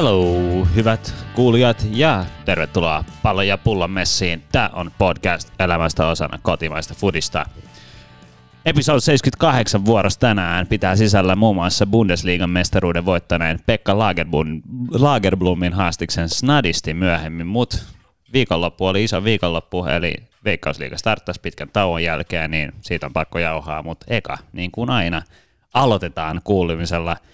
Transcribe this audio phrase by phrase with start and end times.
[0.00, 4.42] Hello, hyvät kuulijat ja tervetuloa Pallon ja pullon messiin.
[4.52, 7.46] Tämä on podcast elämästä osana kotimaista fudista.
[8.66, 16.28] Episode 78 vuorossa tänään pitää sisällä muun muassa Bundesliigan mestaruuden voittaneen Pekka Lagerblom, Lagerblomin haastiksen
[16.28, 17.78] snadisti myöhemmin, mutta
[18.32, 20.14] viikonloppu oli iso viikonloppu, eli
[20.44, 25.22] Veikkausliiga starttasi pitkän tauon jälkeen, niin siitä on pakko jauhaa, mutta eka, niin kuin aina,
[25.74, 27.16] aloitetaan kuulumisella–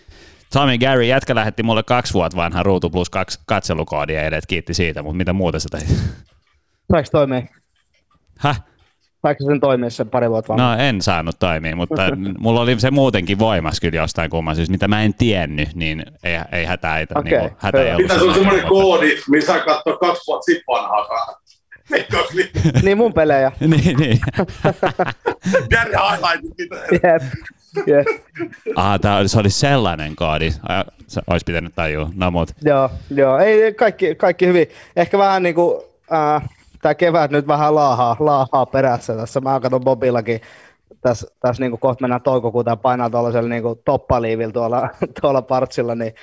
[0.52, 5.02] Tommy Gary, jätkä lähetti mulle kaksi vuotta vanha Ruutu Plus kaksi katselukoodia edet, kiitti siitä,
[5.02, 5.88] mutta mitä muuta sä teit?
[6.92, 7.42] Saiko toimia?
[8.38, 8.62] Häh?
[9.22, 10.76] Saiko sen toimia sen pari vuotta vanha?
[10.76, 12.02] No en saanut toimia, mutta
[12.38, 16.38] mulla oli se muutenkin voimas kyllä jostain kumman syystä, mitä mä en tiennyt, niin ei,
[16.52, 17.22] ei hätä, ei, okay.
[17.22, 21.36] niin hätä ei Mitä se on semmoinen koodi, missä katsoo kaksi vuotta sitten vanhaa
[22.82, 23.52] niin mun pelejä.
[23.60, 24.20] niin, niin.
[25.70, 26.68] Jari highlightit.
[26.92, 27.22] Jep.
[27.88, 28.06] Yes.
[28.76, 30.50] Ah, tää, se oli sellainen koodi.
[31.06, 32.10] Se olisi pitänyt tajua.
[32.14, 32.50] No, mut.
[32.62, 33.38] Joo, joo.
[33.38, 34.66] Ei, kaikki, kaikki hyvin.
[34.96, 36.48] Ehkä vähän niin kuin, äh,
[36.82, 39.40] tämä kevät nyt vähän laahaa, laahaa perässä tässä.
[39.40, 40.40] Mä katson Bobillakin
[41.00, 44.88] tässä, tässä niin kohta mennään toukokuuta ja painaa tuollaisella niin toppaliivillä tuolla,
[45.20, 46.14] tuolla partsilla, niin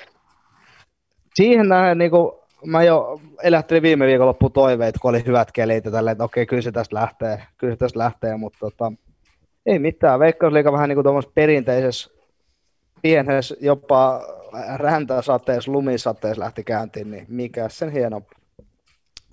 [1.34, 2.32] siihen nähden niin kuin,
[2.66, 6.62] mä jo elättelin viime viikonloppuun toiveet, kun oli hyvät kelit ja tälleen, että okei, kyllä
[6.62, 8.92] se tästä lähtee, kyllä se tästä lähtee, mutta tota,
[9.66, 10.20] ei mitään.
[10.20, 12.10] Veikkausliiga vähän niin kuin perinteisessä
[13.02, 14.20] pienessä jopa
[14.76, 18.22] räntäsateessa, lumisateessa lähti käyntiin, niin mikä sen hieno.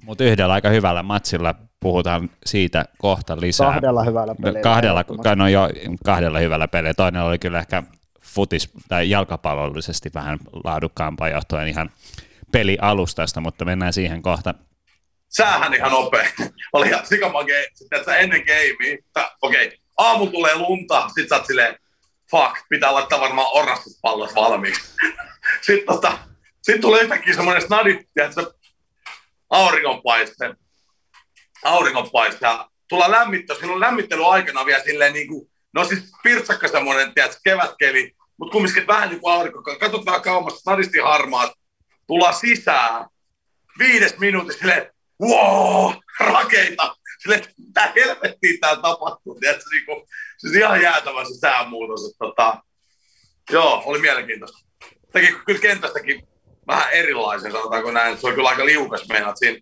[0.06, 3.68] Mutta yhdellä aika hyvällä matsilla puhutaan siitä kohta lisää.
[3.68, 4.62] Kahdella hyvällä pelillä.
[4.62, 5.70] Kahdella, no jo,
[6.06, 6.94] kahdella hyvällä pelillä.
[6.94, 7.84] Toinen oli kyllä ehkä
[8.22, 11.90] futis- tai jalkapallollisesti vähän laadukkaampaa johtuen ihan
[12.52, 14.54] pelialustasta, mutta mennään siihen kohta.
[15.30, 16.30] Sähän ihan nopea.
[16.74, 18.98] Oli ihan sikamage, että ennen gamea,
[19.42, 21.80] okei, okay, aamu tulee lunta, sit sä oot silleen,
[22.32, 24.82] fuck, pitää laittaa varmaan orrastuspallot valmiiksi.
[25.66, 26.18] sitten tota,
[26.62, 28.42] sit tulee yhtäkkiä semmoinen snadi, että
[29.50, 30.56] auringonpaiste,
[31.64, 36.68] auringonpaiste, ja tulla lämmittää, siinä on lämmittely aikana vielä silleen niin kuin, no siis pirtsakka
[36.68, 41.52] semmoinen, tiedätkö, kevätkeli, mutta kumminkin vähän niin kuin aurinko, katsot vähän kauemmas, snadisti harmaat,
[42.08, 43.06] tulla sisään,
[43.80, 44.92] viides minuutissa silleen,
[45.22, 52.06] wow, rakeita, silleen, mitä helvettiä täällä tapahtuu, tiedätkö, niin kuin, siis ihan jäätävä se säänmuutos,
[52.06, 52.64] että tota,
[53.52, 54.60] joo, oli mielenkiintoista.
[55.14, 56.28] Teki kyllä kentästäkin
[56.68, 59.60] vähän erilaisen, sanotaanko näin, se oli kyllä aika liukas meinaat siinä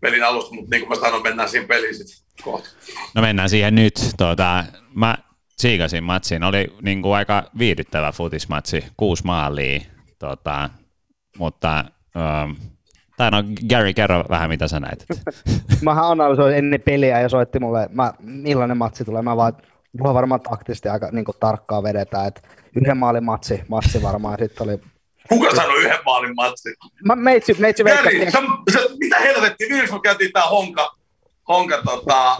[0.00, 2.68] pelin alusta, mutta niin kuin mä sanoin, mennään siinä peliin sitten kohta.
[3.14, 3.94] No mennään siihen nyt.
[4.18, 5.18] Tuota, mä
[5.58, 6.42] siikasin matsiin.
[6.42, 9.80] Oli niin kuin aika viihdyttävä futismatsi, kuusi maalia,
[10.18, 10.70] tuota,
[11.38, 11.84] mutta
[12.44, 12.56] um,
[13.20, 15.06] tai no Gary, kerro vähän mitä sä näet.
[15.82, 19.22] Mähän analysoin ennen peliä ja soitti mulle, mä, millainen matsi tulee.
[19.22, 19.52] Mä vaan,
[19.98, 22.40] mulla varmaan taktisesti aika niin tarkkaa vedetään, että
[22.76, 24.38] yhden maalin matsi, matsi varmaan.
[24.38, 24.80] Sitten oli
[25.28, 26.74] Kuka sanoi yhden maalin matsi?
[27.04, 28.38] Mä, meitsi, meitsi Gary, sä,
[28.72, 30.94] sä, mitä helvettiä, viimeksi kun käytiin tää honka,
[31.48, 32.36] honka tota,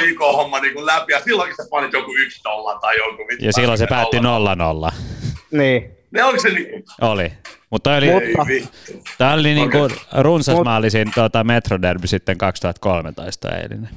[0.00, 3.22] HIK-homma niin läpi, ja silloinkin sä panit joku yksi nolla tai joku.
[3.40, 4.92] Ja silloin se päätti nolla nolla.
[5.52, 5.96] Niin.
[6.10, 6.84] Ne oliko se niin?
[7.00, 7.32] Oli.
[7.70, 8.06] Mutta oli,
[9.18, 13.88] tämä oli niin kuin runsasmaalisin tuota Metroderby sitten 2013 eilinen.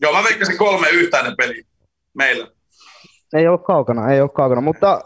[0.00, 1.62] Joo, mä veikkasin kolme yhtäinen peli
[2.14, 2.46] meillä.
[3.34, 5.00] Ei ole kaukana, ei ole kaukana, mutta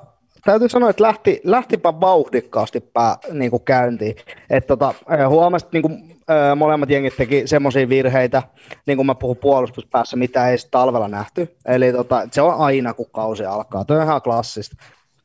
[0.45, 4.17] täytyy sanoa, että lähti, lähtipä vauhdikkaasti pää, niin kuin käyntiin.
[4.51, 4.95] Et tota,
[5.29, 8.43] huomasit, niin kuin, ö, molemmat jengit teki semmoisia virheitä,
[8.87, 11.57] niin kuin mä puhun puolustuspäässä, mitä ei talvella nähty.
[11.67, 13.85] Eli tota, se on aina, kun kausi alkaa.
[13.85, 14.77] Tuo on ihan klassista,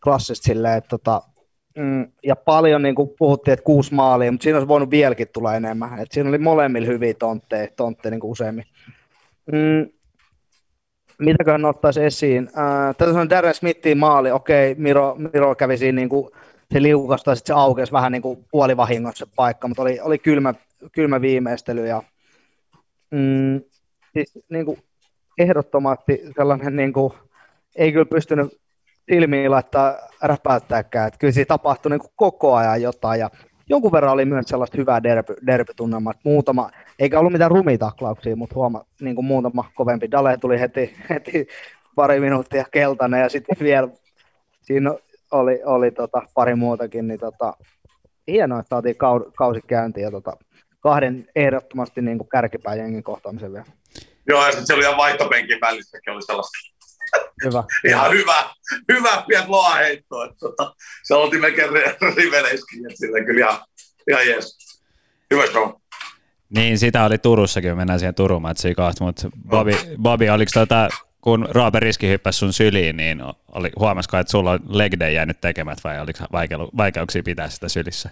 [0.04, 1.22] klassista silleen, että tota,
[1.78, 5.56] mm, ja paljon niin kuin puhuttiin, että kuusi maalia, mutta siinä olisi voinut vieläkin tulla
[5.56, 6.00] enemmän.
[6.00, 8.66] Et siinä oli molemmilla hyviä tontteja, tontteja niin kuin useammin.
[9.52, 9.90] Mm,
[11.20, 12.50] mitäköhän ottaisi esiin?
[12.58, 16.32] Äh, tätä on Darren Smithin maali, okei, Miro, Miro kävi siinä niin kuin,
[16.74, 20.54] se liukasta, sitten se aukesi vähän niin kuin puolivahingossa se paikka, mutta oli, oli kylmä,
[20.92, 22.04] kylmä viimeistely ja
[23.12, 23.62] mm,
[24.14, 24.78] siis niin kuin
[25.38, 27.14] ehdottomasti sellainen niin kuin,
[27.76, 28.60] ei kyllä pystynyt
[29.10, 33.30] silmiin laittaa räpäyttääkään, että kyllä siinä tapahtui niin kuin koko ajan jotain ja
[33.70, 36.70] jonkun verran oli myös sellaista hyvää derby, derbytunnelmaa, muutama,
[37.00, 40.12] eikä ollut mitään rumitaklauksia, mutta huoma, niin kuin muutama kovempi.
[40.12, 41.48] Dale tuli heti, heti
[41.96, 43.88] pari minuuttia keltainen ja sitten vielä
[44.62, 44.96] siinä
[45.32, 47.54] oli, oli tota, pari muutakin, niin tota,
[48.28, 48.96] hienoa, että saatiin
[49.36, 50.38] kausi käyntiin ja tota,
[50.80, 53.66] kahden ehdottomasti niin kuin kärkipään jengin kohtaamisen vielä.
[54.28, 56.58] Joo, ja sitten se oli ihan vaihtopenkin välissäkin oli sellaista
[57.44, 57.64] Hyvä.
[57.88, 58.50] Ihan hyvä,
[58.92, 60.34] hyvä pian loa heitto.
[60.40, 61.70] Tota, se oltiin melkein
[62.16, 63.60] riveleiskin, että sillä kyllä ihan,
[64.10, 64.58] ihan jees.
[65.32, 65.72] Hyvä show.
[66.50, 69.72] Niin, sitä oli Turussakin, mennään siihen Turun matsiin kohta, mutta Bobby,
[70.02, 70.90] Bobby oliko tota,
[71.22, 73.22] kun Roope Riski hyppäsi sun syliin, niin
[73.52, 76.20] oli, huomasiko, että sulla on leg day jäänyt tekemät vai oliko
[76.78, 78.10] vaikeuksia pitää sitä sylissä?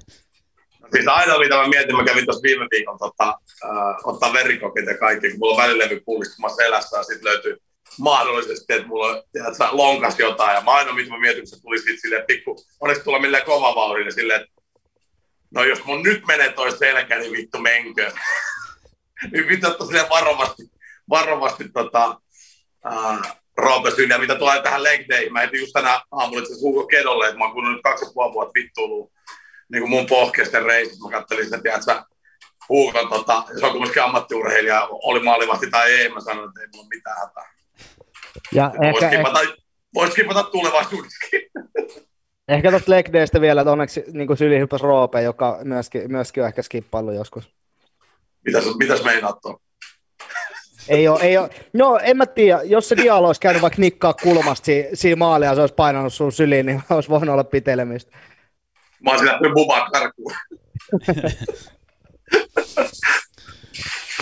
[0.91, 4.97] Siis aina mitä mä mietin, mä kävin tuossa viime viikon tota, äh, ottaa verikokit ja
[4.97, 7.57] kaikki, kun mulla on välilevy pullistumassa elässä ja sitten löytyy
[7.99, 10.55] mahdollisesti, että mulla tiedätkö, lonkas jotain.
[10.55, 13.45] Ja mä aina mitä mä mietin, kun se tuli sitten silleen pikku, onneksi tulla millään
[13.45, 14.61] kova vauhdilla silleen, että
[15.51, 18.11] no jos mun nyt menee toi selkä, niin vittu menkö.
[19.31, 20.63] niin vittu, että silleen varovasti,
[21.09, 22.21] varovasti tota,
[22.85, 23.37] äh,
[24.09, 27.37] ja mitä tulee tähän leg day, mä heti just tänä aamulla itse Hugo Kedolle, että
[27.37, 29.09] mä oon nyt kaksi puoli vuotta vittuilua
[29.71, 32.03] niin kuin mun pohkeisten reissit, mä kattelin sitä, tiedätkö,
[32.69, 36.87] Huukon, tota, se on kumminkin ammattiurheilija, oli maalivahti tai ei, mä sanoin, että ei mulla
[36.87, 37.56] mitään hätää.
[38.51, 39.53] Ja voisi ehkä, kipata, ehkä...
[39.95, 41.41] vois kipata tulevaisuudessakin.
[42.47, 46.47] Ehkä tuosta leg daystä vielä, että onneksi niin syli hyppäsi Roope, joka myöskin, myöskin on
[46.47, 47.49] ehkä skippailu joskus.
[48.45, 49.59] Mitäs, mitäs meinaat tuon?
[50.89, 51.49] Ei ole, ei ole.
[51.73, 55.49] No en mä tiedä, jos se Dialo olisi käynyt vaikka nikkaa kulmasta si- siinä maalia
[55.49, 58.17] ja se olisi painanut sun syliin, niin olisi voinut olla pitelemistä.
[58.99, 60.33] Mä olisin lähtenyt bubaa karkuun.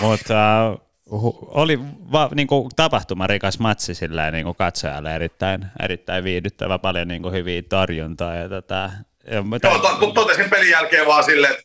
[0.00, 1.78] Mutta uh, oli
[2.12, 7.34] va, niin kuin, tapahtumarikas matsi sillä niin kuin katsojalle erittäin, erittäin viihdyttävä, paljon niin kuin,
[7.34, 8.34] hyviä torjuntaa.
[8.34, 8.90] Ja, tota,
[9.30, 11.64] ja, Joo, to, totesin pelin jälkeen vaan silleen, että,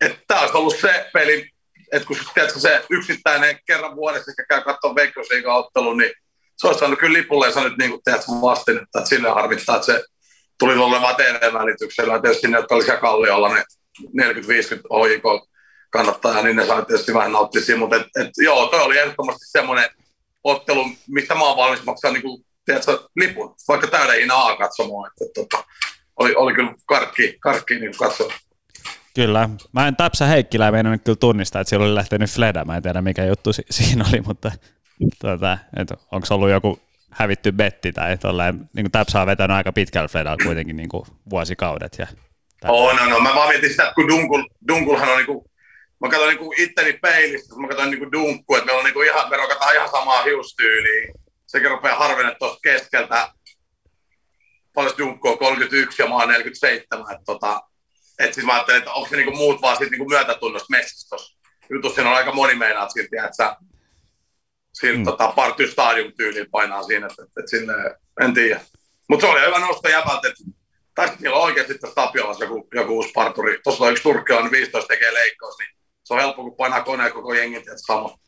[0.00, 1.48] että tämä olisi ollut se peli,
[1.92, 6.12] että kun tiedätkö, se yksittäinen kerran vuodessa käy katsoa Veikkausliiga-ottelu, niin
[6.56, 9.86] se olisi saanut kyllä lipulle ja nyt niin kuin, tiedätkö, vastin, että sille harmittaa, että
[9.86, 10.04] se
[10.58, 12.20] tuli tuolle Vateen välityksellä.
[12.20, 13.64] Tietysti ne, jotka olisivat Kalliolla, ne
[14.22, 14.34] 40-50
[14.90, 15.22] OIK
[15.94, 19.46] kannattaa, niin ne sai tietysti vähän nauttia siinä, mutta et, et, joo, toi oli ehdottomasti
[19.46, 19.90] semmoinen
[20.44, 25.06] ottelu, mistä mä oon valmis maksaa niin kuin, tiedätkö, lipun, vaikka täyden hinnan A-katsomoa.
[25.06, 25.64] Että, että, tota,
[26.16, 28.32] oli, oli kyllä karkki, karkki niin katsoa.
[29.14, 29.48] Kyllä.
[29.72, 32.64] Mä en Tapsa Heikkilä meinannut kyllä tunnistaa, että siellä oli lähtenyt Fleda.
[32.64, 34.52] Mä en tiedä mikä juttu si- siinä oli, mutta
[35.20, 35.58] tuota,
[36.12, 36.78] onko ollut joku
[37.10, 41.96] hävitty betti tai tolleen, niin Tapsa on vetänyt aika pitkällä Fledalla kuitenkin niin kuin vuosikaudet.
[41.98, 42.06] Ja
[42.68, 45.44] oh, no, no, mä vaan mietin sitä, kun Dunkul, Dunkulhan on niin kuin,
[46.00, 48.94] mä katson niin kuin itteni peilistä, mä katson niin kuin Dunkku, että meillä on niin
[48.94, 51.14] kuin ihan, me rokataan ihan samaa hiustyyliä.
[51.46, 53.32] Sekin rupeaa harvennet tuosta keskeltä.
[54.74, 57.60] Paljon Dunkku on 31 ja mä oon 47, että tota,
[58.18, 61.16] et siis mä ajattelin, että onko se niinku muut vaan sit niinku myötätunnosta messissä
[61.70, 61.94] jutussa.
[61.94, 63.56] Siinä on aika moni meinaa silti, että sä
[64.72, 65.04] sillä mm.
[65.04, 67.74] tota, Party Stadium tyyliin painaa siinä, että, että, että sinne,
[68.20, 68.60] en tiedä.
[69.08, 70.44] Mutta se oli hyvä nosto jäbältä, että
[70.94, 73.60] tai sitten niillä on oikeasti tässä Tapiolassa joku, joku uusi parturi.
[73.64, 75.68] Tuossa on yksi turkkilainen 15 tekee leikkaus, niin
[76.04, 78.18] se on helppo, kun painaa koneen koko jengin, että sama.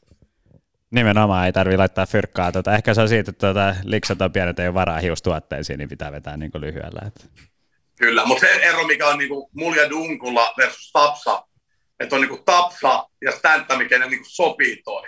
[0.91, 2.53] Nimenomaan ei tarvitse laittaa fyrkkaa.
[2.53, 5.89] Tota, ehkä se on siitä, että tuota, liksat on pienet, ei ole varaa hiustuotteisiin, niin
[5.89, 7.01] pitää vetää niin lyhyellä.
[7.07, 7.25] Että.
[7.97, 11.47] Kyllä, mutta se ero, mikä on niin mulla ja Dunkulla versus Tapsa,
[12.01, 15.03] että on niin Tapsa ja Stäntä, mikä ne niin sopii toi.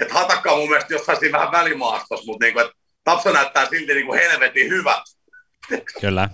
[0.00, 3.66] Että Hatakka on mun mielestä jossain siinä vähän välimaastossa, mutta niin kuin, että Tapsa näyttää
[3.66, 5.02] silti niin kuin helvetin hyvät.
[6.00, 6.28] Kyllä.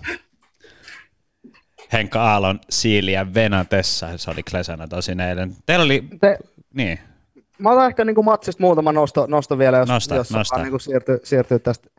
[1.93, 5.55] Henkka Aallon siiliä venatessa, se oli klesana tosin eilen.
[5.65, 6.37] Teillä oli, Te...
[6.73, 6.99] niin.
[7.57, 10.63] Mä otan ehkä niin matsista muutama nosto, nosto vielä, jos, nosta, jos nosta.
[10.63, 11.89] Niin siirtyy, siirtyy tästä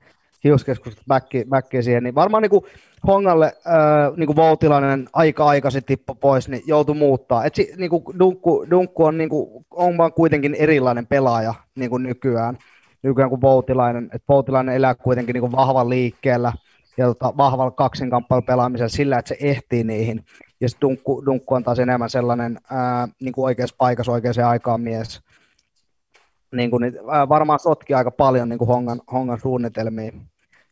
[0.45, 1.05] hiuskeskustelusta
[1.49, 2.65] backiin siihen, niin varmaan niin kuin
[3.07, 7.45] Hongalle äh, niin kuin Voutilainen aika aikaisin tippo pois, niin joutui muuttaa.
[7.45, 11.91] Et si, niin kuin Dunkku, Dunkku on, niin kuin, on vaan kuitenkin erilainen pelaaja niin
[11.91, 12.59] kuin nykyään,
[13.03, 14.11] nykyään kuin Voutilainen.
[14.15, 16.53] Et Voutilainen elää kuitenkin niin kuin vahvan liikkeellä
[16.97, 20.25] ja tota, vahvalla kaksinkamppailu pelaamisella sillä, että se ehtii niihin.
[20.61, 24.81] Ja sitten Dunkku, Dunkku on taas enemmän sellainen ää, niin kuin oikeassa paikassa oikeaan aikaan
[24.81, 25.21] mies.
[26.55, 30.13] Niin kuin, niin, ää, varmaan sotki aika paljon niin kuin Hongan, Hongan suunnitelmia.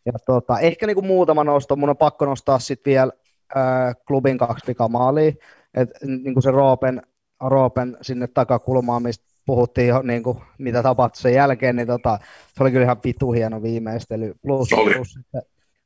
[0.06, 3.12] Ja tota, ehkä niin kuin muutama nosto, mun on pakko nostaa sitten vielä
[3.54, 5.32] ää, klubin kaksi pikamaalia,
[5.74, 7.02] että niin kuin se Roopen,
[7.40, 12.18] Roopen sinne takakulmaan, mistä puhuttiin jo, niin kuin, mitä tapahtui sen jälkeen, niin tota,
[12.54, 14.34] se oli kyllä ihan vitu hieno viimeistely.
[14.42, 15.42] Plus, plus sitten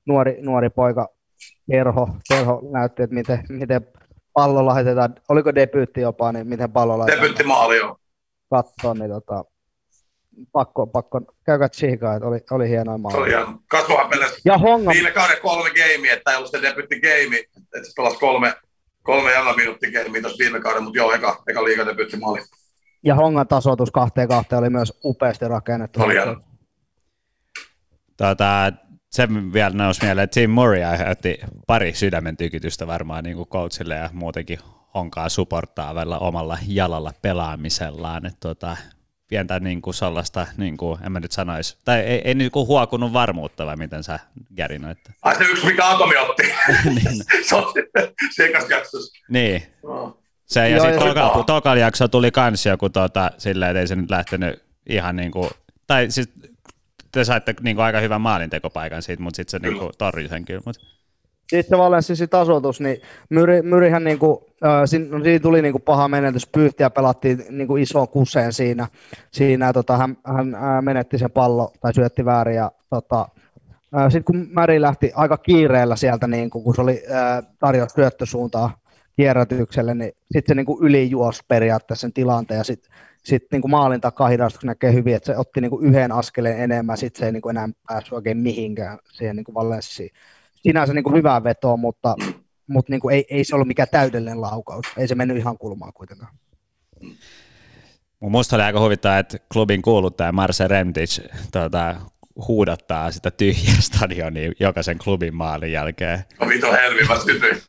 [0.06, 1.08] nuori, nuori poika
[1.70, 3.86] Terho, Terho näytti, että miten, miten
[4.32, 7.22] pallo laitetaan, oliko debyytti jopa, niin miten pallo laitetaan.
[7.22, 7.96] Debyytti maali, joo.
[8.50, 9.44] Katsoa, niin tota,
[10.52, 13.18] pakko, pakko käykää tsiikaa, että oli, oli hienoa maali.
[13.18, 13.58] Oli hieno.
[13.68, 14.90] Kasvuhan pelasi ja Honga...
[14.90, 18.54] viime kauden kolme gamea, että ei ollut se debytti game, että se pelasi kolme,
[19.02, 22.40] kolme jäljellä minuutti game tuossa viime kauden, mutta joo, eka, eka liiga debytti maali.
[23.04, 26.02] Ja Hongan tasoitus kahteen kahteen oli myös upeasti rakennettu.
[26.02, 26.36] Oli hieno.
[28.16, 28.72] Tota,
[29.12, 33.94] se vielä nousi mieleen, että Tim Murray aiheutti pari sydämen tykitystä varmaan niin kuin coachille
[33.94, 34.58] ja muutenkin
[34.94, 38.26] honkaa supportaavalla omalla jalalla pelaamisellaan.
[38.26, 38.76] Että tota,
[39.28, 42.66] pientä niin kuin sellaista, niin kuin, en mä nyt sanoisi, tai ei, ei niin kuin
[42.66, 44.18] huokunut varmuutta vai miten sä
[44.56, 44.98] gärinoit?
[45.22, 46.42] Ai se yksi, mikä Atomi otti.
[46.84, 47.24] niin.
[47.48, 47.72] se on
[48.34, 49.24] sekas jaksossa.
[49.28, 49.62] Niin.
[49.82, 50.18] No.
[50.46, 54.10] Se, ja sitten tokal, tokal jakso tuli kans joku tota, silleen, että ei se nyt
[54.10, 55.50] lähtenyt ihan niin kuin,
[55.86, 56.28] tai siis
[57.12, 60.44] te saitte niin kuin aika hyvän maalintekopaikan siitä, mutta sitten se niin kuin, torjui sen
[60.44, 60.62] kyllä.
[60.66, 60.86] Mutta.
[61.50, 64.38] Sitten se Valenssin tasoitus, niin Myri, Myrihän niin kuin,
[64.84, 68.88] siinä, no, siinä tuli niinku paha menetys, pyyhtiä pelattiin niinku isoon kuseen siinä,
[69.30, 73.28] siinä tota, hän, hän menetti sen pallo tai syötti väärin ja tota,
[74.02, 77.02] sitten kun Märi lähti aika kiireellä sieltä, niin kun se oli
[77.58, 78.78] tarjous syöttösuuntaa
[79.16, 82.92] kierrätykselle, niin sitten se niin kuin ylijuosi periaatteessa sen tilanteen ja sitten
[83.24, 86.60] sit niin kuin maalin takaa hidastus näkee hyvin, että se otti niin kuin yhden askeleen
[86.60, 90.10] enemmän, sitten se ei niin kuin enää päässyt oikein mihinkään siihen niin kuin Valenssiin.
[90.54, 92.14] Sinänsä niin kuin hyvää vetoa, mutta,
[92.66, 94.86] mutta niin kuin ei, ei se ollut mikään täydellinen laukaus.
[94.96, 96.34] Ei se mennyt ihan kulmaan kuitenkaan.
[98.20, 101.20] Minusta oli aika huvittaa, että klubin kuuluttaja Marse Rentic
[101.52, 101.96] tuota,
[102.48, 106.24] huudattaa sitä tyhjää stadionia jokaisen klubin maalin jälkeen.
[106.40, 107.62] No vito helmi, mä sytyin.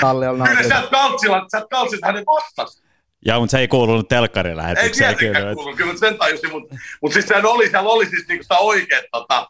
[0.00, 2.82] Kyllä sä oot kaltsilla, sä oot kaltsit hänen vastas.
[3.26, 5.10] Joo, mutta se ei kuulunut telkkarin lähetykseen.
[5.10, 8.42] Ei tietenkään kuulunut, kyllä sen tajusin, mutta, mutta siis sehän oli, siellä oli siis niinku
[8.42, 9.48] sitä oikeet tota,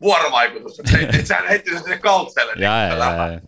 [0.00, 0.82] vuorovaikutusta.
[0.90, 2.52] Se, et sehän heitti sen sinne kaltselle.
[2.56, 3.40] Joo, joo, joo.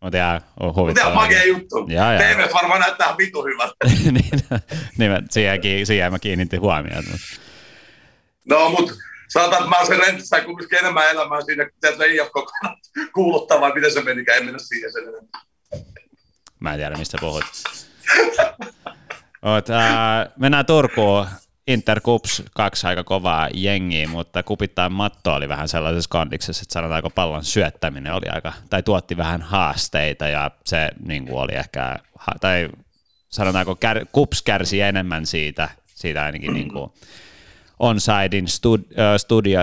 [0.00, 1.14] Mutta ihan on huvittava.
[1.14, 1.86] Mutta ihan juttu.
[1.88, 2.18] Ja, ja.
[2.18, 3.74] TVS varmaan näyttää vitu hyvältä.
[3.88, 4.14] niin,
[4.98, 7.04] niin, siihen, siihen mä kiinnitin huomioon.
[7.10, 7.26] Mutta.
[8.48, 8.94] No, mutta
[9.28, 12.32] sanotaan, että mä olen se rentissä kumminkin enemmän elämää siinä, kun sieltä IFK
[13.14, 15.28] kuuluttaa, vai miten se menikään, en mennä siihen sen enemmän.
[16.60, 17.44] Mä en tiedä, mistä puhut.
[19.46, 21.26] Oot, äh, mennään Turkuun.
[21.66, 27.10] Inter Kups kaksi aika kovaa jengiä, mutta kupittain matto oli vähän sellaisessa kondiksessa, että sanotaanko
[27.10, 31.98] pallon syöttäminen oli aika, tai tuotti vähän haasteita ja se niin kuin oli ehkä,
[32.40, 32.68] tai
[33.28, 36.90] sanotaanko kär, Kups kärsi enemmän siitä, siitä ainakin niin kuin,
[37.78, 38.80] Onsidein stud,
[39.16, 39.60] studio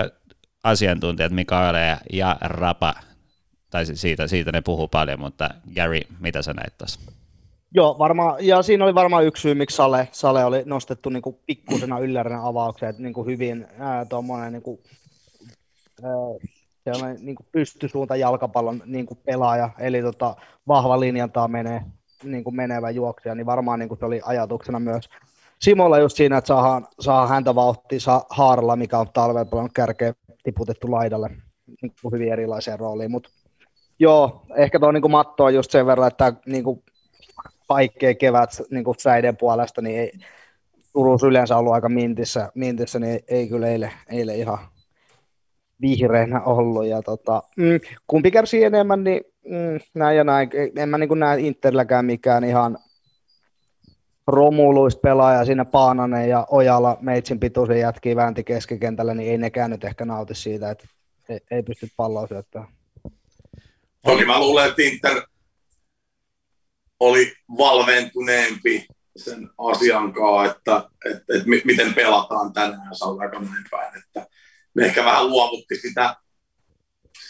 [0.64, 1.74] asiantuntijat Mikael
[2.12, 2.94] ja Rapa,
[3.70, 7.00] tai siitä, siitä ne puhuu paljon, mutta Gary, mitä sä näit tuossa?
[7.76, 11.36] Joo, varmaan, ja siinä oli varmaan yksi syy, miksi Sale, Sale oli nostettu niin kuin
[11.46, 13.66] pikkusena yllärinä avaukseen, että niin kuin hyvin
[14.08, 14.80] tuommoinen niin kuin,
[16.02, 20.36] ää, niin kuin pystysuunta jalkapallon niin kuin pelaaja, eli tota,
[20.68, 21.82] vahva linjantaa menee,
[22.22, 25.08] niin kuin menevä juoksija, niin varmaan niin kuin se oli ajatuksena myös
[25.58, 30.14] Simolla just siinä, että saadaan, saa häntä vauhtia saa Haaralla, mikä on talvella paljon kärkeä
[30.42, 31.30] tiputettu laidalle
[31.82, 33.30] niin kuin hyvin erilaiseen rooliin, mutta
[33.98, 36.82] joo, ehkä tuo niin matto on just sen verran, että niin kuin
[37.68, 40.12] kaikkea kevät niin kuin säiden puolesta, niin ei,
[40.92, 44.58] Turussa yleensä ollut aika mintissä, mintissä niin ei, ei kyllä eilen, eilen ihan
[45.80, 46.86] vihreänä ollut.
[46.86, 50.50] Ja tota, mm, kumpi kärsii enemmän, niin mm, näin ja näin.
[50.76, 52.78] En mä niin näe Interlläkään mikään ihan
[54.26, 59.84] romuluista pelaaja siinä Paananen ja Ojala meitsin pituisen jätkiä väänti keskikentällä, niin ei nekään nyt
[59.84, 60.86] ehkä nauti siitä, että
[61.28, 62.72] ei, ei pysty palloa syöttämään.
[64.04, 65.22] Toki mä luulen, että Inter
[67.04, 73.98] oli valventuneempi sen asian kanssa, että, että, että, miten pelataan tänään, sanotaanko näin päin.
[73.98, 74.26] Että
[74.74, 76.16] me ehkä vähän luovutti sitä,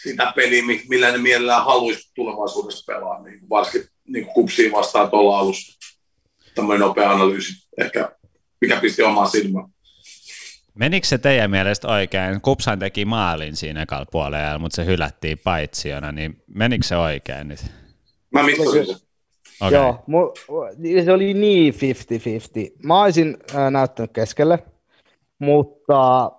[0.03, 5.79] sitä peliä, millä ne mielellään haluaisi tulevaisuudessa pelaa, niin varsinkin niin kupsiin vastaan tuolla alussa
[6.55, 8.11] tämmöinen nopea analyysi ehkä,
[8.61, 9.67] mikä pisti omaan silmään.
[10.73, 12.41] Menikö se teidän mielestä oikein?
[12.41, 17.59] Kupsan teki maalin siinä ekalla puolella, mutta se hylättiin paitsiona, niin menikö se oikein nyt?
[18.31, 19.04] Mä missasin sen.
[19.61, 19.73] Okay.
[19.73, 20.31] Joo, mu,
[21.05, 21.77] se oli niin 50-50.
[22.83, 24.59] Mä olisin äh, näyttänyt keskelle,
[25.39, 26.31] mutta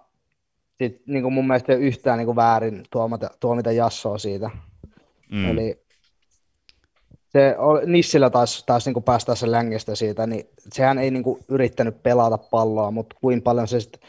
[0.79, 4.51] sit, niin kuin mun mielestä ei ole yhtään niin kuin väärin tuomata, tuomita jassoa siitä.
[5.31, 5.51] Mm.
[5.51, 5.87] Eli
[7.29, 7.57] se
[7.87, 12.39] Nissillä taas, taas niin päästä se längestä siitä, niin sehän ei niin kuin yrittänyt pelata
[12.39, 14.01] palloa, mutta kuin paljon se sitten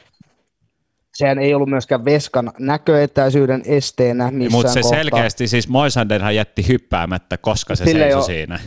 [1.17, 4.99] sehän ei ollut myöskään Veskan näköetäisyyden esteenä missään Mutta se kohtaa.
[4.99, 8.59] selkeästi, siis Moisanderhan jätti hyppäämättä, koska se sille seisoi jo, siinä.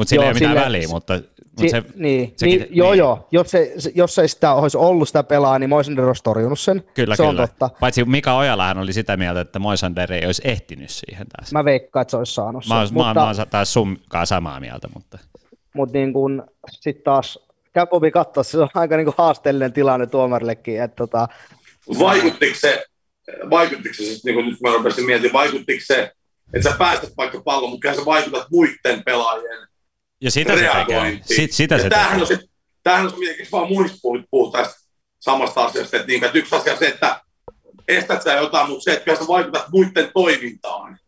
[0.00, 2.90] Mutta sillä ei ole mitään sille, väliä, mutta, mutta si, se, niin, sekin, niin, joo,
[2.90, 2.98] niin.
[2.98, 3.28] joo.
[3.32, 6.84] Jos, se, jos ei sitä olisi ollut sitä pelaa, niin Moisander olisi torjunut sen.
[6.94, 7.42] Kyllä, se kyllä.
[7.42, 7.70] On totta.
[7.80, 11.52] Paitsi Mika Ojalahan oli sitä mieltä, että Moisander ei olisi ehtinyt siihen taas.
[11.52, 12.76] Mä veikkaan, että se olisi saanut sen.
[12.76, 15.18] Mä, mutta, mä, mä oon taas sunkaan samaa mieltä, mutta...
[15.74, 17.38] Mutta niin kun, sitten taas
[17.72, 20.82] Käpobi katsoa, se on aika niin kuin haasteellinen tilanne tuomarillekin.
[20.82, 21.28] Että tota...
[21.98, 22.84] Vaikuttiko se,
[23.50, 26.12] vaikuttiko se siis, niin kuin nyt mä rupesin mietin, vaikuttiko se,
[26.54, 29.69] että sä päästät vaikka pallon, mutta sä vaikutat muiden pelaajien
[30.20, 31.18] ja sitä se tekee.
[31.22, 32.36] Sit, sitä ja se tämähän tekee.
[32.36, 32.48] On se,
[32.82, 33.98] tämähän on se, vaan muista
[34.30, 34.66] puhutaan
[35.20, 37.20] samasta asiasta, että, niin, että yksi asia on se, että
[37.88, 40.98] estät sä jotain, mutta se, että sä vaikutat muiden toimintaan.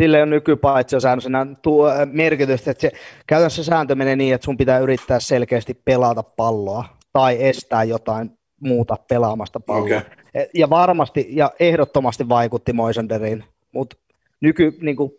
[0.00, 1.30] Sille on nykypaitsosäännössä
[1.62, 2.92] tuo äh, merkitystä, että se,
[3.26, 8.96] käytännössä sääntö menee niin, että sun pitää yrittää selkeästi pelata palloa tai estää jotain muuta
[9.08, 9.98] pelaamasta palloa.
[9.98, 10.46] Okay.
[10.54, 13.96] Ja varmasti ja ehdottomasti vaikutti Moisenderiin, mutta
[14.40, 15.12] nyky, niin kuin,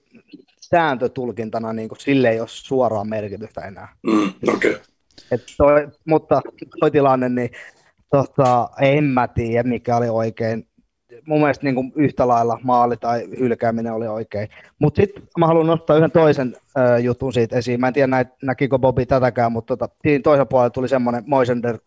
[0.69, 3.87] sääntötulkintana niin kuin, sille ei ole suoraa merkitystä enää.
[4.03, 4.75] Mm, okay.
[5.31, 6.41] Et toi, mutta
[6.79, 7.49] toi tilanne, niin
[8.09, 10.67] tota, en mä tiedä, mikä oli oikein.
[11.25, 14.47] mun mielestä niin kuin yhtä lailla maali tai hylkääminen oli oikein.
[14.79, 17.79] Mutta sitten mä haluan nostaa yhden toisen ö, jutun siitä esiin.
[17.79, 21.77] Mä en tiedä, näit, näkikö Bobi tätäkään, mutta tota, siinä toisen puolella tuli semmoinen Moisender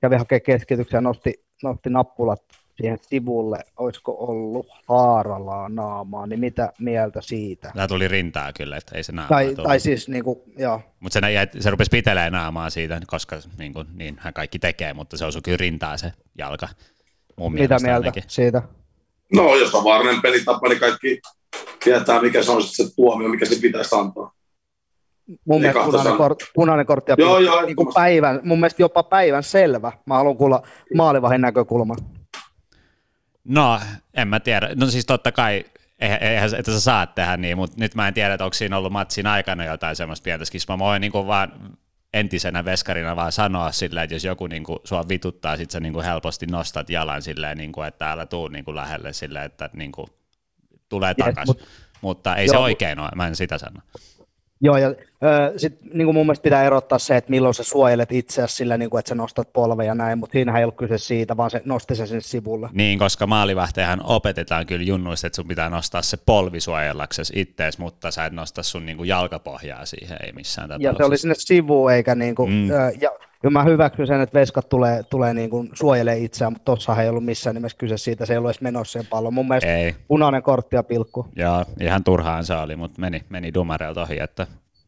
[0.00, 2.42] kävi hakemaan keskityksen ja nosti, nosti nappulat
[2.76, 7.70] siihen sivulle, olisiko ollut haaralaa naamaa, niin mitä mieltä siitä?
[7.74, 10.80] Tämä tuli rintaa kyllä, että ei se naamaa Tai, tai siis niin kuin, joo.
[11.00, 15.24] Mutta se, se rupesi pitelemään naamaa siitä, koska niin kuin, niinhän kaikki tekee, mutta se
[15.24, 16.68] osui kyllä rintaa se jalka.
[17.36, 18.22] Mun mitä mieltä ainakin.
[18.26, 18.62] siitä?
[19.34, 21.20] No, jos on vaarallinen pelitapa, niin kaikki
[21.84, 24.32] tietää, mikä se on se tuomio, mikä se pitäisi antaa.
[25.44, 29.02] Mun mielestä punainen, kort, punainen kortti ja joo, joo, niin kuin päivän, mun mielestä jopa
[29.02, 29.92] päivän selvä.
[30.06, 30.62] Mä haluan kuulla
[30.94, 31.96] maalivahin näkökulman.
[33.48, 33.80] No,
[34.14, 34.70] en mä tiedä.
[34.74, 35.64] No siis totta kai,
[35.98, 38.92] eihän, että sä saat tehdä niin, mutta nyt mä en tiedä, että onko siinä ollut
[38.92, 40.76] matsin aikana jotain semmoista pientä skismaa.
[40.76, 41.52] Mä voin niin vaan
[42.14, 45.92] entisenä veskarina vaan sanoa sillä, että jos joku niin kuin, sua vituttaa, sit sä niin
[45.92, 49.70] kuin helposti nostat jalan silleen, niin kuin, että älä tuu niin kuin lähelle silleen, että
[49.72, 50.06] niin kuin,
[50.88, 51.56] tulee takaisin.
[51.56, 51.68] Yes, mut,
[52.00, 53.80] mutta ei joo, se oikein ole, mä en sitä sano.
[54.60, 54.94] Joo, ja
[55.56, 58.98] sitten niin mun mielestä pitää erottaa se, että milloin sä suojelet itseäsi sillä, niin kuin,
[58.98, 62.06] että sä nostat polveja näin, mutta siinähän ei ollut kyse siitä, vaan se nosti se
[62.06, 62.68] sinne sivulle.
[62.72, 68.10] Niin, koska maalivähtejähän opetetaan kyllä junnuista, että sun pitää nostaa se polvi suojellaksesi ittees, mutta
[68.10, 70.92] sä et nosta sun niin kuin, jalkapohjaa siihen, ei missään tapauksessa.
[70.92, 72.68] Ja se oli sinne sivuun, eikä niin kuin, mm.
[73.00, 73.10] ja
[73.42, 77.08] ja mä hyväksyn sen, että veskat tulee, tulee niin kuin suojelee itseään, mutta tuossa ei
[77.08, 79.34] ollut missään nimessä kyse siitä, se ei ollut edes menossa sen pallon.
[79.34, 79.94] Mun mielestä ei.
[80.08, 81.26] punainen kortti ja pilkku.
[81.36, 84.46] Joo, ihan turhaan se oli, mutta meni, meni dumareilta ohi, että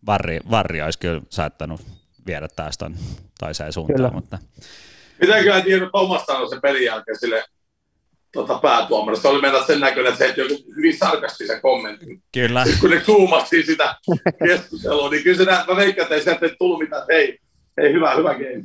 [0.09, 1.81] varri, varri olisi kyllä saattanut
[2.27, 2.95] viedä taas ton
[3.39, 3.97] toiseen suuntaan.
[3.97, 4.11] Kyllä.
[4.11, 4.39] Mutta...
[5.21, 7.45] Mitenköhän tiedä Thomas sanoi sen pelin jälkeen sille
[8.33, 9.23] tota, päätuomarista.
[9.23, 12.23] Se oli mennä sen näköinen, että se heitti joku hyvin sarkastisen kommentin.
[12.33, 12.65] Kyllä.
[12.81, 13.95] Kun ne tuumasti sitä
[14.47, 17.39] keskustelua, niin kyllä se näin, mä veikkaan, että ei sieltä tullut mitään, hei,
[17.81, 18.65] hei, hyvä, hyvä game.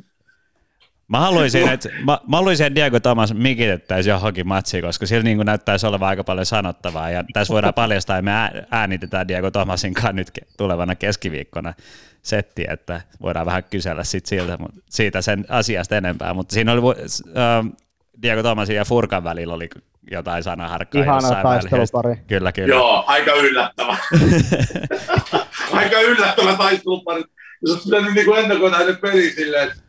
[1.08, 5.38] Mä haluaisin, että, mä, mä haluaisin, että Diego Thomas mikitettäisiin johonkin matsiin, koska sillä niin
[5.38, 7.10] näyttäisi olevan aika paljon sanottavaa.
[7.10, 11.74] Ja tässä voidaan paljastaa, että me äänitetään Diego Thomasin kanssa nyt tulevana keskiviikkona
[12.22, 14.58] setti, että voidaan vähän kysellä sit siltä,
[14.90, 16.34] siitä sen asiasta enempää.
[16.34, 16.80] Mutta siinä oli
[17.36, 17.72] äh,
[18.22, 19.68] Diego Thomasin ja Furkan välillä oli
[20.10, 22.16] jotain sanaharkkaa Ihana taistelupari.
[22.26, 22.74] Kyllä, kyllä.
[22.74, 23.96] Joo, aika yllättävä.
[25.72, 27.22] aika yllättävä taistelupari.
[27.62, 29.83] Jos olisi pitänyt niin ennakoida hänen peliin silleen, että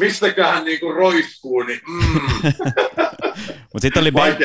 [0.00, 2.20] mistäköhän niinku roiskuu, niin mm.
[3.72, 4.36] Mutta sitten oli ben,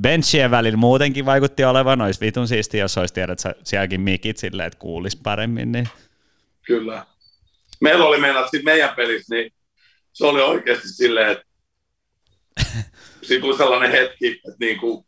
[0.00, 4.66] benchien välillä muutenkin vaikutti olevan, olisi vitun siisti, jos olisi tiedät sä sielläkin mikit silleen,
[4.66, 5.72] että kuulisi paremmin.
[5.72, 5.88] Niin.
[6.66, 7.06] Kyllä.
[7.80, 9.52] Meillä oli meillä meidän pelissä, niin
[10.12, 11.44] se oli oikeasti silleen, että
[13.22, 15.06] siinä tuli sellainen hetki, että niinku,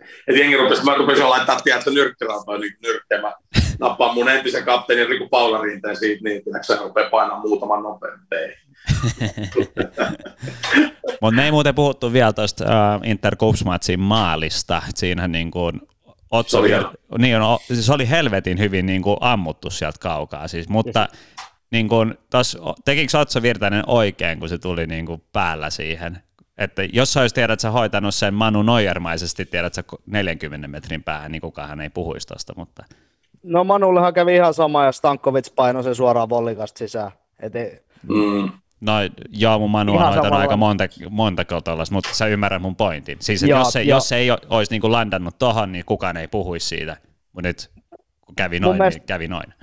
[0.00, 3.34] että jengi rupesi, mä rupesin laittaa tiedätkö nyrkkirautaa niin nyrkkemään.
[3.80, 8.28] Nappaan mun entisen kapteenin Riku Paularinteen siitä, niin se rupeaa painamaan muutaman nopeammin
[11.20, 14.82] Mutta me ei muuten puhuttu vielä tuosta uh, Inter matsin maalista.
[14.94, 15.80] Siinä niin kuin
[16.30, 16.84] Otso, se, oli,
[17.18, 20.48] niin, no, se oli helvetin hyvin niin kuin ammuttu sieltä kaukaa.
[20.48, 21.08] Siis, mutta
[21.70, 26.22] niin kuin, tos, tekikö Otso Virtanen oikein, kun se tuli niin kuin päällä siihen?
[26.58, 31.32] Että jos sä olisit tiedät, sä hoitanut sen Manu Nojermaisesti, tiedät sä 40 metrin päähän,
[31.32, 32.84] niin kukaan ei puhuisi tosta, mutta...
[33.42, 37.10] No Manullehan kävi ihan sama ja Stankovic painoi sen suoraan vollikasta sisään.
[37.40, 37.80] Et ei...
[38.08, 38.50] mm.
[38.80, 38.92] No
[39.30, 43.18] joo, mun Manu on hoitanut aika monta, monta kotolas, mutta sä ymmärrät mun pointin.
[43.20, 46.28] Siis joo, jos, se, jos se ei olisi niin kuin landannut tohon, niin kukaan ei
[46.28, 46.96] puhuisi siitä.
[47.32, 47.70] Mutta nyt
[48.26, 49.54] kun kävi noin, mielestä, niin kävi noin.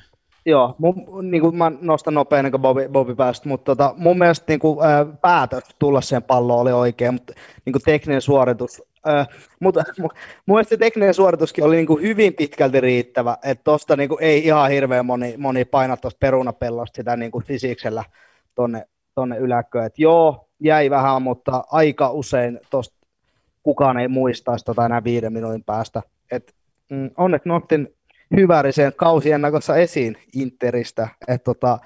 [0.45, 4.45] Joo, mun, niin kuin mä nostan nopein, niin Bobby, Bobby päästä, mutta tota, mun mielestä
[4.47, 7.33] niin kuin, ää, päätös tulla siihen palloon oli oikein, mutta
[7.65, 8.83] niin kuin tekninen suoritus,
[9.59, 10.11] mutta mun
[10.45, 14.69] mielestä se tekninen suorituskin oli niin kuin hyvin pitkälti riittävä, että tuosta niin ei ihan
[14.69, 18.03] hirveän moni, moni paina tuosta perunapellosta sitä niin kuin fisiiksellä
[18.55, 19.85] tonne tuonne yläköön.
[19.85, 22.95] Et joo, jäi vähän, mutta aika usein tosta
[23.63, 26.01] kukaan ei muistaisi tota enää viiden minuutin päästä.
[26.31, 26.55] Et,
[26.89, 27.95] mm, onneksi nostin
[28.35, 31.79] hyvärisen kausiennakossa esiin Interistä, että tota,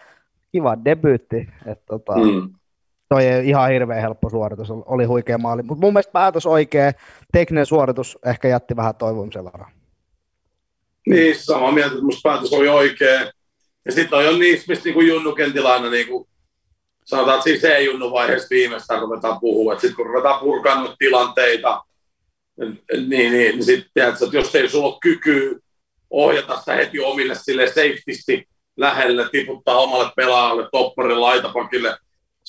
[0.51, 1.49] kiva debyytti.
[1.65, 2.53] Et, tota, mm.
[3.09, 6.91] Toi ei ihan hirveän helppo suoritus, oli huikea maali, mutta mun mielestä päätös oikea,
[7.31, 9.71] tekninen suoritus ehkä jätti vähän toivomisen varaa.
[11.07, 13.31] Niin, samaa mieltä, että musta päätös oli oikea.
[13.85, 16.29] Ja sitten on jo niistä, mistä niin Junnu Kentillä aina niin kuin
[17.05, 21.83] sanotaan, että siis C-junnu vaiheessa viimeistään ruvetaan puhua, sitten kun ruvetaan purkanut tilanteita,
[22.57, 25.59] niin, niin, niin sitten tiedätkö, että jos ei sulla ole kykyä
[26.09, 31.97] ohjata sitä heti omille sille safetysti lähelle, tiputtaa omalle pelaajalle, topparille, laitapakille,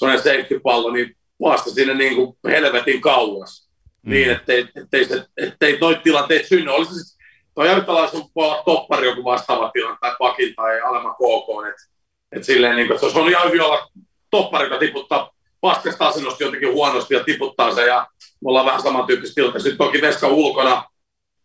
[0.00, 3.70] sellainen safety-pallo, niin vasta sinne niin kuin helvetin kauas.
[4.02, 4.10] Mm.
[4.10, 6.70] Niin, ettei, ettei, ettei, ettei noita tilanteet synny.
[6.70, 7.18] Olisi siis,
[7.54, 7.68] toi
[8.10, 11.90] sun voi olla toppari joku vastaava tilanne, tai pakin tai alemma KK, että
[12.32, 13.88] et silleen, niin kuin, että se on ihan hyvin olla
[14.30, 19.34] toppari, joka tiputtaa paskasta asennosta jotenkin huonosti ja tiputtaa se ja me ollaan vähän samantyyppistä
[19.34, 19.58] tilta.
[19.58, 20.84] Sitten toki Veska ulkona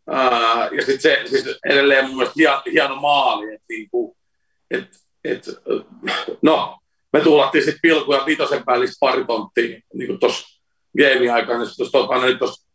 [0.09, 3.53] ää, ja sitten se siis edelleen mun mielestä hieno, hieno maali.
[3.53, 4.17] Et niinku,
[4.71, 4.89] et,
[5.23, 5.45] et,
[6.41, 6.79] no,
[7.15, 10.62] me tuhlattiin sitten pilkuja viitosen päällistä pari tonttia niin tuossa
[10.97, 11.60] game aikana.
[11.60, 12.65] Niin tuossa nyt tuossa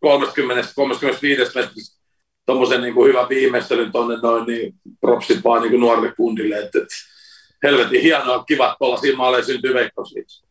[0.00, 2.00] 30 35 metrissä
[2.46, 6.94] tuommoisen niin hyvän viimeistelyn tuonne noin, niin propsit vaan niin nuorille kundille, että, että
[7.62, 10.44] helvetin hienoa, kiva, tuolla siinä maaleja syntyy veikkausliitossa.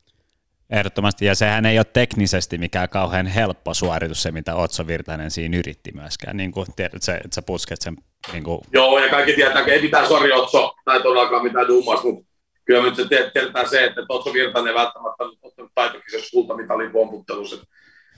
[0.69, 5.57] Ehdottomasti, ja sehän ei ole teknisesti mikään kauhean helppo suoritus se, mitä Otso Virtanen siinä
[5.57, 6.37] yritti myöskään.
[6.37, 7.97] Niin kuin tiedät, että, että sä pusket sen...
[8.31, 8.61] Niin kuin...
[8.73, 12.32] Joo, ja kaikki tietää, että ei mitään sori Otso, tai todellakaan mitään dummas, mutta
[12.65, 17.65] kyllä nyt se tiedetään se, että Otso Virtanen ei välttämättä ottanut taitokisessa kultamitalin pomputtelussa.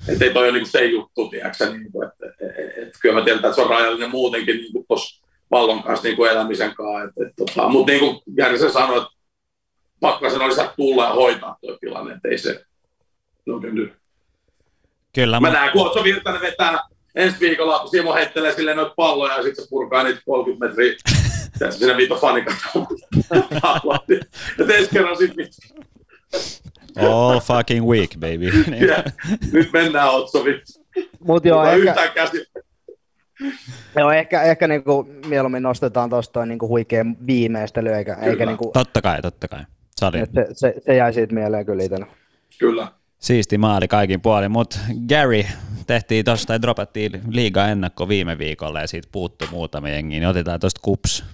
[0.08, 3.16] Että ei toi ole niin se juttu, tiedätkö, niin kuin, että, että, että, että, kyllä
[3.16, 7.04] mä tiedän, että se on rajallinen muutenkin niin tuossa pallon kanssa niin kuin elämisen kanssa.
[7.04, 9.10] Että, että, tota, mutta niin kuin Järjesen sanoi, että
[10.00, 12.66] Pakkasen olisi tulla ja hoitaa tuo tilanne, että ei se
[13.46, 13.94] no, nyt.
[15.14, 15.40] Kyllä.
[15.40, 16.80] Mä näen, kun Otso Virtanen vetää
[17.16, 20.96] ensi viikolla, Simo heittelee sille noita palloja ja sitten se purkaa niitä 30 metriä
[21.60, 22.56] tässä siinä viito fanikan
[24.58, 25.48] Ja ensi kerran sitten
[26.98, 28.50] All fucking week, baby.
[28.86, 29.04] yeah,
[29.52, 30.72] nyt mennään Otso vittu.
[31.20, 31.78] Mut joo, ehkä...
[31.78, 32.46] Yhtään käsi.
[33.96, 38.28] Joo, ehkä, ehkä niinku mieluummin nostetaan tuosta niinku huikea viimeistely, eikä, kyllä.
[38.28, 38.72] eikä niinku...
[38.74, 39.64] Totta kai, totta kai.
[40.00, 40.08] Se,
[40.54, 42.08] se, se, jäi siitä mieleen kyllä itsellä.
[42.60, 42.88] Kyllä.
[43.20, 45.44] Siisti maali kaikin puolin, mutta Gary,
[45.88, 50.60] tehtiin tuosta tai dropattiin liiga ennakko viime viikolla ja siitä puuttu muutama jengi, niin otetaan
[50.60, 51.26] tuosta kups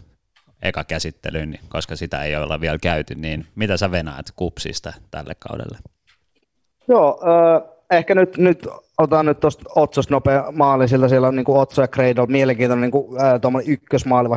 [0.62, 5.34] eka käsittelyyn, niin koska sitä ei olla vielä käyty, niin mitä sä venaat kupsista tälle
[5.40, 5.78] kaudelle?
[6.88, 8.68] Joo, äh, ehkä nyt, nyt
[8.98, 12.82] otan nyt tuosta Otsosta nopea maali, sillä siellä on niin kuin Otso ja Cradle, mielenkiintoinen
[12.82, 14.30] niin kuin, äh, ykkösmaali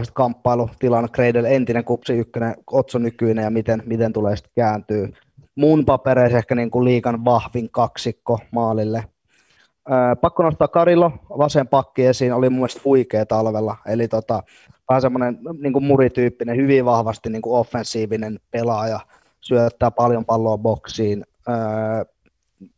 [0.79, 5.13] tilanne, Cradle entinen kupsi ykkönen, Otso nykyinen ja miten, miten tulee sitten kääntyy.
[5.55, 8.99] Mun papereissa ehkä niin kuin liikan vahvin kaksikko maalille.
[8.99, 14.43] Äh, pakko nostaa Karilo, vasen pakki esiin, oli mun mielestä huikea talvella, eli tota,
[14.89, 19.01] vähän semmoinen niin murityyppinen, hyvin vahvasti niin kuin offensiivinen pelaaja,
[19.41, 22.05] syöttää paljon palloa boksiin, öö,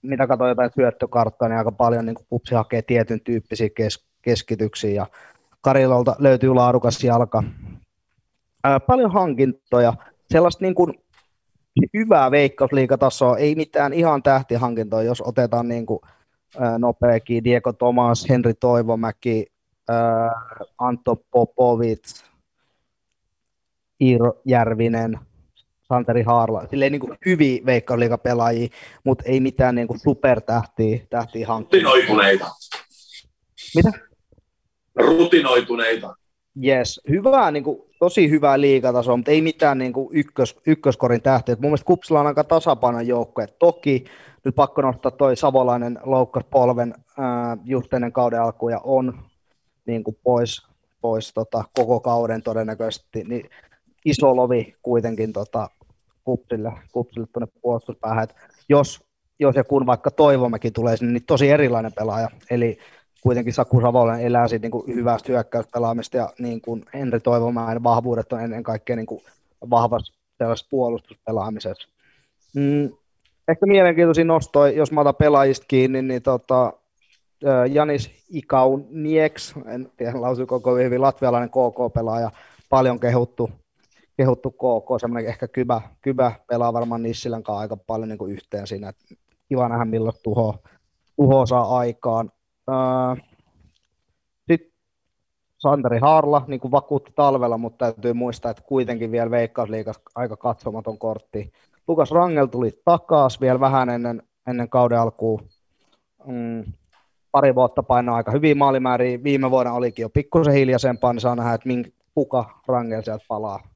[0.03, 4.91] mitä katsoin jotain syöttökarttaa, niin aika paljon niin kuin kupsi hakee tietyn tyyppisiä kes- keskityksiä,
[4.91, 5.07] ja
[5.61, 7.43] Karilolta löytyy laadukas jalka.
[8.67, 9.95] Öö, paljon hankintoja,
[10.31, 10.95] sellaista niin kuin
[11.95, 16.01] hyvää veikkausliikatasoa, ei mitään ihan tähtihankintoja, jos otetaan niin kuin,
[16.61, 19.47] öö, nopeakin, Diego Tomas, Henri Toivomäki,
[19.91, 22.23] äh, Anto Popovic,
[24.01, 25.19] Iiro Järvinen,
[25.83, 28.69] Santeri Haarla, silleen niin kuin hyviä veikkausliikapelaajia,
[29.05, 31.81] mutta ei mitään niin kuin supertähtiä tähtiä hankkia.
[31.83, 32.47] Rutinoituneita.
[33.77, 33.93] Mitä?
[34.97, 36.17] Rutinoituneita.
[36.65, 41.55] Yes, hyvää, niin kuin, tosi hyvää liikatasoa, mutta ei mitään niin kuin ykkös, ykköskorin tähtiä.
[41.55, 43.47] Mun mielestä Kupsilla on aika tasapainon joukkue.
[43.47, 44.05] Toki
[44.45, 49.19] nyt pakko nostaa toi Savolainen loukkas polven äh, just ennen kauden alkuun ja on
[49.87, 50.67] niin kuin pois,
[51.01, 53.51] pois tota, koko kauden todennäköisesti, niin
[54.05, 55.71] iso lovi kuitenkin tota,
[56.25, 58.29] kupsille, kupsille tuonne puolustuspäähän,
[58.69, 59.05] jos,
[59.39, 62.79] jos ja kun vaikka Toivomäkin tulee sinne, niin tosi erilainen pelaaja, eli
[63.27, 68.41] kuitenkin Saku Savolen elää siitä niin hyvästä hyökkäyspelaamista ja niin kuin Henri Toivomäen vahvuudet on
[68.41, 69.23] ennen kaikkea niin kuin
[69.71, 70.13] vahvassa
[70.71, 71.89] puolustuspelaamisessa.
[72.55, 72.91] Mm,
[73.49, 76.73] ehkä mielenkiintoisia nostoja, jos mä otan pelaajista kiinni, niin tota,
[77.71, 82.31] Janis Ikaunieks, en tiedä lausuiko koko hyvin, latvialainen KK-pelaaja,
[82.69, 83.51] paljon kehuttu,
[84.17, 88.67] kehuttu KK, semmoinen ehkä kybä, kybä pelaa varmaan Nissilän kanssa aika paljon niin kuin yhteen
[88.67, 89.05] siinä, että
[89.49, 90.59] kiva nähdä milloin tuho,
[91.17, 92.31] tuho saa aikaan.
[94.49, 94.73] Sitten
[95.59, 100.99] Santeri Harla niin kuin vakuutti talvella, mutta täytyy muistaa, että kuitenkin vielä Veikkausliikas aika katsomaton
[100.99, 101.53] kortti.
[101.89, 105.49] Lukas Rangel tuli takaisin vielä vähän ennen, ennen kauden alkuun.
[106.27, 106.65] Mm,
[107.33, 109.23] pari vuotta painaa aika hyvin maalimääriä.
[109.23, 113.69] Viime vuonna olikin jo pikkusen hiljaisempaa, niin saa nähdä, että minkä, kuka Rangel sieltä palaa.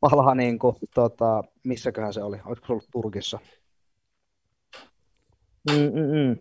[0.00, 3.38] Palaa niin kuin, tota, missäköhän se oli, olisiko se ollut Turkissa?
[5.70, 6.36] Mm-mm.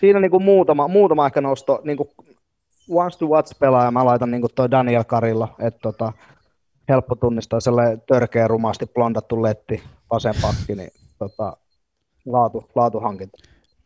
[0.00, 2.08] Siinä niin kuin muutama, muutama ehkä nosto, niin kuin
[2.90, 6.12] once to watch pelaaja, mä laitan niin kuin toi Daniel Karilla, että tota,
[6.88, 11.56] helppo tunnistaa sellainen törkeä rumasti blondattu letti, vasen pakki, niin tota,
[12.26, 13.38] laatu, laatuhankinta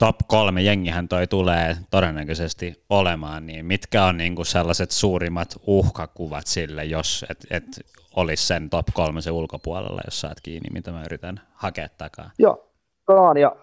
[0.05, 6.85] top kolme jengihän toi tulee todennäköisesti olemaan, niin mitkä on niinku sellaiset suurimmat uhkakuvat sille,
[6.85, 7.65] jos et, et
[8.17, 12.31] olisi sen top kolme se ulkopuolella, jos saat kiinni, mitä mä yritän hakea takaa?
[12.39, 12.71] Joo,
[13.09, 13.57] on, ja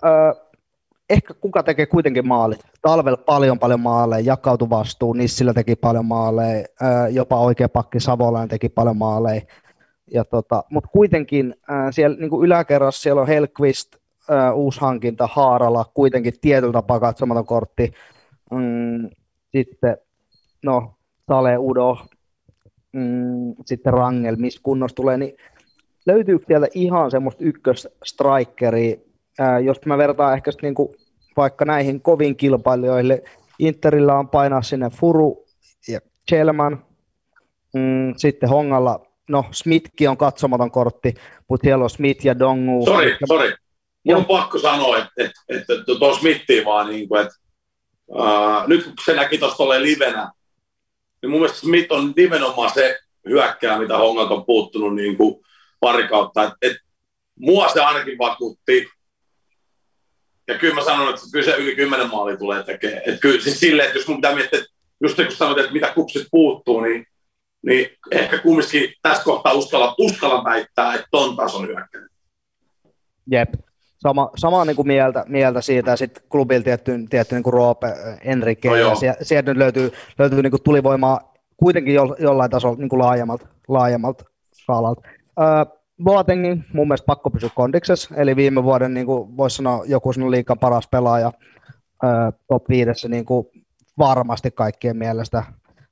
[1.09, 2.59] ehkä kuka tekee kuitenkin maalit.
[2.81, 6.67] Talvella paljon paljon maaleja, jakautu vastuu, Nissillä teki paljon maaleja,
[7.11, 9.41] jopa oikea pakki Savolainen teki paljon maaleja.
[10.13, 11.55] Ja tota, Mutta kuitenkin
[11.91, 13.95] siellä niin yläkerrassa siellä on Helqvist,
[14.31, 17.93] äh, uusi hankinta Haarala, kuitenkin tietyllä tapaa katsomaton kortti.
[18.51, 19.09] Mm,
[19.51, 19.97] sitten,
[20.63, 20.93] no,
[21.27, 21.97] Sale Udo,
[22.91, 25.37] mm, sitten Rangel, missä kunnossa tulee, niin
[26.05, 28.95] löytyykö sieltä ihan semmoista ykkösstrikeria,
[29.41, 30.89] äh, jos mä vertaan ehkä niin kuin
[31.37, 33.23] vaikka näihin kovin kilpailijoille,
[33.59, 35.45] Interillä on painaa sinne Furu
[35.87, 35.99] ja
[36.29, 36.85] Chelman,
[37.73, 41.13] mm, sitten Hongalla, no Smithkin on katsomaton kortti,
[41.47, 42.85] mutta siellä on Smith ja Dongu.
[42.85, 43.53] Sori, sori.
[44.03, 47.35] Mun on pakko sanoa, että, että, että, että tuo Smithia vaan, niin kuin, että
[48.07, 50.31] uh, nyt kun se näki tuossa livenä,
[51.21, 52.99] niin mun mielestä Smith on nimenomaan se
[53.29, 55.35] hyökkää, mitä Hongalta on puuttunut niin kuin
[55.79, 56.43] pari kautta.
[56.43, 56.77] Et, et,
[57.39, 58.87] mua se ainakin vakuutti.
[60.49, 63.01] Ja kyllä mä sanon, että kyllä se yli kymmenen maalia tulee tekemään.
[63.05, 64.71] Et kyllä siis silleen, että jos mun pitää miettiä, että
[65.03, 67.05] just kun sanoit, että mitä kupsit puuttuu, niin,
[67.65, 72.07] niin ehkä kumminkin tässä kohtaa uskalla, uskalla väittää, että ton tason hyökkäjä.
[73.31, 73.49] Jep.
[73.97, 77.87] Sama, sama niin kuin mieltä, mieltä siitä, ja sitten klubilla tietty, tietty niin kuin Roope,
[78.21, 82.77] Enrique, no ja sieltä, sieltä nyt löytyy, löytyy niin kuin tulivoimaa kuitenkin jo, jollain tasolla
[82.77, 85.01] niin kuin laajemmalta, laajemmalta skaalalta.
[85.39, 90.13] Öö, Boatengin mun mielestä pakko pysyä kondiksessa, eli viime vuoden niin kuin voisi sanoa joku
[90.13, 91.31] sinun liikan paras pelaaja
[92.47, 93.47] top 5 niin kuin
[93.97, 95.43] varmasti kaikkien mielestä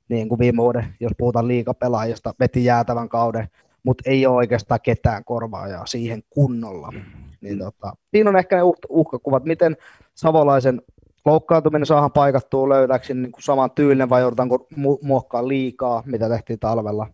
[0.08, 3.48] niin kuin viime vuoden, jos puhutaan liikapelaajista, veti jäätävän kauden,
[3.82, 6.92] mutta ei ole oikeastaan ketään korvaajaa siihen kunnolla.
[7.40, 9.76] Niin tota, siinä on ehkä ne uh- uhkakuvat, miten
[10.14, 10.82] Savolaisen
[11.24, 17.06] loukkaantuminen saadaan paikattua, löydääkö niin saman tyylinen vai joudutaanko mu- muokkaa liikaa, mitä tehtiin talvella.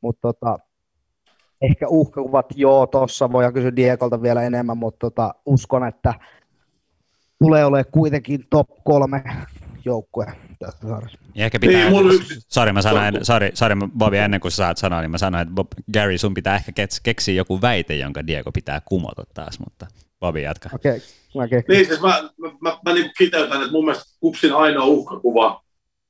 [0.00, 0.58] Mutta tota,
[1.62, 6.14] ehkä uhkakuvat, joo, tuossa voidaan kysyä Diekolta vielä enemmän, mutta tota, uskon, että
[7.38, 9.24] tulee olemaan kuitenkin top kolme
[9.84, 10.26] joukkue
[10.58, 11.18] tässä sarjassa.
[11.34, 12.12] Ja ehkä pitää, niin, mun...
[12.48, 15.54] sorry, mä sanoin, sorry, sorry, Bobby, ennen kuin sä saat sanoa, niin mä sanoin, että
[15.54, 19.86] Bob, Gary, sun pitää ehkä keksiä joku väite, jonka Diego pitää kumota taas, mutta
[20.20, 20.68] Bobby jatka.
[20.74, 21.00] Okei,
[21.34, 21.62] okay.
[21.68, 25.62] Niin, siis mä, mä, mä, mä niin kiteytän, että mun mielestä Kupsin ainoa uhkakuva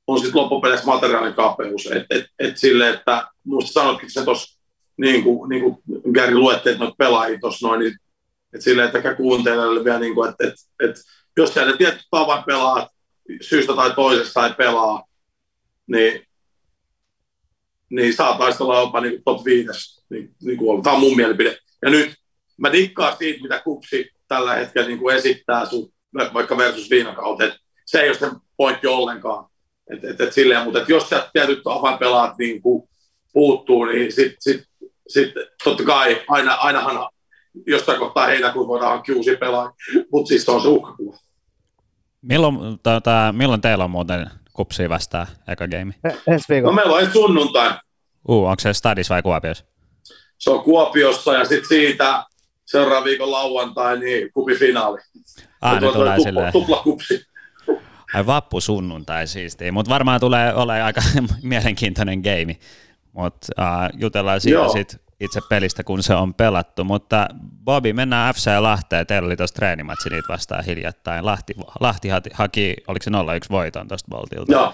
[0.07, 1.85] on sitten loppupeleissä materiaalin kapeus.
[1.85, 4.56] Että et, et sille, että muista sanotkin se tuossa,
[4.97, 5.77] niin kuin, niin kuin
[6.13, 7.95] Gary luetteet noita pelaajia tuossa noin, niin
[8.53, 11.01] että silleen, että kuuntelijoille vielä, niin kuin, että, että, että
[11.37, 12.87] jos siellä tietty tavan pelaat,
[13.41, 15.03] syystä tai toisesta ei pelaa,
[15.87, 16.27] niin,
[17.89, 20.03] niin saa taistella jopa niin top 5.
[20.09, 21.57] Niin, niin kuin Tämä on mun mielipide.
[21.81, 22.15] Ja nyt
[22.57, 25.93] mä dikkaan siitä, mitä Kupsi tällä hetkellä niin kuin esittää sun,
[26.33, 27.53] vaikka versus viime kauteen.
[27.85, 29.49] Se ei ole se pointti ollenkaan.
[29.89, 31.59] Et, et, et silleen, mutta et jos sä tietyt
[31.99, 32.89] pelaat niin kuin
[33.33, 34.66] puuttuu, niin sitten sit,
[35.07, 37.09] sit, totta kai aina, ainahan
[37.67, 39.73] jossain kohtaa heinäkuun voidaan hankkia uusia pelaajia,
[40.11, 41.17] mutta siis se on se uhkakuva.
[42.21, 45.93] Milloin, tota, milloin teillä on muuten kupsia vastaan eka game?
[46.27, 46.71] Ensi viikolla.
[46.71, 47.71] No meillä on ensi sunnuntai.
[48.27, 49.65] Uh, onko se Stadis vai Kuopiossa?
[50.37, 52.23] Se on Kuopiossa ja sitten siitä
[52.65, 54.99] seuraavan viikon lauantai niin kupifinaali.
[55.61, 56.51] Ah, ne tulee tupla, silleen.
[56.53, 57.25] Tupla kupsi.
[58.13, 61.01] Ai vappu sunnuntai siistiä, mutta varmaan tulee olemaan aika
[61.43, 62.57] mielenkiintoinen game.
[63.17, 66.83] Mutta uh, jutellaan siitä sitten itse pelistä, kun se on pelattu.
[66.83, 67.27] Mutta
[67.65, 69.07] Bobby, mennään FC Lahteen.
[69.07, 71.25] Teillä oli tuossa treenimatsi niitä vastaan hiljattain.
[71.25, 73.13] Lahti, Lahti haki, oliko se 0-1
[73.51, 74.51] voiton tuosta Boltilta?
[74.51, 74.73] Joo.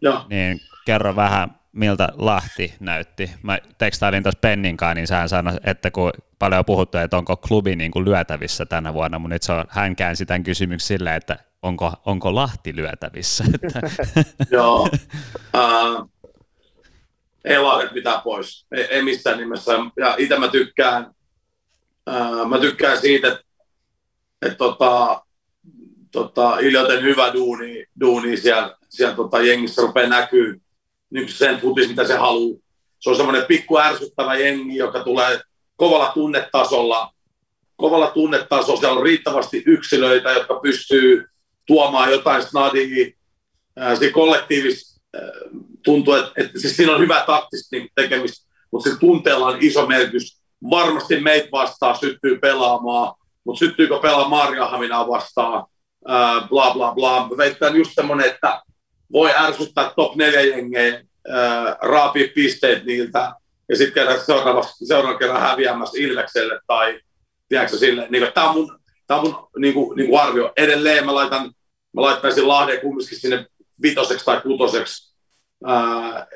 [0.00, 0.26] Joo.
[0.30, 3.30] Niin kerro vähän, miltä Lahti näytti.
[3.42, 7.76] Mä tekstailin tuossa Penninkaan, niin sehän sanoi, että kun paljon on puhuttu, että onko klubi
[7.76, 11.38] niin kuin lyötävissä tänä vuonna, mutta nyt se on, hän käänsi tämän kysymyksen silleen, että
[11.62, 13.44] onko, onko Lahti lyötävissä?
[14.50, 14.88] Joo.
[15.56, 16.10] Uh,
[17.44, 19.72] ei lahdet mitään pois, ei, ei missään nimessä.
[19.96, 21.14] Ja itse mä tykkään,
[22.06, 23.44] ää, mä tykkään siitä, että
[24.42, 25.22] et, tota,
[26.12, 30.60] tota, Iljoten hyvä duuni, duuni siellä, siellä tota, jengissä rupeaa näkyy
[31.10, 32.58] niin sen futis, mitä se haluaa.
[32.98, 35.40] Se on semmoinen pikku ärsyttävä jengi, joka tulee
[35.76, 37.12] kovalla tunnetasolla.
[37.76, 41.24] Kovalla tunnetasolla siellä on riittävästi yksilöitä, jotka pystyy
[41.66, 43.12] tuomaan jotain snadia,
[44.12, 45.00] kollektiivista
[45.84, 49.86] tuntuu, että, että siis siinä on hyvä taktista niin tekemistä, mutta sillä tunteella on iso
[49.86, 50.38] merkitys.
[50.70, 53.14] Varmasti meitä vastaan syttyy pelaamaan,
[53.44, 55.66] mutta syttyykö pelaa Marjahaminaa vastaan,
[56.06, 57.28] ää, bla bla bla.
[57.36, 58.62] Veittään just semmoinen, että
[59.12, 61.02] voi ärsyttää top 4 jengeä,
[61.80, 63.32] raapia pisteet niiltä,
[63.68, 64.20] ja sitten käydä
[64.84, 67.00] seuraavan kerran häviämässä Ilvekselle, tai
[67.48, 70.52] tiedätkö sille, niin, tämä on mun, tämä on mun niin kuin, niin kuin arvio.
[70.56, 71.52] Edelleen mä laitan,
[71.92, 73.46] mä laittaisin Lahden kumminkin sinne
[73.82, 75.07] vitoseksi tai kutoseksi.
[75.66, 76.26] Ää,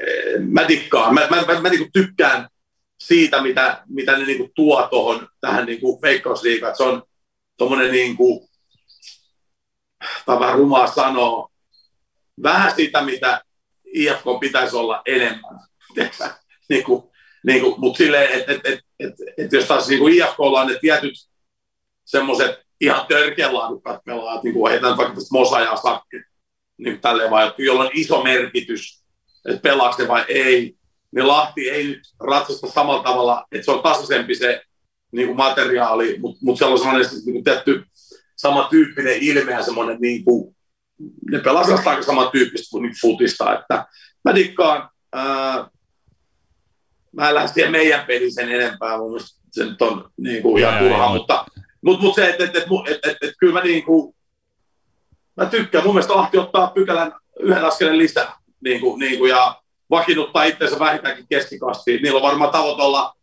[0.48, 2.48] mä dikkaan, mä, mä, mä, mä niinku tykkään
[3.00, 6.76] siitä, mitä, mitä ne niinku tuo tuohon tähän niinku veikkausliigaan.
[6.76, 7.02] Se on
[7.58, 8.48] tuommoinen, niinku,
[10.26, 11.48] tai vähän rumaa sanoa,
[12.42, 13.42] vähän sitä, mitä
[13.94, 15.60] IFK pitäisi olla enemmän.
[16.68, 17.12] niinku,
[17.46, 21.14] niinku, Mutta silleen, että et, et, et, et jos taas niinku IFK on ne tietyt
[22.04, 26.22] semmoiset ihan törkeän laadukkaat pelaajat, niin kuin heitän vaikka tästä Mosa ja Sakke,
[26.78, 29.01] niin tälleen vaan, jolla on iso merkitys,
[29.48, 30.76] että pelaako vai ei,
[31.14, 34.62] niin Lahti ei nyt ratsasta samalla tavalla, että se on tasaisempi se
[35.12, 37.84] niin kuin materiaali, mutta mut siellä on sellainen niin kuin tietty
[38.36, 40.56] samantyyppinen ilme ja semmoinen, niin kuin,
[41.30, 43.86] ne pelaa aika samantyyppistä kuin niin futista, että
[44.24, 45.70] mä dikkaan, ää,
[47.12, 50.62] mä en lähde siihen meidän peliin sen enempää, mun mielestä se nyt on niin kuin
[50.62, 51.44] ihan turhaa, mutta,
[51.84, 54.14] mutta, mutta se, että et, et, et, et, et, kyllä mä niin kuin,
[55.36, 59.62] mä tykkään, mun mielestä Lahti ottaa pykälän yhden askeleen lisää, niin kuin, niin kuin, ja
[59.90, 62.02] vakiinnuttaa itseensä vähintäänkin keskikastiin.
[62.02, 63.14] Niillä on varmaan tavoite olla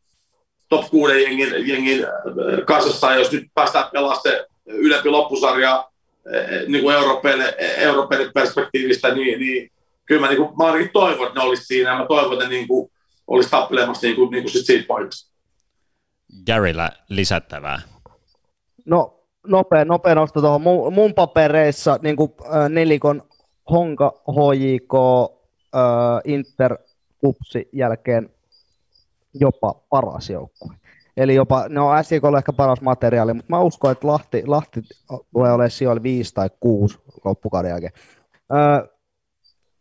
[0.70, 5.90] top 6 jengin, jengin äh, kasassa, jos nyt päästään pelaamaan se ylempi loppusarja
[6.36, 6.96] äh, niin kuin
[7.78, 9.72] Euroopan perspektiivistä, niin, niin
[10.06, 12.46] kyllä mä, niin kuin, mä ainakin toivon, että ne olisi siinä, ja mä toivon, että
[12.46, 12.92] ne niin kuin,
[13.28, 15.30] olisi tappelemassa niin kuin, niin kuin sit siitä paikasta.
[16.46, 17.82] Garyllä lisättävää?
[18.86, 20.62] No, nopea, nopea nosto tuohon.
[20.62, 23.29] Mun, mun papereissa niin kuin, äh, nelikon
[23.72, 24.94] Honka, HJK,
[25.76, 25.82] äh,
[26.24, 26.78] Inter,
[27.22, 28.30] Kupsi jälkeen
[29.34, 30.76] jopa paras joukkue.
[31.18, 34.82] Eli jopa, ne on SJKlle ehkä paras materiaali, mutta mä uskon, että Lahti, Lahti
[35.34, 37.92] tulee olemaan sijoilla 5 tai 6 loppukauden jälkeen.
[38.52, 38.88] Öö,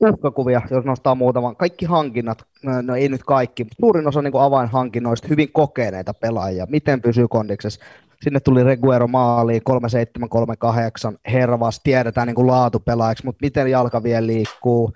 [0.01, 1.57] uhkakuvia, jos nostaa muutaman.
[1.57, 2.47] Kaikki hankinnat,
[2.83, 6.67] no ei nyt kaikki, mutta suurin osa niin avainhankinnoista hyvin kokeneita pelaajia.
[6.71, 7.81] Miten pysyy kondiksessa?
[8.23, 14.93] Sinne tuli Reguero maaliin, 3738, Hervas, tiedetään niin kuin laatupelaajaksi, mutta miten jalka vielä liikkuu?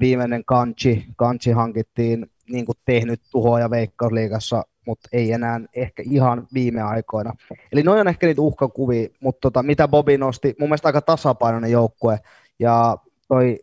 [0.00, 6.82] viimeinen kanchi, kanchi hankittiin niin kuin tehnyt tuhoja Veikkausliigassa, mutta ei enää ehkä ihan viime
[6.82, 7.32] aikoina.
[7.72, 11.70] Eli noin on ehkä niitä uhkakuvia, mutta tota, mitä Bobi nosti, mun mielestä aika tasapainoinen
[11.70, 12.18] joukkue,
[12.58, 12.96] ja
[13.28, 13.58] toi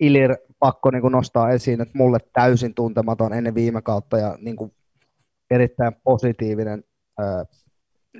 [0.00, 4.56] Ilir pakko niin kuin nostaa esiin, että mulle täysin tuntematon ennen viime kautta ja niin
[4.56, 4.72] kuin
[5.50, 6.84] erittäin positiivinen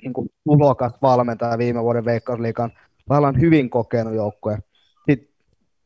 [0.02, 2.72] niin kuin tulokas valmentaja viime vuoden Veikkausliikan.
[3.08, 4.58] Vallan hyvin kokenut joukkue.
[5.10, 5.28] Sitten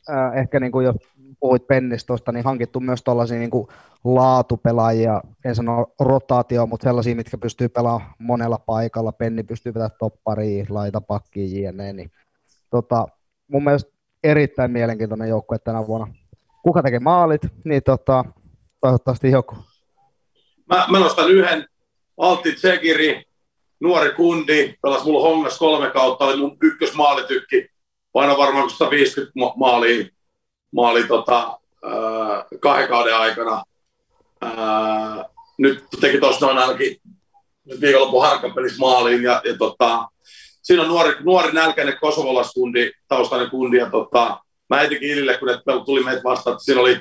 [0.08, 0.96] ää, ehkä niin kuin jos
[1.40, 3.50] puhuit Pennistosta, niin hankittu myös tuollaisia niin
[4.04, 9.12] laatupelaajia, en sano rotaatio, mutta sellaisia, mitkä pystyy pelaamaan monella paikalla.
[9.12, 11.92] Penni pystyy vetämään toppariin, laitapakkiin, jne.
[11.92, 12.10] Niin,
[12.70, 13.06] tota,
[13.48, 13.92] mun mielestä
[14.24, 16.14] erittäin mielenkiintoinen joukkue tänä vuonna.
[16.62, 18.24] Kuka tekee maalit, niin tota,
[18.80, 19.56] toivottavasti joku.
[20.66, 21.66] Mä, mä nostan yhden,
[22.18, 23.22] Altti Tsekiri,
[23.84, 27.68] nuori kundi, pelasi mulla hongas kolme kautta, oli mun ykkösmaalitykki,
[28.12, 30.04] paino varmaan 150 maalia
[30.72, 33.62] maali tota, äh, kahden kauden aikana.
[34.44, 35.24] Äh,
[35.58, 36.96] nyt teki tuossa noin ainakin
[37.64, 40.08] nyt viikonlopun harkkapelissä maaliin ja, ja tota,
[40.62, 46.04] siinä on nuori, nuori nälkäinen kosovolaskundi, taustainen kundi ja tota, mä heitinkin Ilille, kun tuli
[46.04, 47.00] meitä vastaan, että siinä oli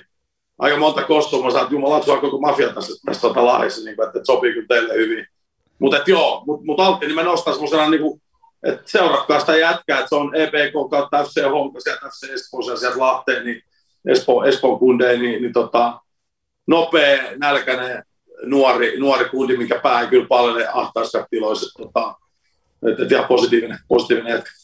[0.59, 3.89] aika monta kostua, mä sanoin, että jumala, että koko mafia tässä, tässä tota lahdessa, niin
[3.89, 5.27] että, että sopii kyllä teille hyvin.
[5.79, 8.21] Mutta joo, mutta mut Altti, niin mä nostan semmoisena niin kuin,
[8.63, 12.99] että seuratkaa sitä jätkää, että se on EPK kautta FC Honka, sieltä FC Espoossa sieltä
[12.99, 13.61] Lahteen, niin
[14.07, 15.99] Espo, Espoon kundeen, niin, niin tota,
[16.67, 18.03] nopea, nälkäinen,
[18.45, 21.83] nuori, nuori kundi, mikä pää ei kyllä paljon ahtaissa tiloissa.
[21.83, 22.15] Tota,
[22.89, 24.62] että, että ihan positiivinen, positiivinen hetki.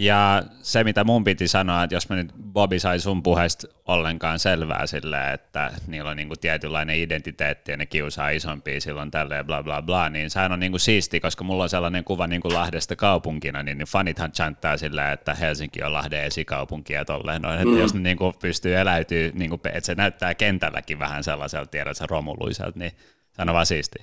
[0.00, 4.38] Ja se, mitä mun piti sanoa, että jos mä nyt Bobby sai sun puheesta ollenkaan
[4.38, 9.62] selvää silleen, että niillä on niinku tietynlainen identiteetti ja ne kiusaa isompia silloin tälleen bla
[9.62, 13.62] bla bla, niin sehän on niinku siisti, koska mulla on sellainen kuva niinku Lahdesta kaupunkina,
[13.62, 17.78] niin, niin fanithan chanttaa silleen, että Helsinki on Lahden esikaupunki ja tolleen noin, että mm.
[17.78, 22.78] jos ne niinku pystyy eläytyy, niinku, että se näyttää kentälläkin vähän sellaiselta, tiedät sä romuluiselta,
[22.78, 22.92] niin
[23.38, 23.98] on vaan siisti.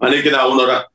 [0.00, 0.90] Mä en ikinä unohda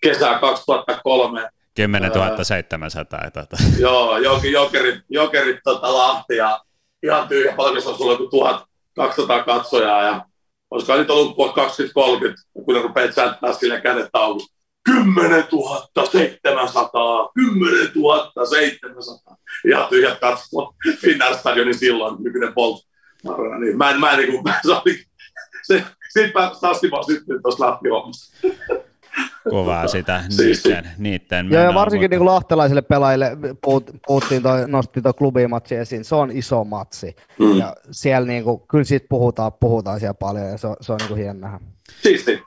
[0.00, 3.30] kesää 2003, 10 700.
[3.30, 3.56] Tota.
[3.78, 4.18] Joo,
[4.52, 6.60] jokerit, jokerit tota Lahti ja
[7.02, 10.24] ihan tyhjä palkissa on sulla joku 1200 katsojaa ja
[10.70, 14.52] olisiko nyt ollut 20-30, kun ne rupeaa chattaa sille kädet taukossa.
[14.84, 15.44] 10
[16.10, 17.92] 700, 10
[18.50, 19.36] 700.
[19.68, 22.86] Ihan tyhjät katsoo Finnair Stadionin silloin, nykyinen Bolt.
[23.58, 25.04] Niin, mä en, mä en niin kuin, se oli,
[25.62, 27.88] se, siitä päästä taas sitten tuossa lähti
[29.50, 35.02] Kovaa sitä niiden, niiden Joo, ja varsinkin niin kuin lahtelaisille pelaajille puhut, puhuttiin toi, nosti
[35.02, 37.16] tuo klubimatsi esiin, se on iso matsi.
[37.38, 37.58] Mm.
[37.58, 40.98] Ja siellä niin kuin, kyllä siitä puhutaan, puhutaan siellä paljon ja se on, se on
[40.98, 41.60] niin kuin hieno nähdä.
[42.02, 42.42] Siisti.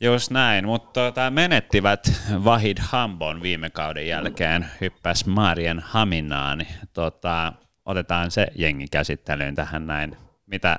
[0.00, 2.12] Just näin, mutta tota, menettivät
[2.44, 6.66] Vahid Hambon viime kauden jälkeen, hyppäs Marien Haminaan.
[6.92, 7.52] Tota,
[7.84, 10.16] otetaan se jengi käsittelyyn tähän näin.
[10.46, 10.78] Mitä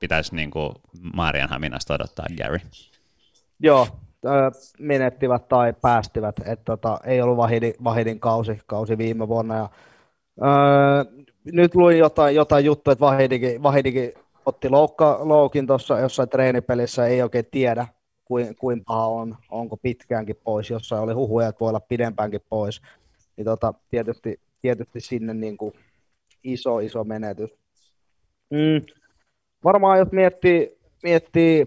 [0.00, 0.72] pitäisi niin kuin
[1.14, 2.60] Marian Haminasta odottaa, Gary?
[3.60, 3.88] Joo,
[4.78, 9.56] menettivät tai päästivät, että tota, ei ollut Vahidin, Vahidin kausi, kausi viime vuonna.
[9.56, 9.68] Ja,
[10.42, 11.04] öö,
[11.52, 14.12] nyt luin jotain, jotain juttuja, että Vahidikin, Vahidikin
[14.46, 17.86] otti loukka, loukin tuossa jossain treenipelissä, ei oikein tiedä,
[18.24, 22.82] kuin, kuin paha on, onko pitkäänkin pois, jossain oli huhuja, että voi olla pidempäänkin pois,
[23.36, 25.72] niin tota, tietysti, tietysti sinne niin kuin
[26.44, 27.50] iso, iso menetys.
[28.50, 28.86] Mm,
[29.64, 31.66] varmaan jos miettii, miettii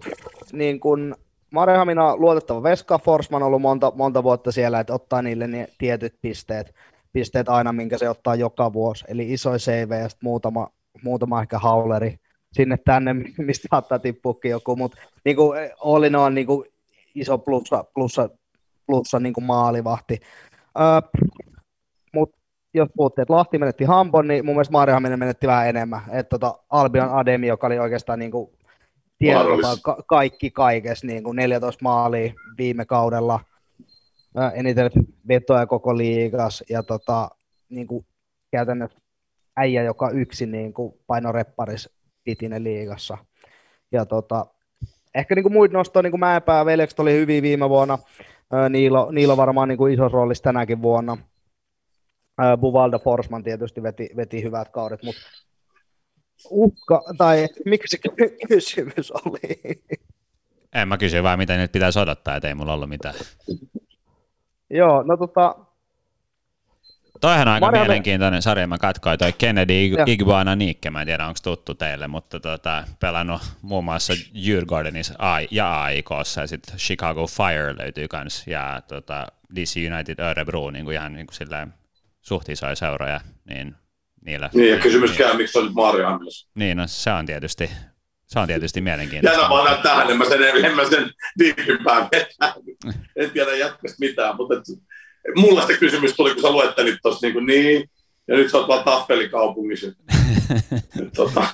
[0.52, 1.14] niin kuin
[1.54, 6.14] Marehamina luotettava Veska, Forsman on ollut monta, monta vuotta siellä, että ottaa niille ne tietyt
[6.22, 6.74] pisteet,
[7.12, 9.04] pisteet aina, minkä se ottaa joka vuosi.
[9.08, 10.68] Eli iso CV ja muutama,
[11.02, 12.16] muutama ehkä hauleri
[12.52, 16.64] sinne tänne, mistä saattaa tippuukin joku, mutta niin kuin Olin on niin kuin
[17.14, 18.28] iso plussa, plussa,
[18.86, 20.20] plussa niin kuin maalivahti.
[20.80, 21.20] Öö,
[22.14, 22.36] mutta
[22.74, 26.00] jos puhutte, että Lahti menetti Hampon, niin mun mielestä Maarihaminen menetti vähän enemmän.
[26.12, 28.50] Että tota Albion Ademi, joka oli oikeastaan niin kuin
[29.82, 33.40] ka- kaikki kaikessa, niin kuin 14 maalia viime kaudella,
[34.36, 34.90] ää, eniten
[35.28, 37.30] vetoja koko liigas, ja tota,
[37.68, 38.06] niin kuin
[38.50, 38.98] käytännössä
[39.56, 41.90] äijä, joka yksin niin kuin painorepparis
[42.24, 43.18] pitinen liigassa.
[43.92, 44.46] Ja tota,
[45.14, 47.98] ehkä niin kuin muut nostoa, niin kuin Mäenpää, Veljekset oli hyvin viime vuonna,
[48.68, 51.16] Niilo, Niilo varmaan niin kuin iso roolissa tänäkin vuonna.
[52.60, 55.20] Buvalda Forsman tietysti veti, veti hyvät kaudet, mutta
[56.50, 57.98] uhka, tai mikä se
[58.48, 59.80] kysymys oli?
[60.72, 63.14] En mä kysy vaan, mitä nyt pitäisi odottaa, että ei mulla ollut mitään.
[64.70, 65.54] Joo, no tota...
[67.20, 69.72] Toihan on aika Marja mielenkiintoinen sarja, mä katkoin toi Kennedy
[70.06, 75.14] Iguana Niikke, mä en tiedä onko tuttu teille, mutta tota, pelannut muun muassa Djurgårdenissa
[75.50, 78.46] ja AIKssa ja sitten Chicago Fire löytyy kans.
[78.46, 81.74] Ja tota, DC United Örebro niin kuin ihan niin kuin silleen
[82.20, 83.76] suht isoja seuroja, niin
[84.24, 84.50] niillä...
[84.54, 86.08] Niin, ja kysymys niin, miksi on nyt Mario
[86.54, 87.70] Niin, no se on tietysti,
[88.26, 89.40] se on tietysti mielenkiintoista.
[89.40, 92.54] Jätä vaan tähän, en mä sen, en mä sen diipimpään vetää.
[93.16, 94.62] En tiedä jatkosta mitään, mutta et,
[95.36, 97.90] mulla se kysymys tuli, kun sä luettelit tuossa niin, niin,
[98.28, 99.86] ja nyt sä oot vaan Taffelikaupungissa.
[101.16, 101.46] tota.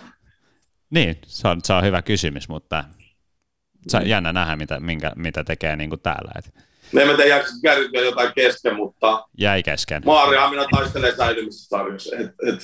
[0.90, 2.84] Niin, se on, se on hyvä kysymys, mutta
[3.88, 6.32] se on jännä nähdä, mitä, minkä, mitä tekee niin kuin täällä.
[6.38, 9.24] Et me emme tiedä, jääkö jotain kesken, mutta...
[9.38, 10.02] Jäi kesken.
[10.04, 12.16] Maaria minä taistelee säilymisestä sarjassa.
[12.16, 12.62] Et, et,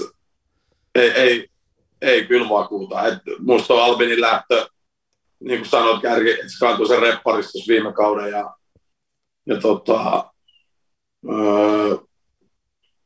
[0.95, 1.49] ei, ei,
[2.03, 3.07] ei kyllä vakuuta.
[3.07, 4.69] Et musta on Albinin lähtö,
[5.41, 8.55] niin kuin sanoit, kärki, että se kantoi sen repparistus viime kauden ja,
[9.47, 10.31] ja tota,
[11.31, 11.97] öö,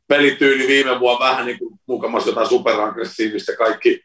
[0.08, 4.04] pelityyli viime vuonna vähän niin kuin mukamassa jotain superaggressiivista, kaikki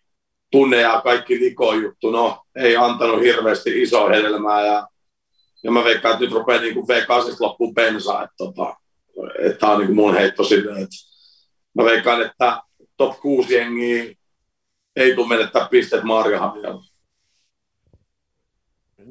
[0.51, 4.87] tunne ja kaikki juttu, no ei antanut hirveästi isoa hedelmää ja
[5.65, 8.75] ja mä veikkaan, että nyt rupeaa niin kuin V8 loppuun bensaa, että, tota,
[9.39, 10.95] että tämä on niin kuin mun heitto sinne, että
[11.73, 12.61] mä veikkaan, että
[12.97, 14.03] top 6 jengiä
[14.95, 16.83] ei tule menettää pisteet Marjahamilla.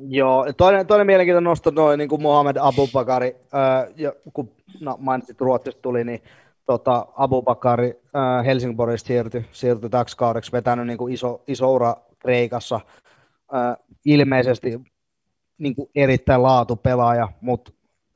[0.09, 5.41] Joo, toinen, toinen mielenkiintoinen nosto noin niin kuin Mohamed Abubakari, ää, ja kun no, mainitsit
[5.41, 6.23] Ruotsista tuli, niin
[6.67, 7.95] tota, Abubakari
[8.45, 12.81] Helsingborgista siirtyi, siirtyi täksi kaudeksi, vetänyt niin kuin iso, iso ura Kreikassa.
[13.53, 14.81] Ää, ilmeisesti
[15.59, 17.73] niin kuin erittäin laatupelaaja, mutta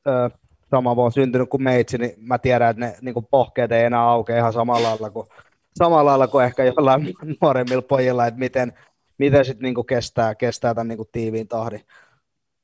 [0.07, 0.29] ö,
[0.71, 4.01] sama voi syntynyt kuin meitsi, niin mä tiedän, että ne niin kuin pohkeet ei enää
[4.01, 5.27] aukea ihan samalla lailla kuin,
[5.75, 8.73] samalla lailla kuin ehkä jollain nuoremmilla pojilla, että miten,
[9.17, 11.81] miten sitten niin kestää, kestää tämän niin kuin tiiviin tahdin.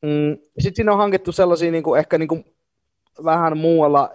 [0.02, 2.46] Mm, sitten siinä on hankittu sellaisia niin kuin, ehkä niin kuin,
[3.24, 4.10] vähän muualla,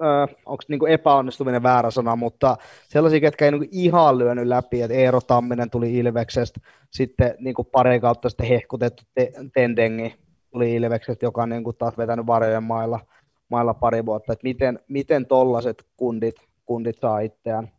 [0.00, 2.56] e, onko niin epäonnistuminen väärä sana, mutta
[2.88, 8.00] sellaisia, ketkä ei niin ihan lyönyt läpi, että Eero Tamminen tuli Ilveksestä, sitten niin pari
[8.00, 10.14] kautta sitten hehkutettu te- Tendengi
[10.50, 13.00] tuli Ilveksestä, joka on niin kuin taas vetänyt varjojen mailla,
[13.48, 16.34] mailla pari vuotta, että miten, miten tollaset kundit,
[16.66, 17.70] kundit saa itseään,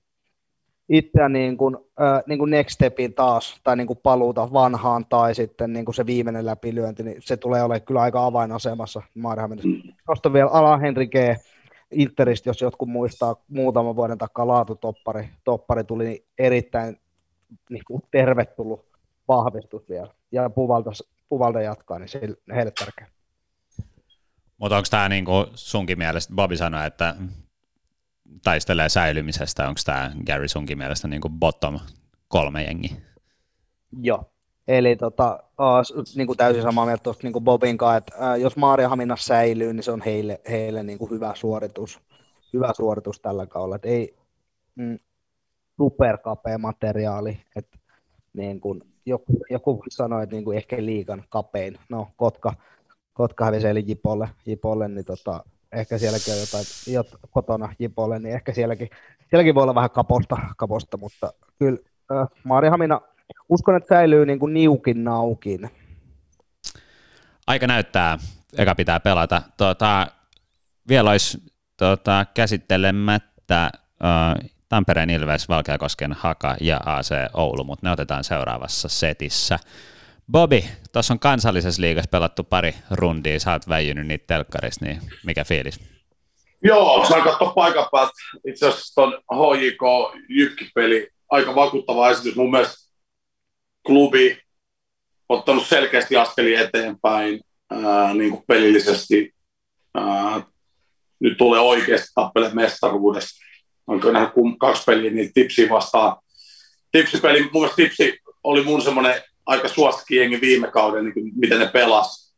[0.90, 5.36] itseään niin kuin, äh, niin kuin next stepin taas, tai niin kuin paluuta vanhaan, tai
[5.36, 9.66] sitten niin kuin se viimeinen läpilyönti, niin se tulee olemaan kyllä aika avainasemassa Maarihaminen.
[10.08, 11.16] Nostan vielä Ala Henri G.
[11.92, 17.02] Interistä, jos jotkut muistaa muutaman vuoden takaa laatutoppari toppari tuli niin erittäin
[17.70, 18.86] niin kuin tervetullut
[19.28, 20.14] vahvistus vielä.
[20.32, 20.92] Ja Puvalta,
[21.30, 22.20] Puvalta jatkaa, niin se
[22.56, 23.08] heille tärkeä.
[24.58, 25.26] Mutta onko tämä niin
[25.56, 27.16] sunkin mielestä, Bobby sanoi, että
[28.44, 31.80] taistelee säilymisestä, onko tämä Gary sunkin mielestä niin kuin bottom
[32.28, 33.02] kolme jengi?
[34.02, 34.31] Joo,
[34.68, 38.56] Eli tota, uh, niin kuin täysin samaa mieltä tuosta niin Bobin kanssa, että uh, jos
[38.88, 42.00] Hamina säilyy, niin se on heille, heille niin kuin hyvä suoritus,
[42.54, 43.76] hyvä suoritus tällä kaudella.
[43.76, 44.16] Et ei
[44.76, 45.00] mm,
[45.78, 47.78] superkapea materiaali, että
[48.34, 51.78] niin kuin joku, joku sanoi, että niin kuin ehkä liikan kapein.
[51.90, 52.54] No, Kotka,
[53.14, 58.36] Kotka hävisi eli Jipolle, Jipolle niin tota, ehkä sielläkin on jotain jot, kotona Jipolle, niin
[58.36, 58.90] ehkä sielläkin,
[59.30, 61.78] sielläkin voi olla vähän kaposta, kaposta mutta kyllä
[62.12, 63.02] äh, Hamina
[63.50, 65.70] uskon, että säilyy niin kuin niukin naukin.
[67.48, 68.18] Aika näyttää,
[68.58, 69.42] eka pitää pelata.
[69.58, 70.08] Tuota,
[70.88, 71.38] vielä olisi
[71.78, 79.60] tuota, käsittelemättä uh, Tampereen Ilves, Valkeakosken Haka ja AC Oulu, mutta ne otetaan seuraavassa setissä.
[80.32, 80.64] Bobby,
[80.94, 85.80] tuossa on kansallisessa liigassa pelattu pari rundia, sä oot väijynyt niitä telkkarissa, niin mikä fiilis?
[86.64, 88.12] Joo, saan katsoa paikan päältä.
[88.48, 89.82] Itse asiassa tuon HJK
[90.30, 92.36] Jykki-peli, aika vakuuttava esitys.
[92.36, 92.81] Mun mielestä
[93.86, 94.38] klubi
[95.30, 99.34] ottanut selkeästi askeli eteenpäin ää, niin kuin pelillisesti.
[99.96, 100.42] Ää,
[101.20, 103.46] nyt tulee oikeasti tappele mestaruudesta.
[103.88, 106.18] Onko nähnyt kaksi peliä, niin tipsi vastaan.
[106.92, 111.60] Tipsipeli, mun mielestä tipsi oli mun semmoinen aika suosikki jengi viime kauden, niin kuin, miten
[111.60, 112.36] ne pelas.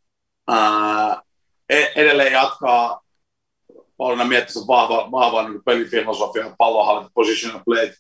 [0.48, 1.22] Ää,
[1.70, 3.04] e- edelleen jatkaa
[3.98, 7.94] Paulina miettisi vahva, vahva niin pelifilosofia, pallonhallinta, position play.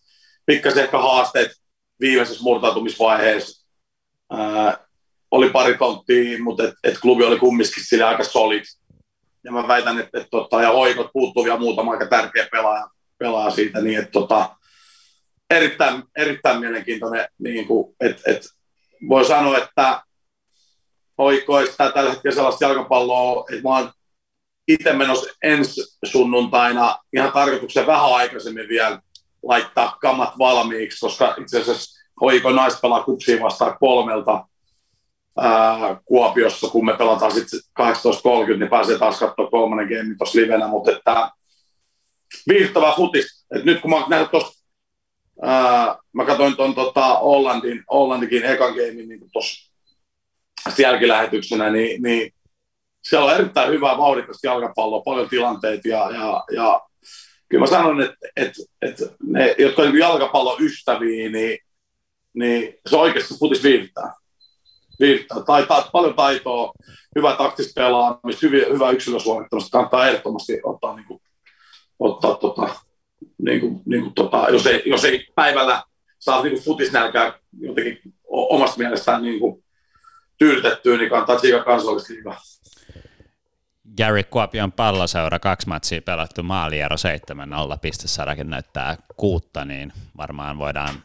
[0.46, 1.52] Pikkasen ehkä haasteet
[2.00, 3.68] viimeisessä murtautumisvaiheessa.
[4.32, 4.88] Ää,
[5.32, 8.64] oli pari tonttia, mutta et, et klubi oli kumminkin sille aika solid.
[9.44, 12.88] Ja mä väitän, että et, tota, ja hoikot puuttuu vielä muutama aika tärkeä pelaaja,
[13.18, 14.56] pelaaja siitä, niin että tota,
[15.50, 18.48] erittäin, erittäin mielenkiintoinen, niin kuin, että et,
[19.10, 20.04] voi sanoa, että
[21.18, 23.91] hoikoista tällä hetkellä sellaista jalkapalloa, että mä oon
[24.68, 29.02] itse menossa ensi sunnuntaina ihan tarkoituksen vähän aikaisemmin vielä
[29.44, 34.48] laittaa kamat valmiiksi, koska itse asiassa hoiko nais pelaa kupsiin vastaan kolmelta
[35.38, 40.68] ää, Kuopiossa, kun me pelataan sitten 18.30, niin pääsee taas katsoa kolmannen game tuossa livenä,
[40.68, 41.32] mutta että
[42.50, 43.46] viihtävää futis.
[43.56, 44.64] Et nyt kun mä oon tuossa,
[46.14, 49.74] mä katsoin tuon tota, Hollandin, Hollandikin ekan gamein niin tuossa
[50.78, 52.34] jälkilähetyksenä, niin, niin
[53.10, 56.82] siellä on erittäin hyvää vauhdikasta jalkapalloa, paljon tilanteita ja, ja, ja
[57.54, 61.60] kyllä mä sanon, että, että, että ne, jotka on jalkapallon ystäviä, niin,
[62.34, 64.14] niin se oikeasti futis viihdyttää.
[64.99, 65.38] viihdyttää.
[65.45, 66.72] Taitaa, paljon taitoa,
[67.16, 71.22] hyvä taktista pelaamista, hyvä, hyvä yksilösuorittamista, kannattaa ehdottomasti ottaa, niin kuin,
[71.99, 72.76] ottaa tota,
[73.45, 75.84] niin kuin, niin kuin, tota, jos, ei, jos ei päivällä
[76.20, 77.99] saa niin kuin futisnälkää jotenkin
[78.30, 79.64] omasta mielestään niin kuin,
[80.38, 82.38] tyydytettyä, niin kannattaa tsiikaa kansallisliigaa.
[83.98, 86.96] Gary Kuopion palloseura, kaksi matsia pelattu, maaliero
[87.76, 90.96] 7-0, pistesarjakin näyttää kuutta, niin varmaan voidaan,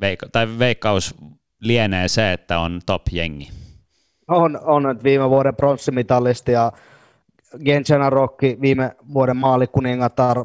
[0.00, 1.14] veik- tai veikkaus
[1.60, 3.50] lienee se, että on top-jengi.
[4.28, 6.72] On, on että viime vuoden pronssimitalisti ja
[7.64, 10.44] Gensena Rokki viime vuoden maalikuningatar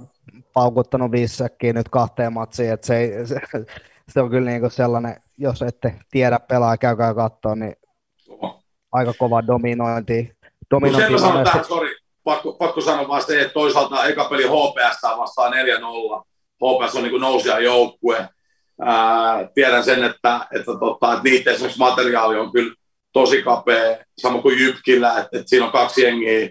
[0.53, 1.43] paukuttanut viisi
[1.73, 3.41] nyt kahteen matsiin, että se, ei, se,
[4.09, 7.75] se, on kyllä niin sellainen, jos ette tiedä pelaa, käykää katsoa, niin
[8.91, 10.34] aika kova dominointi
[10.73, 15.53] Mutta sanon tähän, sorry, pakko, pakko sanoa vaan se, että toisaalta eka peli HPS vastaan
[15.53, 15.55] 4-0.
[16.55, 18.29] HPS on niin nousia joukkue.
[18.81, 22.75] Ää, tiedän sen, että, että, tota, että niiden esimerkiksi materiaali on kyllä
[23.13, 26.49] tosi kapea, sama kuin Jypkillä, että, että siinä on kaksi jengiä,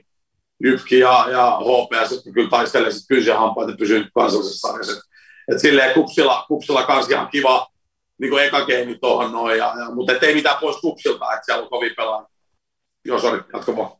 [0.64, 5.10] Jypki ja, ja HPS, jotka kyllä taistelee sitten kynsiä hampaita pysyy kansallisessa sarjassa.
[5.48, 7.66] Että silleen kupsilla, kupsilla kans ihan kiva
[8.18, 11.62] niin kuin eka game tuohon noin, ja, ja, mutta ei mitään pois kupsilta, että siellä
[11.62, 12.26] on kovin pelaa.
[13.04, 13.90] Joo, sori, jatko vaan.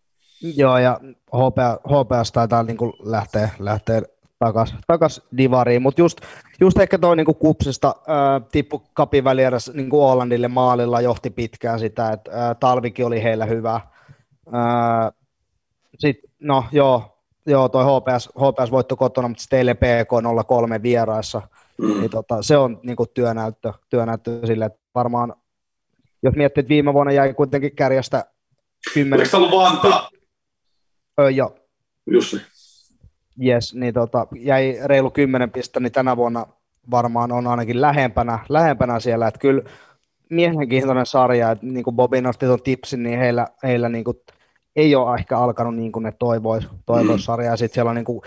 [0.57, 4.03] Joo, ja HPS, HPS taitaa niin kuin lähteä, lähteä
[4.39, 6.21] takas, takas divariin, mutta just,
[6.61, 12.13] just ehkä toi niin kupsista äh, tippu kapin välierässä niin Hollandille maalilla johti pitkään sitä,
[12.13, 13.75] että talvikin oli heillä hyvä.
[13.75, 15.13] Äh,
[15.99, 21.43] sit, no joo, joo, toi HPS, HPS voitto kotona, mutta teille PK 03 vieraissa,
[21.79, 22.01] mm.
[22.01, 25.35] niin tota, se on niin kuin työnäyttö, työnäyttö sille, että varmaan,
[26.23, 28.25] jos miettii, että viime vuonna jäi kuitenkin kärjestä
[28.95, 29.27] 10...
[29.27, 30.09] Eikö ollut Vantaa?
[31.21, 31.55] Öö, joo.
[32.07, 32.45] Just niin.
[33.43, 36.47] Yes, niin tota, jäi reilu 10 pistettä, niin tänä vuonna
[36.91, 39.63] varmaan on ainakin lähempänä, lähempänä siellä, että kyllä
[40.31, 44.17] mielenkiintoinen sarja, että niin kuin Bobby nosti tuon tipsin, niin heillä, heillä niin kuin,
[44.77, 47.25] ei ole ehkä alkanut niin kuin ne toivois, toivois mm.
[47.25, 48.21] sarja, ja sitten siellä on niin kuin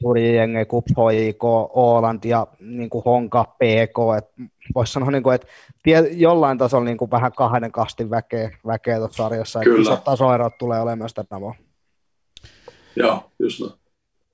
[0.00, 1.44] suuri jengi, KUP, HIK,
[1.74, 3.98] Åland ja niin kuin Honka, PK,
[4.74, 5.46] voisi sanoa, niin kuin, että
[6.10, 10.80] jollain tasolla niin kuin vähän kahden kastin väkeä, väkeä tuossa sarjassa, että isot tasoerot tulee
[10.80, 11.61] olemaan myös tänä vuonna.
[12.96, 13.72] Joo, just näin.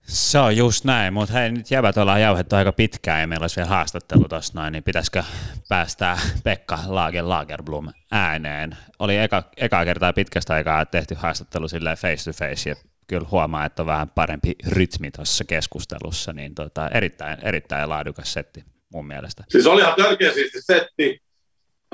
[0.03, 3.57] Se on just näin, mutta hei, nyt jävät ollaan jauhettu aika pitkään ja meillä olisi
[3.57, 5.23] vielä haastattelu tuossa noin, niin pitäisikö
[5.69, 8.77] päästää Pekka Lager Lagerblom ääneen?
[8.99, 13.65] Oli eka, eka kertaa pitkästä aikaa tehty haastattelu sille face to face ja kyllä huomaa,
[13.65, 19.45] että on vähän parempi rytmi tuossa keskustelussa, niin tota, erittäin, erittäin laadukas setti mun mielestä.
[19.49, 21.23] Siis oli ihan törkeä siisti setti.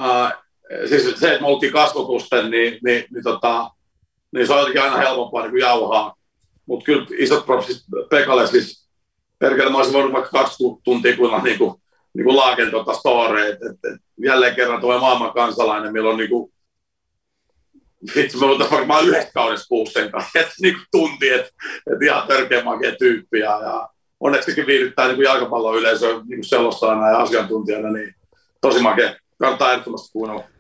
[0.01, 0.45] Uh,
[0.89, 3.71] siis se, että me oltiin kasvotusten, niin, niin, niin, tota,
[4.33, 6.15] niin se on jotenkin aina helpompaa niin kuin jauhaa
[6.67, 7.77] mutta kyllä isot propsit
[8.11, 8.89] Pekalle siis,
[9.39, 11.75] perkele mä olisin voinut vaikka kaksi tuntia kuulla niin kuin,
[12.15, 16.31] niin kuin laaken tuota story, että, et, jälleen kerran tulee maailman kansalainen, meillä on niin
[16.31, 16.53] kuin,
[18.17, 21.51] vitsi, me oltaisiin varmaan yhdessä kaudessa kuusen kanssa, että niin kuin tunti, että,
[21.93, 23.89] että ihan törkeä makea tyyppi, ja, ja
[24.21, 28.15] onneksi sekin viihdyttää niin jalkapallon yleisö niin selostajana ja asiantuntijana, niin
[28.61, 30.54] tosi makea, kannattaa ehdottomasti kuunnella.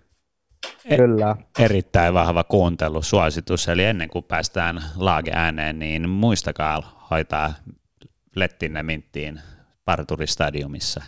[0.88, 1.36] Kyllä.
[1.58, 7.54] Erittäin vahva kuuntelusuositus, eli ennen kuin päästään laage ääneen, niin muistakaa hoitaa
[8.36, 9.40] lettinne minttiin
[9.84, 11.02] Parturistadiumissa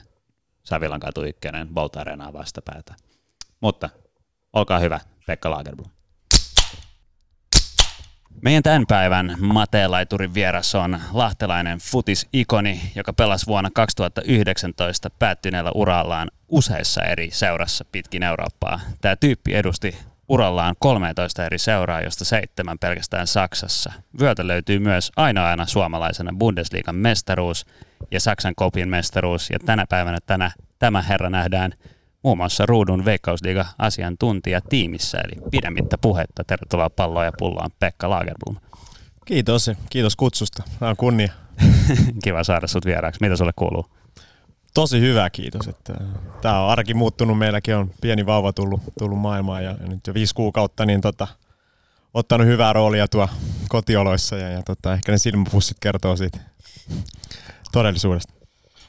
[0.63, 1.41] Savilan katu 1,
[1.75, 2.95] Bolt Arenaa vastapäätä.
[3.61, 3.91] Mutta
[4.53, 5.96] olkaa hyvä, Pekka Lagerblom.
[8.43, 17.03] Meidän tämän päivän Mateenlaiturin vieras on lahtelainen futis-ikoni, joka pelasi vuonna 2019 päättyneellä urallaan useissa
[17.03, 18.81] eri seurassa pitkin Eurooppaa.
[19.01, 19.97] Tämä tyyppi edusti
[20.29, 23.93] urallaan 13 eri seuraa, josta seitsemän pelkästään Saksassa.
[24.21, 27.67] Vyöltä löytyy myös ainoana suomalaisena Bundesliigan mestaruus
[28.11, 31.73] ja Saksan kopin mestaruus, ja tänä päivänä tänä, tämä herra nähdään
[32.27, 36.45] muun muassa Ruudun Veikkausliiga asiantuntija tiimissä, eli pidemmittä puhetta.
[36.45, 38.57] Tervetuloa palloa ja pullaan Pekka Lagerblom.
[39.25, 40.63] Kiitos, kiitos kutsusta.
[40.79, 41.33] Tämä on kunnia.
[42.25, 43.21] Kiva saada sut vieraaksi.
[43.21, 43.87] Mitä sulle kuuluu?
[44.75, 45.69] Tosi hyvä, kiitos.
[45.69, 45.95] Että
[46.43, 47.39] tämä on arki muuttunut.
[47.39, 51.27] Meilläkin on pieni vauva tullut, tullut maailmaan ja nyt jo viisi kuukautta, niin tota,
[52.15, 53.29] ottanut hyvää roolia tuo
[53.69, 56.39] kotioloissa ja, ja tota, ehkä ne silmäpussit kertoo siitä
[57.73, 58.33] todellisuudesta.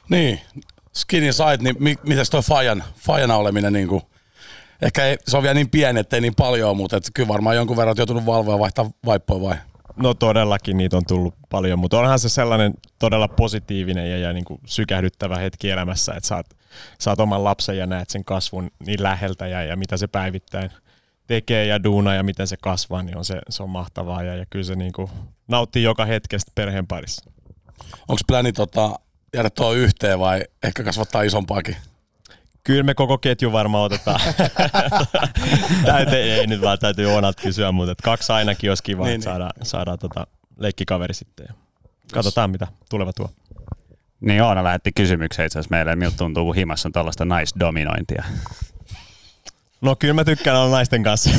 [0.08, 0.40] Niin,
[0.98, 4.02] skinny side, niin mi, mitäs toi fajan, fajana oleminen niin kuin,
[4.82, 7.76] ehkä ei, se on vielä niin pieni, ettei niin paljon, mutta et kyllä varmaan jonkun
[7.76, 9.56] verran joutunut valvoa ja vaihtaa vaippoja vai?
[9.96, 14.44] No todellakin niitä on tullut paljon, mutta onhan se sellainen todella positiivinen ja, ja niin
[14.44, 16.46] kuin sykähdyttävä hetki elämässä, että saat,
[16.98, 20.70] saat oman lapsen ja näet sen kasvun niin läheltä ja, ja mitä se päivittäin
[21.26, 24.46] tekee ja duuna ja miten se kasvaa, niin on se, se on mahtavaa ja, ja
[24.50, 25.10] kyllä se niin kuin
[25.48, 27.30] nauttii joka hetkestä perheen parissa.
[28.08, 28.98] Onko pläni tota,
[29.34, 31.76] jäädä tuo yhteen vai ehkä kasvattaa isompaakin?
[32.64, 34.20] Kyllä me koko ketju varmaan otetaan.
[35.86, 39.24] täytyy, ei nyt vaan täytyy Oonat kysyä, mutta että kaksi ainakin olisi kiva, niin, että
[39.24, 39.66] saadaan, niin.
[39.66, 40.26] saadaan tota
[40.58, 41.46] leikkikaveri sitten.
[41.48, 41.54] Ja
[42.12, 43.30] katsotaan, mitä tuleva tuo.
[44.20, 48.24] Niin Oona lähetti kysymyksen itse asiassa meille, miltä tuntuu, kun himassa on tuollaista naisdominointia.
[49.80, 51.30] No kyllä mä tykkään olla naisten kanssa.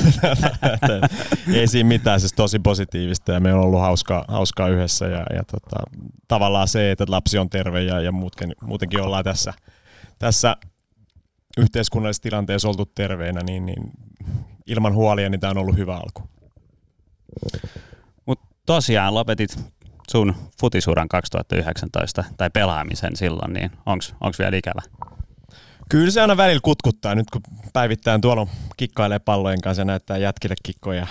[1.54, 5.44] Ei siinä mitään, siis tosi positiivista ja me on ollut hauskaa, hauskaa yhdessä ja, ja
[5.52, 5.84] tota,
[6.28, 9.54] tavallaan se, että lapsi on terve ja, ja muutenkin, muutenkin ollaan tässä,
[10.20, 10.56] tässä
[11.58, 13.92] yhteiskunnallisessa tilanteessa oltu terveinä, niin, niin
[14.68, 16.30] ilman huolia niin tämä on ollut hyvä alku.
[18.26, 19.60] Mutta tosiaan lopetit
[20.12, 24.82] sun futisuran 2019 tai pelaamisen silloin, niin onko vielä ikävä?
[25.90, 27.42] Kyllä se aina välillä kutkuttaa, nyt kun
[27.74, 31.08] päivittäin tuolla kikkailee pallojen kanssa ja näyttää jätkille kikkoja,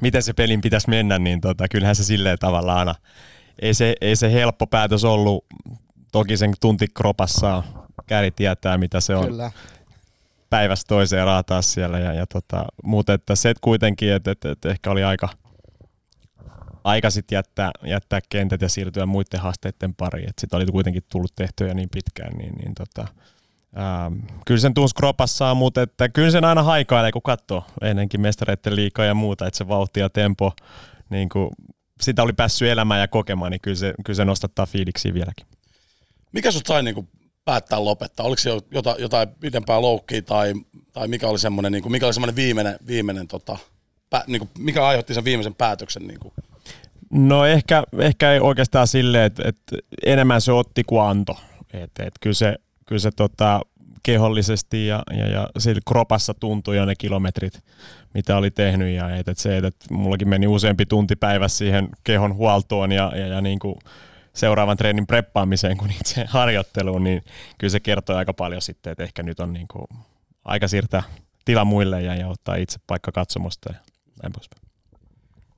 [0.00, 2.94] miten se pelin pitäisi mennä, niin tota, kyllähän se silleen tavallaan aina,
[3.62, 5.44] ei se, ei se helppo päätös ollut,
[6.12, 7.62] toki sen tunti kropassa
[8.06, 9.26] käri tietää, mitä se on.
[9.26, 9.50] Kyllä
[10.50, 11.98] päivästä toiseen raataa siellä.
[11.98, 15.28] Ja, ja tota, mutta että se kuitenkin, että, että, että ehkä oli aika,
[16.84, 20.30] aika sit jättää, jättää kentät ja siirtyä muiden haasteiden pariin.
[20.38, 23.08] Sitten oli kuitenkin tullut tehtyä niin pitkään, niin, niin tota,
[23.76, 24.14] Ähm,
[24.46, 29.04] kyllä sen tunsi kropassaan, mutta että kyllä sen aina haikailee, kun katsoo ennenkin mestareiden liikaa
[29.04, 30.52] ja muuta, että se vauhti ja tempo,
[31.10, 31.50] niin kuin
[32.00, 35.46] sitä oli päässyt elämään ja kokemaan, niin kyllä se, kyllä se nostattaa fiiliksi vieläkin.
[36.32, 37.08] Mikä sut sai niin kuin
[37.44, 38.26] päättää lopettaa?
[38.26, 40.54] Oliko se jotain, jotain pidempää loukkia tai,
[40.92, 43.56] tai mikä oli semmoinen, niin kuin, mikä oli semmoinen viimeinen, viimeinen tota,
[44.10, 46.06] pä, niin kuin, mikä aiheutti sen viimeisen päätöksen?
[46.06, 46.34] Niin kuin?
[47.10, 51.36] No ehkä, ehkä ei oikeastaan silleen, että, että enemmän se otti kuin antoi.
[51.72, 52.56] Et, et kyllä se,
[52.88, 53.60] kyllä se tota,
[54.02, 57.64] kehollisesti ja, ja, ja sillä kropassa tuntui jo ne kilometrit,
[58.14, 58.94] mitä oli tehnyt.
[58.94, 63.26] Ja et, et se, että mullakin meni useampi tunti päivässä siihen kehon huoltoon ja, ja,
[63.26, 63.74] ja niin kuin
[64.32, 67.24] seuraavan treenin preppaamiseen kuin itse harjoitteluun, niin
[67.58, 69.86] kyllä se kertoo aika paljon sitten, että ehkä nyt on niin kuin
[70.44, 71.02] aika siirtää
[71.44, 73.78] tila muille ja, ja ottaa itse paikka katsomusta ja
[74.22, 74.62] näin poispäin.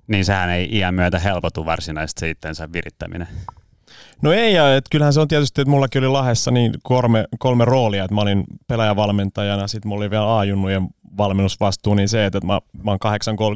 [0.06, 3.28] Niin sehän ei iän myötä helpotu varsinaisesti se virittäminen.
[4.22, 7.64] No ei, ja et kyllähän se on tietysti, että mullakin oli Lahessa niin kolme, kolme
[7.64, 12.60] roolia, että mä olin pelaajavalmentajana, sitten mulla oli vielä A-junnujen valmennusvastuu, niin se, että mä,
[12.82, 12.98] mä oon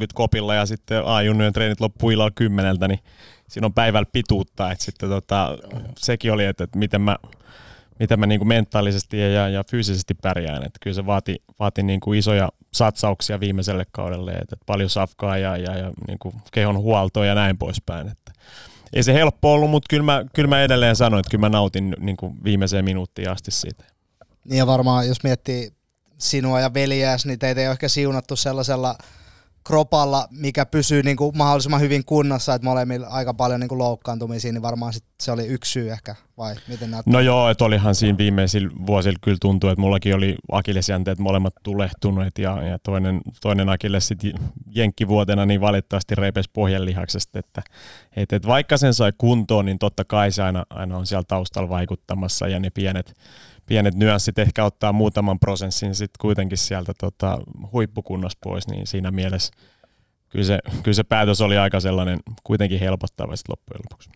[0.03, 3.01] 8.30 kopilla ja sitten A-junnujen treenit loppuu illalla kymmeneltä, niin
[3.49, 5.59] siinä on päivällä pituutta, että sitten tota,
[5.99, 7.17] sekin oli, että, että miten mä,
[8.01, 10.63] miten mä niin kuin mentaalisesti ja, ja fyysisesti pärjään.
[10.63, 15.39] Että kyllä se vaati, vaati niin kuin isoja satsauksia viimeiselle kaudelle, että, että paljon safkaa
[15.39, 18.09] ja, ja, ja niin kuin kehon huoltoa ja näin poispäin.
[18.09, 18.24] Että
[18.95, 21.97] ei se helppo ollut, mutta kyllä mä, kyllä mä edelleen sanoin, että kyllä mä nautin
[21.99, 23.85] niin kuin viimeiseen minuuttiin asti siitä.
[24.45, 25.73] Niin ja varmaan, jos miettii
[26.19, 28.99] sinua ja veljääs, niin teitä ei ole ehkä siunattu sellaisella
[29.65, 34.53] kropalla, mikä pysyy niin kuin mahdollisimman hyvin kunnossa, että molemmilla aika paljon niin kuin loukkaantumisia,
[34.53, 37.13] niin varmaan sit se oli yksi syy ehkä, vai miten näyttää?
[37.13, 42.39] No joo, että olihan siinä viimeisillä vuosilla kyllä tuntuu, että mullakin oli akillesjänteet molemmat tulehtuneet
[42.39, 44.33] ja, ja toinen, toinen akilles sitten
[44.75, 47.63] jenkkivuotena niin valitettavasti reipesi pohjanlihaksesta, että,
[48.17, 51.69] että, että vaikka sen sai kuntoon, niin totta kai se aina, aina on siellä taustalla
[51.69, 53.15] vaikuttamassa ja ne pienet,
[53.67, 57.39] pienet nyanssit ehkä ottaa muutaman prosessin sitten kuitenkin sieltä tota,
[57.73, 59.53] huippukunnossa pois, niin siinä mielessä
[60.29, 64.11] kyllä se, kyllä se päätös oli aika sellainen kuitenkin helpottava sitten loppujen lopuksi.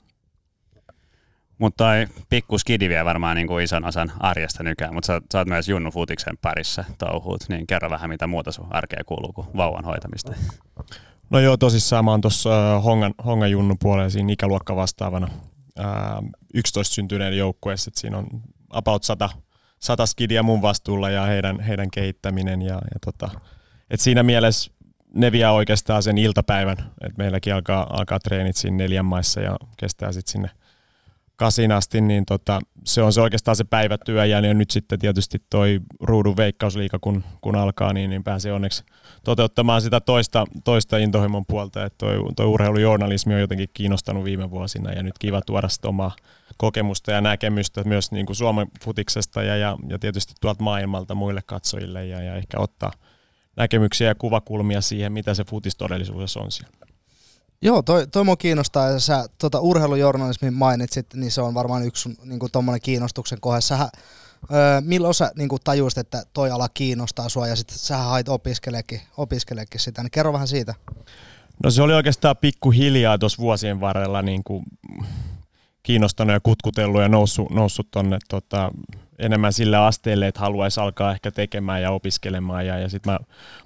[1.59, 5.39] Mutta toi pikku skidi vie varmaan niin kuin ison osan arjesta nykyään, mutta sä, sä
[5.39, 9.47] oot myös Junnu Futiksen parissa touhuut, niin kerro vähän mitä muuta sun arkeen kuuluu kuin
[9.57, 10.33] vauvan hoitamista.
[11.31, 15.29] No joo, tosissaan mä oon tuossa Hongan, Hongan Junnu puolella siinä ikäluokka vastaavana
[15.79, 16.23] ää,
[16.55, 18.27] 11 syntyneen joukkueessa, että siinä on
[18.71, 19.31] about 100,
[19.81, 23.31] 100 skidia mun vastuulla ja heidän, heidän kehittäminen ja, ja tota,
[23.91, 24.71] et siinä mielessä
[25.15, 30.13] ne vie oikeastaan sen iltapäivän, että meilläkin alkaa, alkaa treenit siinä neljän maissa ja kestää
[30.13, 30.51] sitten sinne
[31.39, 35.81] kasin asti, niin tota, se on se oikeastaan se päivätyö ja nyt sitten tietysti toi
[36.01, 38.85] ruudun veikkausliika kun, kun alkaa, niin, niin pääsee onneksi
[39.25, 44.93] toteuttamaan sitä toista, toista intohimon puolta, että toi, toi urheilujournalismi on jotenkin kiinnostanut viime vuosina
[44.93, 46.17] ja nyt kiva tuoda sitä omaa
[46.57, 51.41] kokemusta ja näkemystä myös niin kuin Suomen futiksesta ja, ja, ja tietysti tuolta maailmalta muille
[51.47, 52.93] katsojille ja, ja ehkä ottaa
[53.57, 56.88] näkemyksiä ja kuvakulmia siihen, mitä se futis todellisuudessa on siellä.
[57.63, 62.03] Joo, toi, toi mua kiinnostaa, ja sä tota, urheilujournalismin mainitsit, niin se on varmaan yksi
[62.03, 62.53] sun niin kuin,
[62.83, 63.61] kiinnostuksen kohde.
[63.61, 63.89] Sähän,
[64.53, 68.29] öö, milloin sä niin kuin, tajusit, että toi ala kiinnostaa sua, ja sitten sä hait
[68.29, 70.75] opiskeleekin, opiskeleekin sitä, niin kerro vähän siitä.
[71.63, 74.65] No se oli oikeastaan pikkuhiljaa tuossa vuosien varrella niin kuin,
[75.83, 78.71] kiinnostanut ja kutkutellut ja noussut, noussut tonne tota,
[79.19, 82.67] enemmän sille asteelle, että haluaisi alkaa ehkä tekemään ja opiskelemaan.
[82.67, 83.19] Ja, ja sitten mä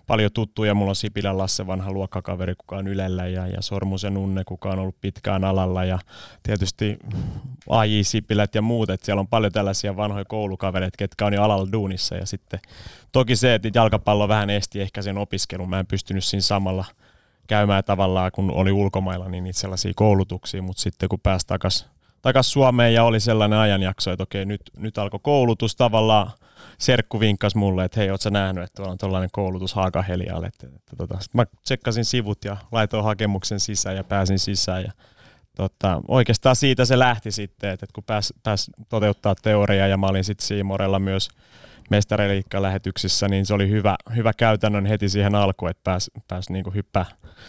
[0.07, 4.45] paljon tuttuja, mulla on Sipilän Lasse, vanha luokkakaveri, kuka on Ylellä, ja, ja Sormusen Unne,
[4.45, 5.99] kuka on ollut pitkään alalla, ja
[6.43, 6.99] tietysti
[7.69, 11.73] AJ Sipilät ja muut, että siellä on paljon tällaisia vanhoja koulukavereita, ketkä on jo alalla
[11.73, 12.61] duunissa, ja sitten
[13.13, 16.85] toki se, että jalkapallo vähän esti ehkä sen opiskelun, mä en pystynyt siinä samalla
[17.47, 21.92] käymään tavallaan, kun oli ulkomailla, niin niitä sellaisia koulutuksia, mutta sitten kun pääsi takaisin
[22.23, 26.31] takaisin Suomeen ja oli sellainen ajanjakso, että okei, nyt, nyt alkoi koulutus tavallaan.
[26.79, 30.51] Serkku vinkkasi mulle, että hei, ootko nähnyt, että on tällainen koulutus Haakahelialle.
[30.97, 34.83] Tota, mä tsekkasin sivut ja laitoin hakemuksen sisään ja pääsin sisään.
[34.83, 34.93] Ja,
[35.57, 40.07] tota, oikeastaan siitä se lähti sitten, että, että kun pääs, pääs toteuttaa teoriaa ja mä
[40.07, 41.29] olin sitten Siimorella myös
[41.91, 47.05] mestariliikka-lähetyksissä, niin se oli hyvä, hyvä käytännön heti siihen alkuun, että pääsi pääs niinku hyppää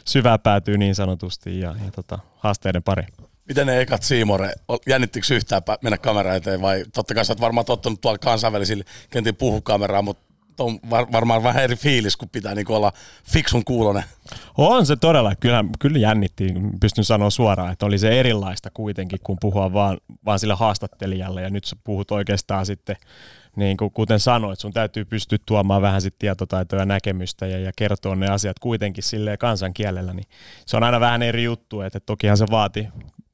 [0.08, 3.04] syvää päätyy niin sanotusti ja, ja tota, haasteiden pari.
[3.48, 4.54] Miten ne ekat Siimore,
[4.88, 9.36] jännittikö yhtään mennä kamera eteen vai totta kai sä oot varmaan tottunut tuolla kansainvälisillä kentin
[9.36, 14.04] puhukameraa, mutta on var, varmaan vähän eri fiilis, kun pitää niin olla fiksun kuulonen.
[14.58, 15.36] On se todella.
[15.36, 16.54] Kyllä, kyllä jännitti.
[16.82, 21.42] Pystyn sanoa suoraan, että oli se erilaista kuitenkin, kun puhua vaan, vaan sille haastattelijalle.
[21.42, 22.96] Ja nyt sä puhut oikeastaan sitten,
[23.56, 27.72] niin kuin kuten sanoit, sun täytyy pystyä tuomaan vähän sit tietotaitoa ja näkemystä ja, ja
[27.76, 30.14] kertoa ne asiat kuitenkin sille kansankielellä.
[30.14, 30.28] Niin
[30.66, 32.88] se on aina vähän eri juttu, että tokihan se vaati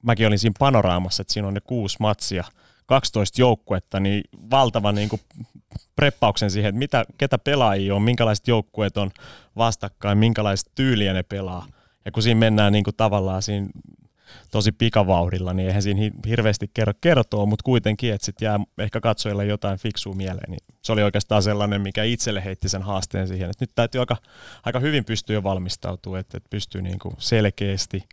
[0.04, 2.44] mäkin olin siinä panoraamassa, että siinä on ne kuusi matsia,
[2.86, 5.22] 12 joukkuetta, niin valtava niin kuin
[5.96, 9.12] preppauksen siihen, että mitä, ketä pelaajia on, minkälaiset joukkueet on
[9.58, 11.66] vastakkain, minkälaista tyyliä ne pelaa.
[12.06, 13.68] Ja kun siinä mennään niin kuin tavallaan siinä
[14.52, 19.46] tosi pikavauhdilla, niin eihän siinä hirveästi kerro kertoa, mutta kuitenkin, että sitten jää ehkä katsojille
[19.46, 23.64] jotain fiksua mieleen, niin se oli oikeastaan sellainen, mikä itselle heitti sen haasteen siihen, että
[23.64, 24.18] nyt täytyy aika,
[24.64, 28.04] aika hyvin pystyä jo valmistautua, että, että pystyy niin kuin selkeästi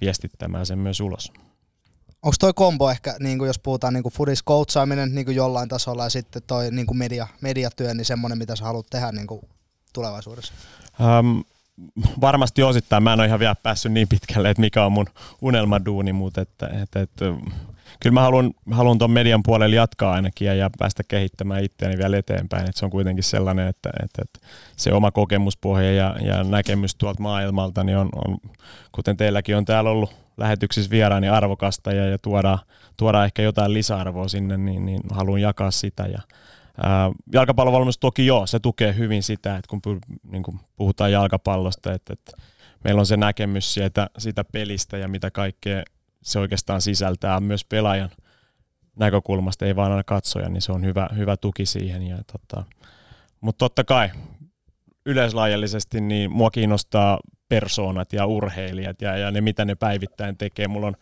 [0.00, 1.32] viestittämään sen myös ulos.
[2.22, 5.68] Onko toi kombo ehkä, niin kuin jos puhutaan niin kuin foodis coachaaminen niin kuin jollain
[5.68, 9.26] tasolla ja sitten toi niin kuin media, mediatyö, niin semmoinen, mitä sä haluat tehdä niin
[9.26, 9.40] kuin
[9.92, 10.54] tulevaisuudessa?
[11.20, 11.44] Um,
[12.20, 13.02] varmasti osittain.
[13.02, 15.06] Mä en ole ihan vielä päässyt niin pitkälle, että mikä on mun
[15.42, 17.24] unelmaduuni, mutta että, että, että,
[18.00, 22.16] kyllä mä haluan, haluan tuon median puolella jatkaa ainakin ja, ja päästä kehittämään itseäni vielä
[22.16, 22.68] eteenpäin.
[22.68, 27.22] Että se on kuitenkin sellainen, että, että, että se oma kokemuspohja ja, ja näkemys tuolta
[27.22, 28.38] maailmalta niin on, on,
[28.92, 32.58] kuten teilläkin on täällä ollut lähetyksissä vieraan, niin arvokasta ja, ja tuoda,
[32.96, 36.20] tuoda ehkä jotain lisäarvoa sinne, niin, niin haluan jakaa sitä ja,
[37.32, 40.00] jalkapallovalmennus toki joo, se tukee hyvin sitä, että kun
[40.30, 42.32] niin kuin puhutaan jalkapallosta, että, että
[42.84, 45.82] meillä on se näkemys siitä, siitä pelistä ja mitä kaikkea
[46.22, 48.10] se oikeastaan sisältää myös pelaajan
[48.96, 52.02] näkökulmasta, ei vaan aina katsoja, niin se on hyvä, hyvä tuki siihen.
[52.02, 52.64] Ja tota,
[53.40, 54.10] mutta totta kai
[55.06, 57.18] yleislaajallisesti niin mua kiinnostaa
[57.48, 60.68] persoonat ja urheilijat ja, ja ne, mitä ne päivittäin tekee.
[60.68, 60.96] Mulla on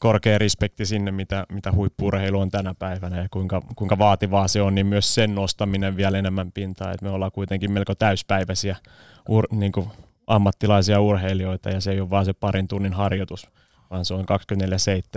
[0.00, 4.74] korkea respekti sinne, mitä, mitä huippurheilu on tänä päivänä ja kuinka, kuinka vaativaa se on,
[4.74, 6.92] niin myös sen nostaminen vielä enemmän pintaa.
[6.92, 8.76] Et me ollaan kuitenkin melko täyspäiväisiä
[9.28, 9.86] ur, niin kuin
[10.26, 13.48] ammattilaisia urheilijoita ja se ei ole vaan se parin tunnin harjoitus,
[13.90, 14.26] vaan se on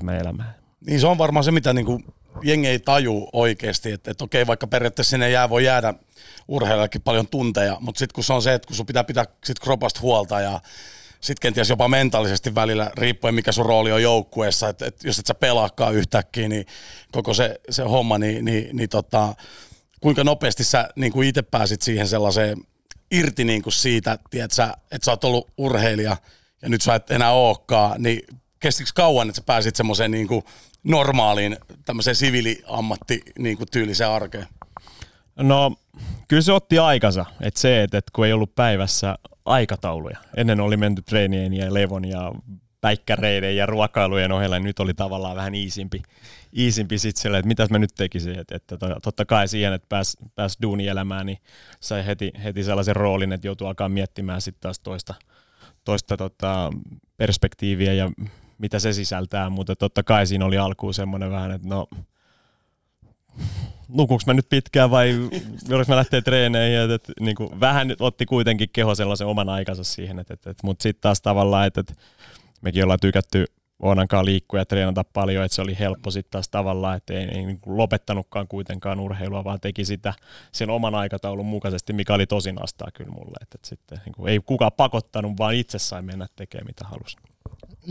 [0.06, 0.54] 24-7 elämää.
[0.88, 2.06] Niin se on varmaan se, mitä niin kuin
[2.42, 5.94] jengi ei taju oikeasti, että, että okei, vaikka periaatteessa sinne jää, voi jäädä
[6.48, 9.60] urheilijakin paljon tunteja, mutta sitten kun se on se, että kun sun pitää pitää sit
[9.60, 10.60] kropasta huolta ja
[11.24, 15.26] sitten kenties jopa mentaalisesti välillä, riippuen mikä sun rooli on joukkueessa, että et jos et
[15.26, 16.66] sä pelaakaan yhtäkkiä, niin
[17.12, 19.36] koko se, se homma, niin, niin, niin tota,
[20.02, 22.58] kuinka nopeasti sä niin kuin itse pääsit siihen sellaiseen
[23.12, 26.18] irti niin kuin siitä, tiedätkö, että sä oot ollut urheilija
[26.62, 28.22] ja nyt sä et enää olekaan, niin
[28.60, 30.44] kestikö kauan, että sä pääsit semmoiseen niin kuin
[30.84, 34.48] normaaliin tämmöiseen siviiliammatti niin kuin tyyliseen arkeen?
[35.36, 35.76] No,
[36.28, 37.26] kyllä se otti aikansa.
[37.42, 39.16] Että se, että, että kun ei ollut päivässä
[39.46, 40.18] aikatauluja.
[40.38, 42.32] Ennen oli menty treenien ja levon ja
[42.82, 46.02] päikkäreiden ja ruokailujen ohella, niin nyt oli tavallaan vähän iisimpi,
[46.58, 48.40] iisimpi sit sille, että mitäs mä nyt tekisin.
[48.40, 51.38] Että, että totta kai siihen, että pääs, pääs duunielämään, niin
[51.80, 55.14] sai heti, heti sellaisen roolin, että joutuu alkaa miettimään sitten taas toista,
[55.84, 56.72] toista tota,
[57.18, 58.12] perspektiiviä ja
[58.58, 61.88] mitä se sisältää, mutta totta kai siinä oli alkuun semmoinen vähän, että no
[63.88, 65.14] nukuks mä nyt pitkään vai
[65.70, 69.84] voinko mä lähteä treeneihin, että, että niin kuin, vähän otti kuitenkin keho sellaisen oman aikansa
[69.84, 71.94] siihen, että, että, että, mutta sitten taas tavallaan, että, että
[72.62, 73.46] mekin ollaan tykätty
[73.84, 77.46] Oonankaan liikkua ja treenata paljon, että se oli helppo sitten taas tavallaan, että ei, ei
[77.46, 80.14] niin lopettanutkaan kuitenkaan urheilua, vaan teki sitä
[80.52, 83.38] sen oman aikataulun mukaisesti, mikä oli tosi nastaa kyllä mulle.
[83.42, 87.18] Että, että sitten niin kuin, ei kukaan pakottanut, vaan itse sai mennä tekemään mitä halusi.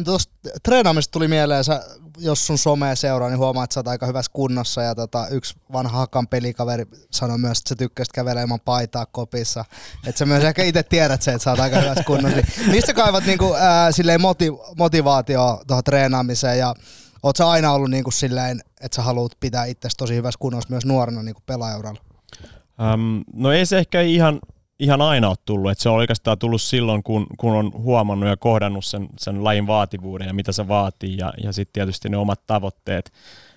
[0.05, 0.32] Tuosta
[0.62, 1.84] treenaamista tuli mieleen, sä,
[2.18, 4.82] jos sun somea seuraa, niin huomaat, että sä oot aika hyvässä kunnossa.
[4.82, 9.64] Ja tota, yksi vanha Hakan pelikaveri sanoi myös, että sä tykkäsit kävellä ilman paitaa kopissa.
[10.07, 12.36] Että sä myös ehkä itse tiedät se, että sä oot aika hyvässä kunnossa.
[12.36, 16.74] Niin, mistä kaivat niinku, ää, silleen moti- motivaatioa tuohon treenaamiseen ja
[17.22, 20.86] oot sä aina ollut niinku silleen, että sä haluat pitää itsestä tosi hyvässä kunnossa myös
[20.86, 22.01] nuorena niinku pelaajauralla?
[22.95, 24.40] Um, no ei se ehkä ihan
[24.78, 25.70] ihan aina ole tullut.
[25.70, 29.66] Et se on oikeastaan tullut silloin, kun, kun on huomannut ja kohdannut sen, sen lajin
[29.66, 33.12] vaativuuden ja mitä se vaatii ja, ja sitten tietysti ne omat tavoitteet,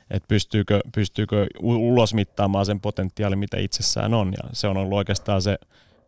[0.09, 4.31] että pystyykö, pystyykö ulos mittaamaan sen potentiaalin, mitä itsessään on.
[4.31, 5.57] Ja se on ollut oikeastaan se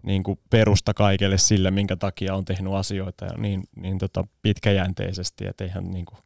[0.03, 5.47] niin kuin perusta kaikelle sille, minkä takia on tehnyt asioita ja niin, niin tota pitkäjänteisesti,
[5.47, 6.17] että eihän niin kuin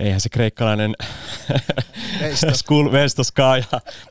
[0.00, 0.96] eihän se kreikkalainen
[2.92, 3.64] vestoskaa ja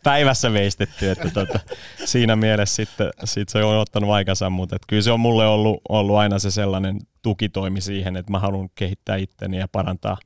[0.03, 1.59] päivässä veistetty, että tota,
[2.05, 5.81] siinä mielessä sitten sit se on ottanut aikansa, mutta et kyllä se on mulle ollut,
[5.89, 10.17] ollut aina se sellainen tukitoimi siihen, että mä haluan kehittää itteni ja parantaa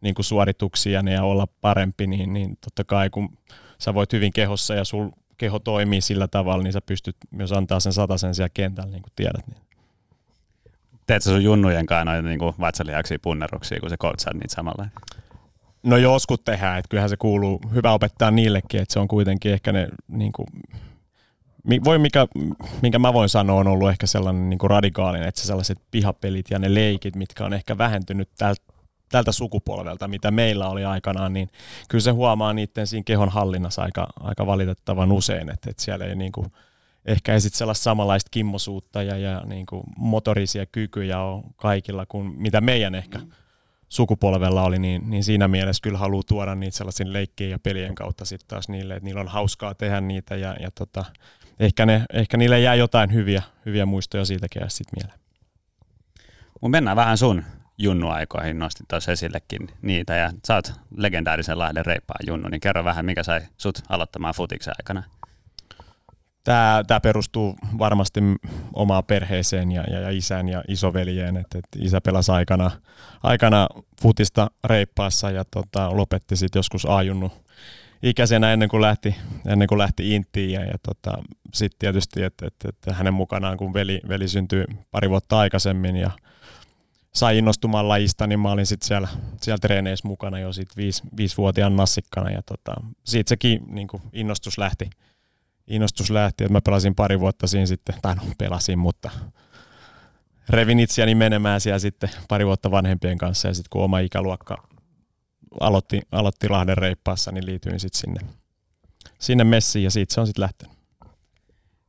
[0.00, 3.38] niin kuin suorituksia ja olla parempi, niin, niin totta kai kun
[3.78, 5.08] sä voit hyvin kehossa ja sul
[5.38, 9.12] keho toimii sillä tavalla, niin sä pystyt myös antaa sen satasen siellä kentällä, niin kuin
[9.16, 9.46] tiedät.
[9.46, 9.69] Niin
[11.10, 14.86] teet sä sun junnujen kanssa noita niin vatsalihaksia punneruksia, kun se coachaa niitä samalla?
[15.82, 19.72] No joskus tehdään, että kyllähän se kuuluu, hyvä opettaa niillekin, että se on kuitenkin ehkä
[19.72, 20.46] ne, niin kuin,
[21.84, 22.26] voi mikä,
[22.82, 26.50] minkä mä voin sanoa, on ollut ehkä sellainen niin kuin radikaalinen, että se sellaiset pihapelit
[26.50, 28.62] ja ne leikit, mitkä on ehkä vähentynyt tältä,
[29.08, 31.48] tältä sukupolvelta, mitä meillä oli aikanaan, niin
[31.88, 36.16] kyllä se huomaa niiden siinä kehon hallinnassa aika, aika valitettavan usein, että, että siellä ei
[36.16, 36.46] niin kuin,
[37.04, 42.26] ehkä ei sitten sellaista samanlaista kimmosuutta ja, ja niin kuin motorisia kykyjä on kaikilla kuin
[42.36, 43.30] mitä meidän ehkä mm.
[43.88, 48.24] sukupolvella oli, niin, niin siinä mielessä kyllä haluaa tuoda niitä sellaisen leikkien ja pelien kautta
[48.24, 51.04] sitten taas niille, että niillä on hauskaa tehdä niitä ja, ja tota,
[51.60, 55.20] ehkä, ne, ehkä niille jää jotain hyviä, hyviä muistoja siitäkin sitten mieleen.
[56.60, 57.44] Mun mennään vähän sun
[57.78, 63.04] junnuaikoihin, nostit tuossa esillekin niitä ja sä oot legendaarisen Lahden reippaan junnu, niin kerro vähän,
[63.04, 65.02] mikä sai sut aloittamaan futiksen aikana?
[66.44, 68.20] Tämä, tämä perustuu varmasti
[68.72, 72.70] omaan perheeseen ja, ja, ja isän ja isoveljeen, että, että isä pelasi aikana,
[73.22, 73.68] aikana
[74.02, 77.32] futista reippaassa ja tota, lopetti sitten joskus ajunnu
[78.02, 79.16] ikäisenä ennen kuin lähti,
[79.46, 80.50] ennen kuin lähti Intiin.
[80.50, 81.22] Ja, ja tota,
[81.54, 86.10] sitten tietysti, että, että, että, hänen mukanaan kun veli, veli syntyi pari vuotta aikaisemmin ja
[87.14, 89.08] sai innostumaan lajista, niin mä olin sitten siellä,
[89.40, 92.30] siellä treeneissä mukana jo sit viisi, viisivuotiaan nassikkana.
[92.30, 92.74] Ja tota,
[93.04, 94.90] siitä sekin niin innostus lähti,
[95.70, 99.10] innostus lähti, että mä pelasin pari vuotta siinä sitten, tai no pelasin, mutta
[100.48, 104.68] revin itseäni menemään siellä sitten pari vuotta vanhempien kanssa ja sitten kun oma ikäluokka
[105.60, 108.20] aloitti, aloitti Lahden reippaassa, niin liityin sitten sinne,
[109.18, 110.79] sinne messiin ja siitä se on sitten lähtenyt.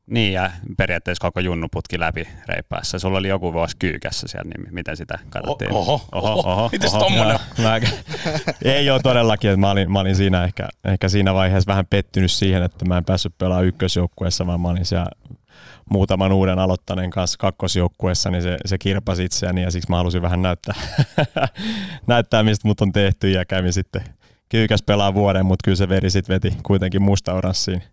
[0.08, 3.00] Niin, ja periaatteessa koko junnuputki läpi reippaassa.
[3.00, 5.74] Sulla oli joku vuosi kyykässä siellä, niin miten sitä katsottiin?
[5.74, 6.52] Oho, oho, oho.
[6.52, 7.40] oho Mites tommonen?
[7.62, 7.80] Mä,
[8.74, 12.32] ei ole todellakin, että mä olin, mä olin siinä ehkä, ehkä siinä vaiheessa vähän pettynyt
[12.32, 15.12] siihen, että mä en päässyt pelaamaan ykkösjoukkueessa, vaan mä olin siellä
[15.90, 20.42] muutaman uuden aloittaneen kanssa kakkosjoukkueessa, niin se, se kirpasi itseäni ja siksi mä halusin vähän
[20.42, 20.76] näyttää,
[22.08, 24.04] näyttää mistä mut on tehty ja kävin sitten
[24.50, 27.84] kyykäs pelaa vuoden, mutta kyllä se veri sitten veti kuitenkin musta oranssiin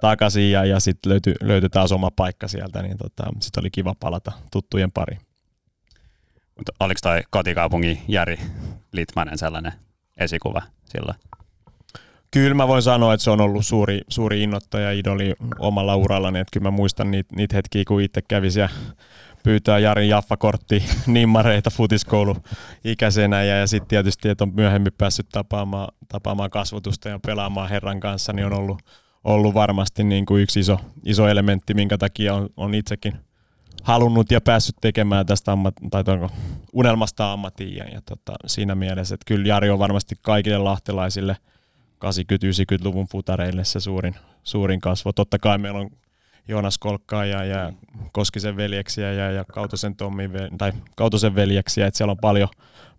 [0.00, 3.94] takaisin ja, ja sitten löytyi, löytyi taas oma paikka sieltä, niin tota, sitten oli kiva
[4.00, 5.18] palata tuttujen pari.
[6.56, 8.38] Mutta oliko toi kotikaupungin Jari
[8.92, 9.72] Litmanen sellainen
[10.16, 11.18] esikuva silloin?
[12.30, 16.50] Kyllä mä voin sanoa, että se on ollut suuri, suuri innoittaja idoli omalla urallani, että
[16.52, 18.74] kyllä mä muistan niitä, niitä hetkiä, kun itse kävi siellä
[19.42, 22.36] pyytää Jarin Jaffa-kortti nimmareita futiskoulu
[22.84, 28.00] ikäisenä ja, ja sitten tietysti, että on myöhemmin päässyt tapaamaan, tapaamaan kasvatusta ja pelaamaan herran
[28.00, 28.82] kanssa, niin on ollut,
[29.24, 33.14] ollut varmasti niin kuin yksi iso, iso elementti, minkä takia on, on itsekin
[33.82, 36.30] halunnut ja päässyt tekemään tästä ammat, tai tonko,
[36.72, 37.76] unelmasta ammattiin.
[37.76, 41.36] Ja, ja tota, siinä mielessä, että kyllä Jari on varmasti kaikille lahtelaisille
[42.04, 45.12] 80-90-luvun futareille se suurin, suurin kasvo.
[45.12, 45.90] Totta kai meillä on
[46.48, 47.72] Joonas Kolkkaa ja, ja
[48.12, 52.48] Koskisen veljeksiä ja, ja Kautosen, Tommi, tai Kautosen veljeksiä, että siellä on paljon,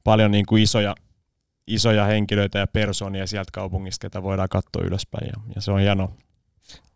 [0.03, 0.95] paljon niin kuin isoja,
[1.69, 6.11] isoja henkilöitä ja persoonia sieltä kaupungista, ketä voidaan katsoa ylöspäin ja, ja se on hienoa.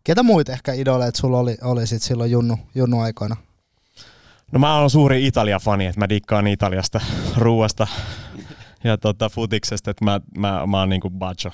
[0.04, 3.36] Ketä muita ehkä idoleita sulla oli, oli sit silloin junnu, junnu aikoina?
[4.52, 7.00] No mä oon suuri Italia-fani, että mä dikkaan Italiasta
[7.36, 7.86] ruuasta
[8.84, 11.50] ja tota, futiksesta, että mä, mä, mä oon niinku bacho.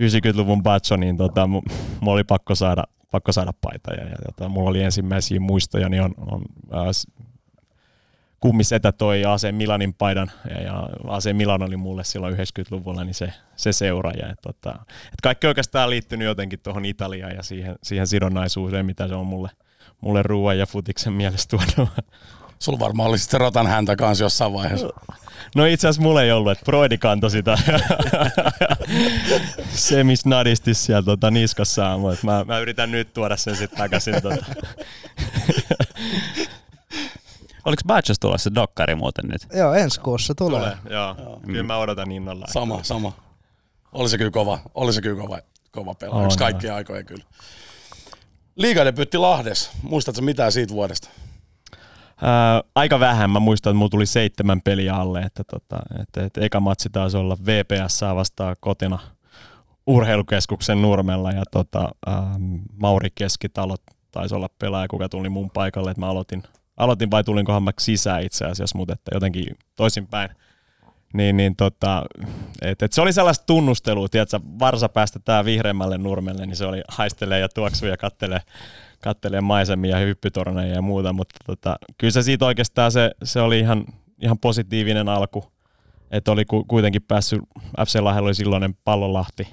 [0.00, 1.62] 90-luvun bacho, niin tota, mulla
[2.02, 3.94] oli pakko saada, pakko saada paita.
[3.94, 6.42] Ja, ja tota, mulla oli ensimmäisiä muistoja, niin on, on
[6.72, 6.86] äh,
[8.40, 13.32] kummisetä toi AC Milanin paidan, ja, ja AC Milan oli mulle silloin 90-luvulla niin se,
[13.56, 14.30] se seuraaja.
[14.30, 19.14] Et, tota, et kaikki oikeastaan liittynyt jotenkin tuohon Italiaan ja siihen, siihen sidonnaisuuteen, mitä se
[19.14, 19.50] on mulle,
[20.00, 21.90] mulle ruoan ja futiksen mielestä tuonut.
[22.58, 24.88] Sulla varmaan oli sitten rotan häntä kanssa jossain vaiheessa.
[25.56, 27.58] No itse asiassa mulla ei ollut, että Broidi kantoi sitä
[29.74, 34.22] semisnadisti siellä tota, niskassaan, mutta mä, mä, yritän nyt tuoda sen sitten takaisin.
[34.22, 34.44] Tota.
[37.70, 39.46] Oliko Badges tulossa dokkari muuten nyt?
[39.54, 40.60] Joo, ensi kuussa tulee.
[40.60, 41.14] tulee joo.
[41.18, 41.40] joo.
[41.46, 42.46] Kyllä mä odotan innolla.
[42.48, 43.12] Sama, sama.
[43.92, 45.38] Oli se kyllä kova, oli se kyllä kova,
[45.70, 46.24] kova pelaaja.
[46.26, 47.24] Yksi kaikkien aikojen kyllä.
[48.56, 49.70] Liigadebyytti Lahdes.
[49.82, 51.08] Muistatko mitään siitä vuodesta?
[52.22, 53.30] Ää, aika vähän.
[53.30, 55.20] Mä muistan, että mulla tuli seitsemän peliä alle.
[55.20, 58.98] Että, tota, että, että eka matsi taisi olla VPS vastaan kotina
[59.86, 62.34] urheilukeskuksen Nurmella ja tota, ää,
[62.76, 63.76] Mauri Keskitalo
[64.10, 66.42] taisi olla pelaaja, kuka tuli mun paikalle, että mä aloitin,
[66.80, 70.30] aloitin vai tulinkohan mä sisään itse asiassa, mutta että jotenkin toisinpäin.
[71.14, 72.02] Niin, niin tota,
[72.62, 77.40] et, et se oli sellaista tunnustelua, tiedätkö, varsa päästetään vihreämmälle nurmelle, niin se oli haistelee
[77.40, 78.40] ja tuoksuu ja kattelee,
[79.02, 83.58] kattelee maisemia ja hyppytorneja ja muuta, mutta tota, kyllä se siitä oikeastaan se, se oli
[83.58, 83.84] ihan,
[84.22, 85.44] ihan positiivinen alku,
[86.10, 87.40] että oli kuitenkin päässyt,
[87.86, 89.48] FC Lahella oli silloinen pallolahti,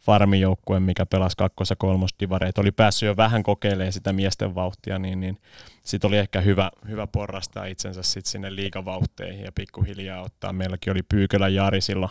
[0.00, 5.20] farmijoukkue, mikä pelasi kakkos- ja kolmosdivareita, oli päässyt jo vähän kokeilemaan sitä miesten vauhtia, niin,
[5.20, 5.38] niin
[5.84, 10.52] sitten oli ehkä hyvä, hyvä porrastaa itsensä sit sinne liikavauhteihin ja pikkuhiljaa ottaa.
[10.52, 12.10] Meilläkin oli Pyykölä Jari silloin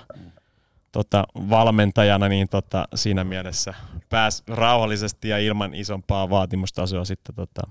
[0.91, 3.73] tota, valmentajana, niin tota, siinä mielessä
[4.09, 7.61] pääsi rauhallisesti ja ilman isompaa vaatimustasoa sitten tota,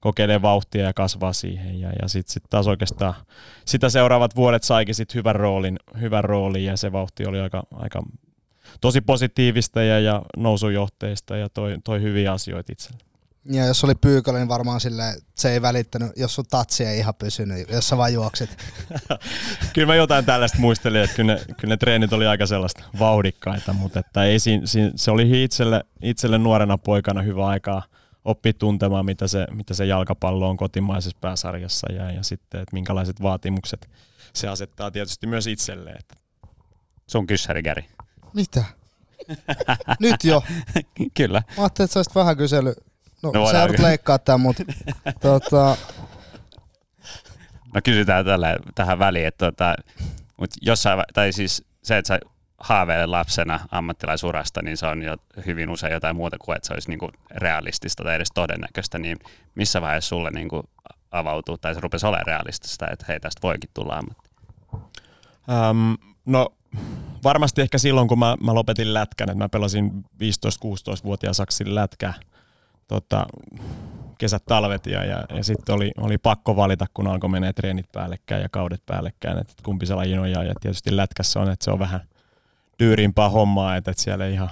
[0.00, 1.80] kokeilee vauhtia ja kasvaa siihen.
[1.80, 3.14] Ja, ja sitten sit taas oikeastaan
[3.64, 8.02] sitä seuraavat vuodet saikin sit hyvän roolin, hyvän roolin ja se vauhti oli aika, aika
[8.80, 12.98] tosi positiivista ja, ja nousujohteista ja toi, toi hyviä asioita itselle.
[13.44, 15.02] Ja jos oli pyykälä, niin varmaan sille
[15.34, 18.50] se ei välittänyt, jos sun tatsi ei ihan pysynyt, jos sä vaan juoksit.
[19.74, 23.72] kyllä mä jotain tällaista muistelin, että kyllä ne, kyllä ne treenit oli aika sellaista vauhdikkaita,
[23.72, 27.82] mutta että ei, si, si, se oli itselle, itselle nuorena poikana hyvä aikaa
[28.24, 33.22] oppia tuntemaan, mitä se, mitä se jalkapallo on kotimaisessa pääsarjassa ja, ja sitten, että minkälaiset
[33.22, 33.90] vaatimukset
[34.32, 36.00] se asettaa tietysti myös itselleen.
[37.06, 37.84] Sun kyssärikäri.
[38.34, 38.64] Mitä?
[40.00, 40.42] Nyt jo?
[41.14, 41.42] Kyllä.
[41.56, 42.74] Mä ajattelin, että sä olisit vähän kysely.
[43.22, 44.62] No, no sä joudut leikkaa tämän, mutta
[45.20, 45.76] tota...
[47.74, 49.74] No kysytään tälle, tähän väliin, että tota,
[50.36, 52.20] mut jossain, tai siis se, että sä
[52.58, 55.16] haaveilet lapsena ammattilaisurasta, niin se on jo
[55.46, 59.18] hyvin usein jotain muuta kuin, että se olisi niinku realistista tai edes todennäköistä, niin
[59.54, 60.64] missä vaiheessa sulle niinku
[61.10, 64.30] avautuu, tai se rupesi olemaan realistista, että hei, tästä voikin tulla ammatti?
[65.70, 66.52] Um, no
[67.24, 72.14] varmasti ehkä silloin, kun mä, mä lopetin lätkän, että mä pelasin 15-16-vuotiaasaksi lätkää
[72.88, 73.26] tota,
[74.18, 78.42] kesät, talvet ja, ja, ja sitten oli, oli pakko valita, kun alkoi menee treenit päällekkäin
[78.42, 82.00] ja kaudet päällekkäin, että kumpi se laji ja, tietysti lätkässä on, että se on vähän
[82.78, 84.50] dyyrimpää hommaa, että, että siellä ihan,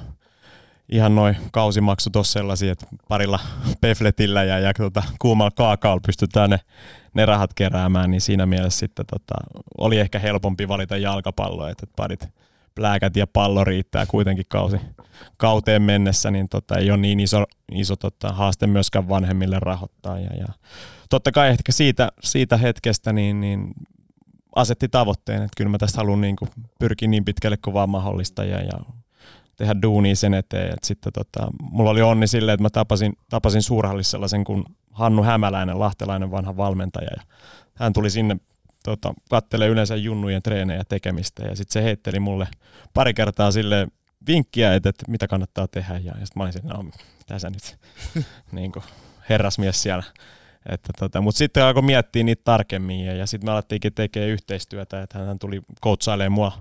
[0.92, 3.38] ihan noin kausimaksut on sellaisia, että parilla
[3.80, 6.60] pefletillä ja, ja tota, kuumalla kaakaalla pystytään ne,
[7.14, 9.34] ne rahat keräämään, niin siinä mielessä sitten tota,
[9.78, 12.28] oli ehkä helpompi valita jalkapallo, että parit
[12.74, 14.76] plääkät ja pallo riittää kuitenkin kausi,
[15.36, 20.18] kauteen mennessä, niin tota, ei ole niin iso, iso tota, haaste myöskään vanhemmille rahoittaa.
[20.18, 20.46] Ja, ja
[21.10, 23.74] totta kai ehkä siitä, siitä hetkestä niin, niin
[24.56, 26.36] asetti tavoitteen, että kyllä mä tästä haluan niin
[26.78, 29.01] pyrkiä niin pitkälle kuin vaan mahdollista ja, ja
[29.56, 30.72] tehdä duunia sen eteen.
[30.72, 35.22] Et sitten tota, mulla oli onni silleen, että mä tapasin, tapasin suurhallissa sellaisen kuin Hannu
[35.22, 37.10] Hämäläinen, lahtelainen vanha valmentaja.
[37.16, 37.22] Ja
[37.74, 38.36] hän tuli sinne
[38.84, 42.48] tota, kattelee yleensä junnujen treenejä tekemistä ja sitten se heitteli mulle
[42.94, 43.86] pari kertaa sille
[44.26, 46.84] vinkkiä, että, että mitä kannattaa tehdä ja, ja sitten mä olin siinä, no
[47.26, 47.78] tässä nyt
[48.52, 48.84] niin kuin
[49.28, 50.04] herrasmies siellä
[50.66, 55.02] Että tota, mutta sitten alkoi miettiä niitä tarkemmin ja, ja sitten me alettiinkin tekemään yhteistyötä,
[55.02, 56.52] että hän tuli coachailemaan mua,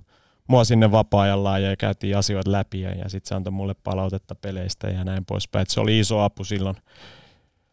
[0.51, 4.87] mua sinne vapaa-ajallaan ja käytiin asioita läpi ja, ja sitten se antoi mulle palautetta peleistä
[4.87, 5.63] ja näin poispäin.
[5.63, 6.75] Et se oli iso apu silloin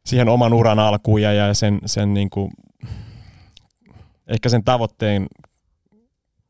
[0.06, 2.50] siihen oman uran alkuun ja, ja sen, sen niin kuin,
[4.26, 5.26] ehkä sen tavoitteen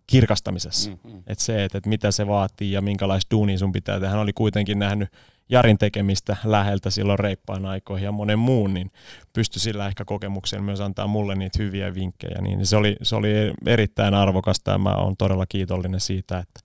[0.07, 0.91] kirkastamisessa.
[0.91, 1.23] Mm-hmm.
[1.27, 4.11] Että se, että, että mitä se vaatii ja minkälaista duunia sun pitää tehdä.
[4.11, 5.09] Hän oli kuitenkin nähnyt
[5.49, 8.91] Jarin tekemistä läheltä silloin reippaan aikoihin ja monen muun, niin
[9.33, 12.41] pystyi sillä ehkä kokemuksella myös antaa mulle niitä hyviä vinkkejä.
[12.41, 13.29] Niin se oli, se oli
[13.67, 16.61] erittäin arvokasta ja mä oon todella kiitollinen siitä, että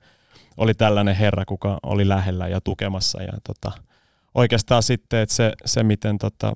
[0.57, 3.23] oli tällainen herra, kuka oli lähellä ja tukemassa.
[3.23, 3.71] Ja tota,
[4.35, 6.53] oikeastaan sitten, että se, se miten tota,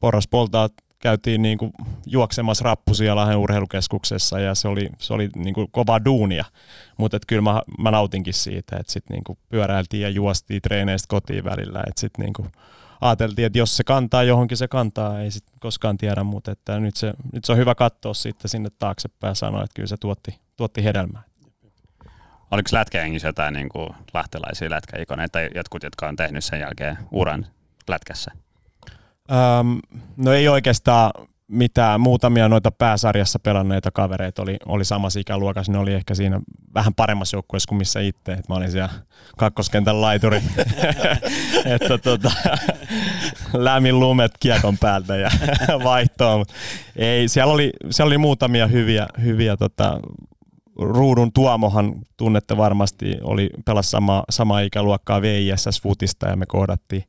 [0.00, 0.68] porraspoltaa
[1.04, 1.72] käytiin niin kuin
[2.06, 6.44] juoksemassa rappusia Lahden urheilukeskuksessa ja se oli, se oli niin kuin kova duunia.
[6.96, 11.80] Mutta kyllä mä, mä, nautinkin siitä, että sitten niin pyöräiltiin ja juostiin treeneistä kotiin välillä.
[11.86, 12.52] Että sitten niin
[13.00, 16.96] ajateltiin, että jos se kantaa johonkin, se kantaa, ei sit koskaan tiedä, mutta että nyt,
[16.96, 20.40] se, nyt se on hyvä katsoa sitten sinne taaksepäin ja sanoa, että kyllä se tuotti,
[20.56, 21.22] tuotti hedelmää.
[22.50, 27.46] Oliko lätkäjengissä jotain niin kuin lahtelaisia lätkäikoneita jotkut, jotka on tehnyt sen jälkeen uran
[27.88, 28.43] lätkässä?
[29.30, 29.78] Öm,
[30.16, 31.10] no ei oikeastaan
[31.48, 32.00] mitään.
[32.00, 35.72] Muutamia noita pääsarjassa pelanneita kavereita oli, oli samassa ikäluokassa.
[35.72, 36.40] Ne oli ehkä siinä
[36.74, 38.32] vähän paremmassa joukkueessa kuin missä itse.
[38.32, 38.90] Et mä olin siellä
[39.38, 40.42] kakkoskentän laituri.
[41.74, 42.30] että tota,
[43.52, 45.30] lämmin lumet kiekon päältä ja
[45.84, 46.44] vaihtoon.
[46.96, 50.00] Ei, siellä oli, siellä oli muutamia hyviä, hyviä tota,
[50.78, 57.04] Ruudun Tuomohan tunnette varmasti, oli pelas sama, sama ikäluokkaa VISS-futista ja me kohdattiin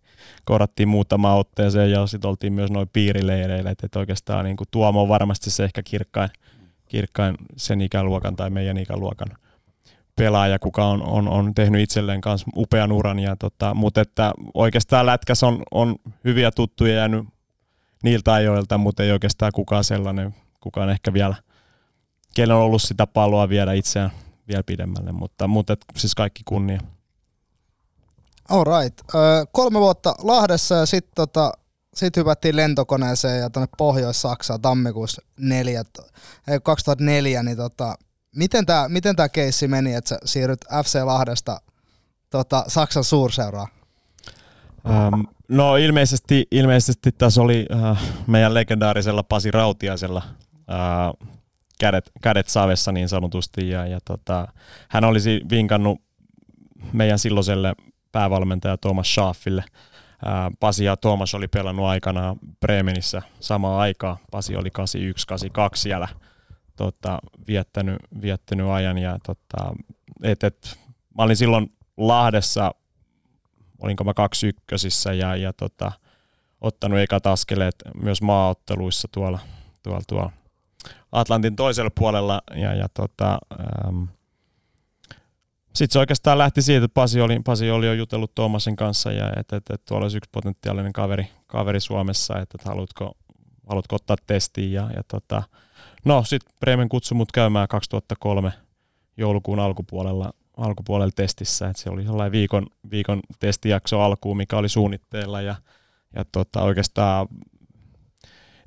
[0.45, 5.01] kohdattiin muutama otteeseen ja sitten oltiin myös noin piirileireillä, että, että oikeastaan niin kuin Tuomo
[5.01, 6.29] on varmasti se ehkä kirkkain,
[6.87, 9.27] kirkkain sen ikäluokan tai meidän ikäluokan
[10.15, 13.19] pelaaja, kuka on, on, on tehnyt itselleen kanssa upean uran.
[13.19, 17.25] Ja tota, mutta että oikeastaan lätkäs on, on hyviä tuttuja jäänyt
[18.03, 21.35] niiltä ajoilta, mutta ei oikeastaan kukaan sellainen, kukaan ehkä vielä,
[22.35, 24.11] kenen on ollut sitä paloa viedä itseään
[24.47, 26.79] vielä pidemmälle, mutta, mutta et, siis kaikki kunnia.
[28.49, 29.01] Alright.
[29.15, 31.51] Öö, kolme vuotta Lahdessa ja sitten tota,
[31.95, 35.83] sit hypättiin lentokoneeseen ja tuonne Pohjois-Saksaan tammikuussa 4,
[36.63, 37.95] 2004, niin tota,
[38.35, 41.61] miten tämä miten tää keissi meni, että sä siirryt FC Lahdesta
[42.29, 43.67] tota, Saksan suurseuraan?
[44.85, 50.21] Um, no ilmeisesti, ilmeisesti tässä oli uh, meidän legendaarisella Pasi Rautiaisella
[50.55, 51.27] uh,
[51.79, 54.47] kädet, kädet savessa niin sanotusti ja, ja tota,
[54.89, 56.01] hän olisi vinkannut
[56.93, 57.75] meidän silloiselle
[58.15, 59.63] päävalmentaja Thomas Schaffille.
[60.59, 64.17] Pasi ja Thomas oli pelannut aikana Bremenissä samaa aikaa.
[64.31, 64.71] Pasi oli 81-82
[65.75, 66.07] siellä
[66.75, 68.97] tota, viettänyt, viettänyt ajan.
[68.97, 69.75] Ja, tota,
[70.23, 70.79] et, et,
[71.17, 72.75] mä olin silloin Lahdessa,
[73.81, 75.91] olinko mä kaksi ykkösissä ja, ja tota,
[76.61, 79.39] ottanut ekat askeleet myös maaotteluissa tuolla,
[79.83, 80.31] tuolla, tuolla
[81.11, 84.03] Atlantin toisella puolella ja, ja tota, ähm,
[85.75, 89.27] sitten se oikeastaan lähti siitä, että Pasi oli, Pasi oli jo jutellut Tuomasin kanssa ja
[89.27, 93.17] että, että, että tuolla olisi yksi potentiaalinen kaveri, kaveri Suomessa, että, että haluatko,
[93.67, 94.71] haluatko ottaa testiin.
[94.71, 95.43] Ja, ja tota,
[96.05, 98.53] no sitten Bremen kutsui mut käymään 2003
[99.17, 105.41] joulukuun alkupuolella, alkupuolella testissä, että se oli sellainen viikon, viikon testijakso alkuun, mikä oli suunnitteilla
[105.41, 105.55] ja,
[106.15, 107.27] ja tota, oikeastaan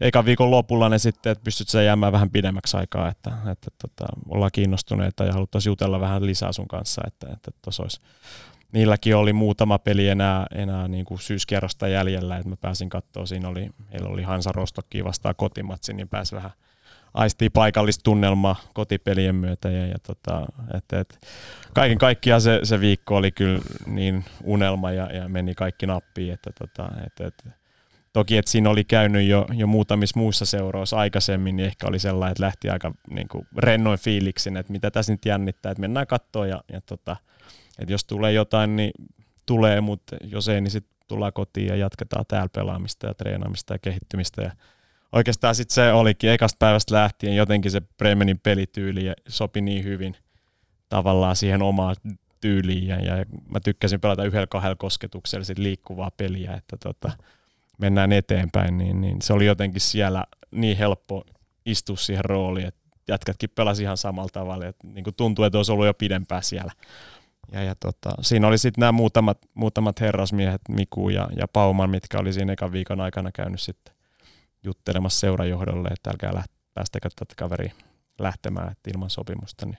[0.01, 4.07] ekan viikon lopulla ne sitten, että pystyt sä jäämään vähän pidemmäksi aikaa, että, että tota,
[4.29, 7.51] ollaan kiinnostuneita ja haluttaisiin jutella vähän lisää sun kanssa, että, että
[7.83, 8.01] olisi.
[8.73, 13.49] Niilläkin oli muutama peli enää, enää niin kuin syyskierrosta jäljellä, että mä pääsin katsoa, siinä
[13.49, 16.51] oli, heillä oli Hansa Rostokki vastaan kotimatsi, niin pääsi vähän
[17.15, 19.71] aistii paikallista tunnelmaa kotipelien myötä.
[19.71, 21.27] Ja, ja tota, et, et,
[21.75, 26.51] kaiken kaikkiaan se, se, viikko oli kyllä niin unelma ja, ja meni kaikki nappiin, että
[26.59, 27.53] tota, et, et,
[28.13, 32.33] Toki, että siinä oli käynyt jo, jo muutamissa muissa seuroissa aikaisemmin, niin ehkä oli sellainen,
[32.33, 36.47] että lähti aika niin kuin, rennoin fiiliksin, että mitä tässä nyt jännittää, että mennään katsoa
[36.47, 37.17] ja, ja tota,
[37.79, 38.91] että jos tulee jotain, niin
[39.47, 43.79] tulee, mutta jos ei, niin sitten tullaan kotiin ja jatketaan täällä pelaamista ja treenaamista ja
[43.79, 44.43] kehittymistä.
[44.43, 44.51] Ja
[45.13, 50.17] oikeastaan sitten se olikin ekasta päivästä lähtien jotenkin se Bremenin pelityyli sopi niin hyvin
[50.89, 51.97] tavallaan siihen omaan
[52.41, 57.13] tyyliin ja, ja mä tykkäsin pelata yhdellä kahdella kosketuksella sit liikkuvaa peliä, että tota,
[57.79, 61.25] mennään eteenpäin, niin, niin se oli jotenkin siellä niin helppo
[61.67, 65.15] istua siihen rooliin, että jätkätkin pelasi ihan samalla tavalla, että niin kuin
[65.47, 66.73] että olisi ollut jo pidempään siellä.
[67.53, 72.19] Ja, ja tota, siinä oli sitten nämä muutamat, muutamat herrasmiehet, Miku ja, ja Pauman, mitkä
[72.19, 73.95] oli siinä ekan viikon aikana käynyt sitten
[74.65, 77.73] juttelemassa seurajohdolle, että älkää läht, päästäkö tätä kaveria
[78.19, 79.67] lähtemään että ilman sopimusta.
[79.67, 79.79] Niin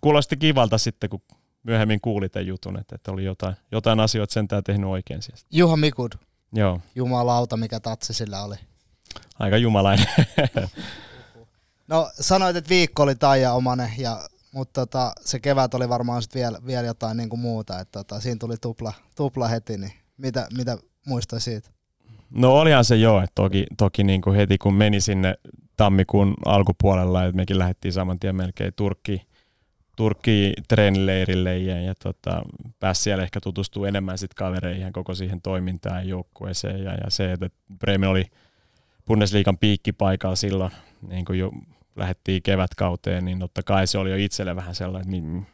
[0.00, 1.22] kuulosti kivalta sitten, kun
[1.62, 5.20] myöhemmin kuulit tämän jutun, että, että oli jotain, jotain asioita sentään tehnyt oikein.
[5.50, 6.12] Juha Mikud,
[6.52, 6.80] Joo.
[6.94, 8.56] Jumalauta, mikä tatsi sillä oli.
[9.38, 10.06] Aika jumalainen.
[11.88, 16.40] No sanoit, että viikko oli Taija omanen, ja, mutta tota, se kevät oli varmaan sitten
[16.40, 20.46] vielä, vielä jotain niin kuin muuta, että tota, siinä tuli tupla, tupla heti, niin mitä,
[20.56, 21.70] mitä muistoi siitä?
[22.30, 25.34] No olihan se joo, että toki, toki niin kuin heti kun meni sinne
[25.76, 29.20] tammikuun alkupuolella, että mekin lähdettiin saman tien melkein Turkkiin,
[30.00, 32.42] Turkkiin treenileirille ja, ja tota,
[32.78, 37.32] pääsi siellä ehkä tutustua enemmän sit kavereihin koko siihen toimintaan ja joukkueeseen ja, ja se,
[37.32, 38.24] että Bremen oli
[39.06, 40.72] Bundesliigan piikkipaikalla silloin,
[41.08, 41.52] niin kuin jo
[41.96, 45.50] lähdettiin kevätkauteen, niin totta kai se oli jo itselle vähän sellainen, että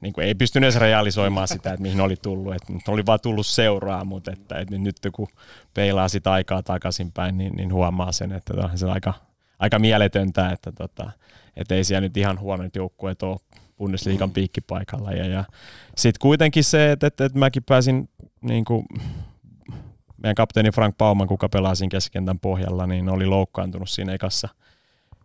[0.00, 2.54] niin kuin ei pystynyt edes realisoimaan sitä, että mihin oli tullut.
[2.54, 5.28] Että oli vaan tullut seuraa, mutta että, että nyt kun
[5.74, 9.14] peilaa sitä aikaa takaisinpäin, niin, niin huomaa sen, että on se aika,
[9.58, 11.10] aika mieletöntä, että, tota,
[11.56, 13.38] että ei siellä nyt ihan huonot joukkueet ole
[13.78, 15.12] Bundesliigan piikkipaikalla.
[15.12, 15.44] Ja, ja
[15.96, 18.08] sitten kuitenkin se, että, että, että mäkin pääsin
[18.40, 18.86] niin kuin,
[20.16, 24.48] meidän kapteeni Frank Bauman, kuka pelaa siinä keskentän pohjalla, niin oli loukkaantunut siinä ekassa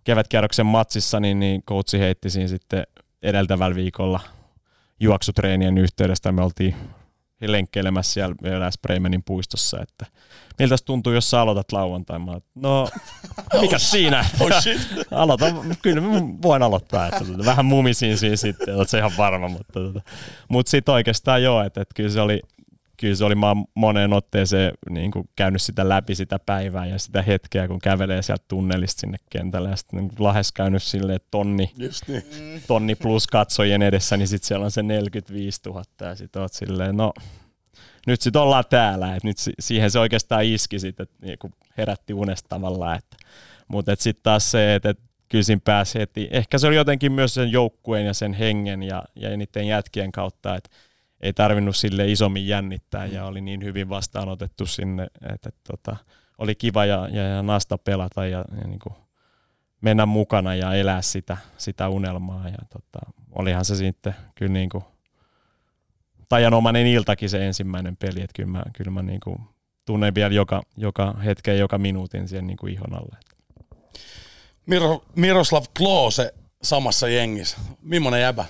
[0.04, 2.84] kevätkierroksen matsissa, niin, niin coachi heitti siinä sitten
[3.24, 4.20] edeltävällä viikolla
[5.00, 6.32] juoksutreenien yhteydestä.
[6.32, 6.76] Me oltiin
[7.52, 10.06] lenkkeilemässä siellä vielä Bremenin puistossa, että
[10.60, 12.20] miltä tuntuu, jos sä aloitat lauantai?
[12.20, 12.90] Mä no,
[13.62, 14.26] mikä siinä?
[14.40, 14.50] Oh.
[15.12, 16.08] Aloitan, kyllä mä
[16.42, 17.08] voin aloittaa.
[17.08, 20.02] Että, tota, vähän mumisin siinä sitten, että se ihan varma, mutta, tota,
[20.48, 22.42] mutta sitten oikeastaan joo, että, että kyllä se oli,
[22.98, 27.22] kyllä se oli mä moneen otteeseen niin kuin käynyt sitä läpi sitä päivää ja sitä
[27.22, 32.08] hetkeä, kun kävelee sieltä tunnelista sinne kentälle ja sitten niin lähes käynyt silleen tonni, Just
[32.08, 32.24] niin.
[32.68, 36.98] tonni plus katsojien edessä, niin sitten siellä on se 45 000 ja sitten oot silleen,
[36.98, 37.14] no
[38.08, 41.38] nyt sitten ollaan täällä, että nyt siihen se oikeastaan iski sitten, että niin
[41.78, 43.18] herätti unesta tavallaan, että,
[43.68, 47.34] mutta sitten taas se, että, että kyllä siinä pääsi heti, ehkä se oli jotenkin myös
[47.34, 50.70] sen joukkueen ja sen hengen ja, ja niiden jätkien kautta, että
[51.24, 55.96] ei tarvinnut sille isommin jännittää ja oli niin hyvin vastaanotettu sinne, että, tota,
[56.38, 58.96] oli kiva ja, ja, ja nasta pelata ja, ja niin kuin
[59.82, 62.50] mennä mukana ja elää sitä, sitä unelmaa.
[62.50, 63.00] Ja tota,
[63.32, 64.84] olihan se sitten kyllä niin kuin
[66.30, 69.40] tajanomainen iltakin se ensimmäinen peli, että kyllä mä, kyllä mä niin kuin
[69.86, 73.18] tunnen vielä joka, joka hetken, joka minuutin siihen niin kuin ihon alle.
[74.66, 76.34] Miro, Miroslav Klose
[76.64, 77.58] samassa jengissä.
[77.82, 78.46] Millainen jäbä?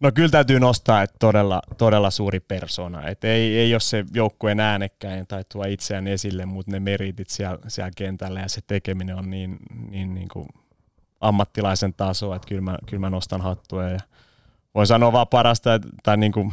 [0.00, 3.08] No kyllä täytyy nostaa, että todella, todella suuri persona.
[3.08, 7.58] Et ei, ei ole se joukkueen äänekkäin tai tuo itseään esille, mutta ne meritit siellä,
[7.68, 9.56] siellä kentällä ja se tekeminen on niin,
[9.90, 10.48] niin, niin kuin
[11.20, 13.84] ammattilaisen tasoa, että kyllä mä, kyllä mä nostan hattua.
[13.84, 13.98] Ja
[14.74, 16.52] voin sanoa vaan parasta, että, tai niin kuin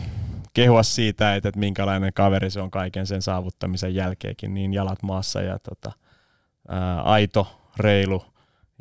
[0.54, 5.42] kehua siitä, että, että minkälainen kaveri se on kaiken sen saavuttamisen jälkeenkin, niin jalat maassa
[5.42, 5.92] ja tota,
[6.68, 8.26] ää, aito, reilu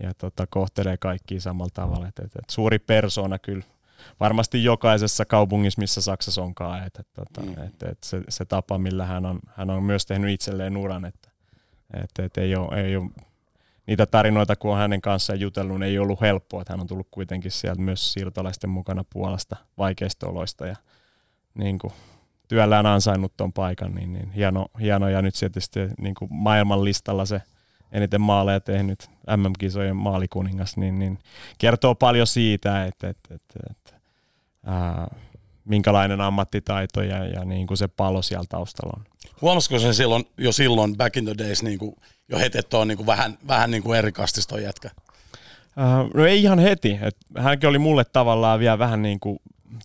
[0.02, 2.09] ja tota, kohtelee kaikkia samalla tavalla.
[2.09, 3.64] Et, et, et suuri persona kyllä
[4.20, 7.48] varmasti jokaisessa kaupungissa, missä Saksassa onkaan, että, että, mm.
[7.48, 11.30] että, että se, se, tapa, millä hän on, hän on myös tehnyt itselleen uran, että,
[12.02, 13.10] että, että ei, ole, ei ole
[13.86, 17.08] niitä tarinoita, kun on hänen kanssaan jutellut, niin ei ollut helppoa, että hän on tullut
[17.10, 20.76] kuitenkin sieltä myös siirtolaisten mukana Puolasta vaikeista oloista ja
[21.54, 21.92] niin kuin,
[22.48, 27.24] työllään ansainnut tuon paikan, niin, niin hieno, hieno, ja nyt tietysti niin kuin maailman listalla
[27.24, 27.42] se
[27.92, 31.18] eniten maaleja tehnyt MM-kisojen maalikuningas, niin, niin
[31.58, 33.95] kertoo paljon siitä, että, että, että, että
[34.66, 35.14] ää,
[35.64, 39.05] minkälainen ammattitaito ja, ja niin kuin se palo siellä taustalla on.
[39.40, 41.97] Huomasiko sen silloin, jo silloin back in the days niin kuin,
[42.28, 44.90] jo heti, että on niin kuin vähän, vähän niin kuin eri kastis toi jätkä?
[45.76, 46.98] Uh, no ei ihan heti.
[47.02, 49.38] Et hänkin oli mulle tavallaan vielä vähän niin kuin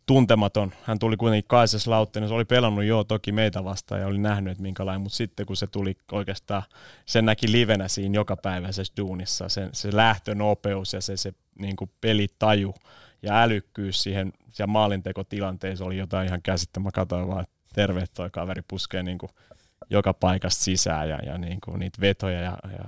[0.06, 0.74] tuntematon.
[0.84, 4.52] Hän tuli kuitenkin Kaisas Lautteen, se oli pelannut jo toki meitä vastaan ja oli nähnyt,
[4.52, 6.64] että minkälainen, mutta sitten kun se tuli oikeastaan,
[7.06, 12.74] sen näki livenä siinä jokapäiväisessä duunissa, se, se lähtönopeus ja se, se niin kuin pelitaju
[13.22, 16.88] ja älykkyys siihen ja maalintekotilanteessa oli jotain ihan käsittämää.
[16.88, 19.30] Mä katsoin vaan, että terve toi kaveri puskee niin kuin
[19.90, 22.42] joka paikasta sisään ja, ja niin kuin niitä vetoja.
[22.42, 22.86] Ja, ja,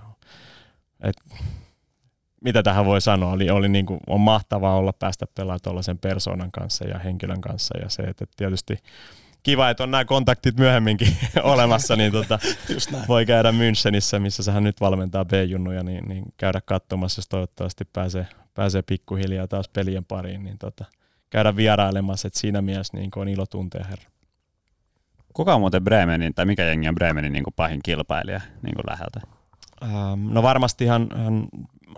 [1.04, 1.16] et,
[2.44, 6.52] mitä tähän voi sanoa, oli, oli niin kuin, on mahtavaa olla päästä pelaamaan tuollaisen persoonan
[6.52, 8.78] kanssa ja henkilön kanssa ja se, että tietysti
[9.44, 12.40] kiva, että on nämä kontaktit myöhemminkin olemassa, niin tota,
[13.08, 18.28] voi käydä Münchenissä, missä sehän nyt valmentaa B-junnuja, niin, niin käydä katsomassa, jos toivottavasti pääsee,
[18.54, 20.86] pääsee pikkuhiljaa taas pelien pariin, niin tota,
[21.30, 24.10] käydä vierailemassa, että siinä mielessä niin on ilo tuntea herra.
[25.34, 28.86] Kuka on muuten Bremenin, tai mikä jengi on Bremenin niin kuin pahin kilpailija niin kuin
[28.90, 29.22] läheltä?
[29.84, 31.48] Ähm, no varmasti ihan, ihan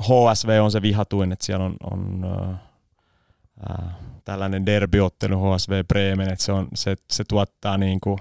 [0.01, 2.59] HSV on se vihatuin, että siellä on, on äh,
[3.69, 8.17] äh, tällainen derbyottelu HSV Bremen, että se, on, se, se tuottaa niin kuin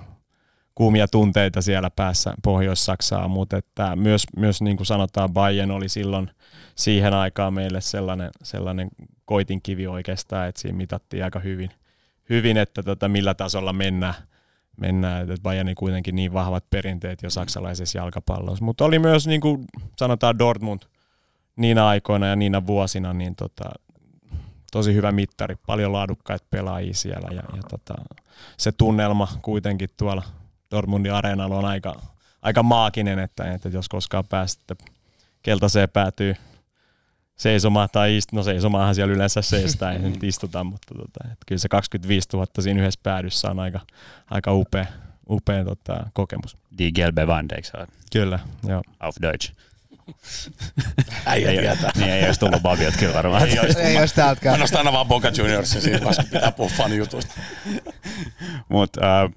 [0.74, 6.30] kuumia tunteita siellä päässä Pohjois-Saksaa, mutta että myös, myös niin kuin sanotaan, Bayern oli silloin
[6.74, 8.88] siihen aikaan meille sellainen, sellainen
[9.24, 11.70] koitinkivi oikeastaan, että siinä mitattiin aika hyvin,
[12.30, 14.14] hyvin että tota, millä tasolla mennään,
[14.80, 19.64] mennään, että Bayerni kuitenkin niin vahvat perinteet jo saksalaisessa jalkapallossa, mutta oli myös niin kuin
[19.98, 20.82] sanotaan Dortmund
[21.56, 23.70] niinä aikoina ja niinä vuosina, niin tota,
[24.72, 27.94] tosi hyvä mittari, paljon laadukkaita pelaajia siellä ja, ja tota,
[28.56, 30.22] se tunnelma kuitenkin tuolla
[30.74, 32.00] Dortmundin areenalla on aika,
[32.42, 34.76] aika maaginen, että, että jos koskaan pääsette
[35.42, 36.34] keltaiseen päätyy
[37.36, 41.58] seisomaan tai ist- no seisomaahan siellä yleensä seistää, ei nyt istuta, mutta tota, että kyllä
[41.60, 43.80] se 25 000 siinä yhdessä päädyssä on aika,
[44.30, 44.86] aika upea,
[45.30, 46.56] upea tota, kokemus.
[46.78, 47.86] Die gelbe Wand, eikö?
[48.12, 48.38] Kyllä,
[48.68, 48.82] joo.
[49.00, 49.52] Auf Deutsch.
[51.26, 51.90] Äijä Ei, tietää.
[51.94, 53.48] niin ei olisi tullut Babiot kyllä varmaan.
[53.48, 53.80] Ei olisi.
[53.80, 54.52] Ei olisi täältäkään.
[54.52, 57.34] Ainoastaan aina vaan Boca Juniorsia siinä vaiheessa, kun pitää puhua fanijutuista.
[58.68, 59.30] Mutta äh,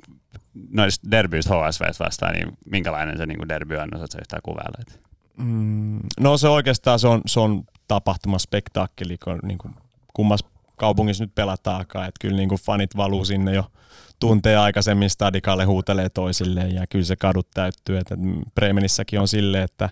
[0.69, 4.77] noista derbyistä HSV vastaan, niin minkälainen se niin derby on, osaatko yhtään kuvailla?
[4.81, 5.01] Et?
[5.37, 9.75] Mm, no se oikeastaan se on, se on tapahtuma, spektaakkeli, kun niin kuin
[10.13, 12.07] kummassa kaupungissa nyt pelataakaan.
[12.07, 13.71] Että kyllä niin kuin fanit valuu sinne jo
[14.19, 17.97] tuntee aikaisemmin stadikalle huutelee toisilleen ja kyllä se kadut täyttyy.
[17.97, 18.15] Että
[18.55, 19.89] Bremenissäkin on silleen, että,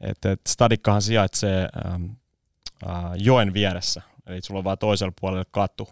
[0.00, 2.04] että, että stadikkahan sijaitsee ähm,
[2.88, 4.02] äh, joen vieressä.
[4.26, 5.88] Eli sulla on vaan toisella puolella katu.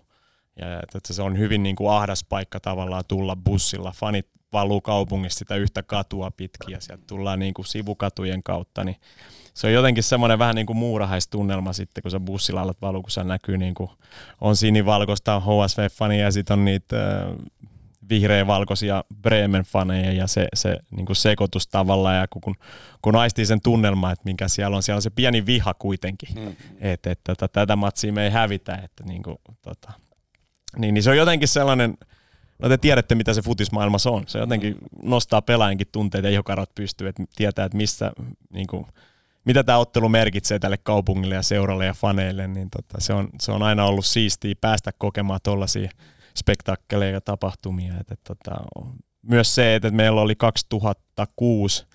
[0.59, 3.93] Ja että se on hyvin niin kuin ahdas paikka tavallaan tulla bussilla.
[3.97, 8.97] Fanit valuu kaupungista sitä yhtä katua pitkin ja sieltä tullaan niin kuin sivukatujen kautta, niin
[9.55, 13.11] se on jotenkin semmoinen vähän niin kuin muurahaistunnelma sitten, kun sä bussilla alat valuu, kun
[13.11, 13.91] se näkyy niin kuin
[14.41, 17.25] on sinivalkoista HSV-faneja ja sitten on niitä äh,
[18.11, 22.55] vihreä-valkoisia Bremen-faneja ja se, se niin kuin sekoitus tavallaan ja kun,
[23.03, 26.57] kun aistii sen tunnelma, että minkä siellä on, siellä on se pieni viha kuitenkin, mm.
[26.81, 29.93] että, että, että tätä matsia me ei hävitä, että niin kuin, tota,
[30.77, 31.99] niin, niin se on jotenkin sellainen,
[32.59, 37.09] no te tiedätte mitä se futismaailmassa on, se jotenkin nostaa pelaajankin tunteet ja ihokarot pystyy,
[37.09, 38.13] että tietää, että missä,
[38.53, 38.87] niin kuin,
[39.45, 43.53] mitä tämä ottelu merkitsee tälle kaupungille ja seuralle ja faneille, niin tota, se, on, se
[43.53, 45.91] on aina ollut siistiä päästä kokemaan tuollaisia
[46.39, 47.95] spektakkeleja ja tapahtumia.
[48.01, 48.51] Et, et, tota,
[49.23, 51.87] myös se, että meillä oli 2006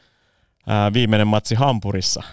[0.68, 2.24] ää, viimeinen matsi Hampurissa,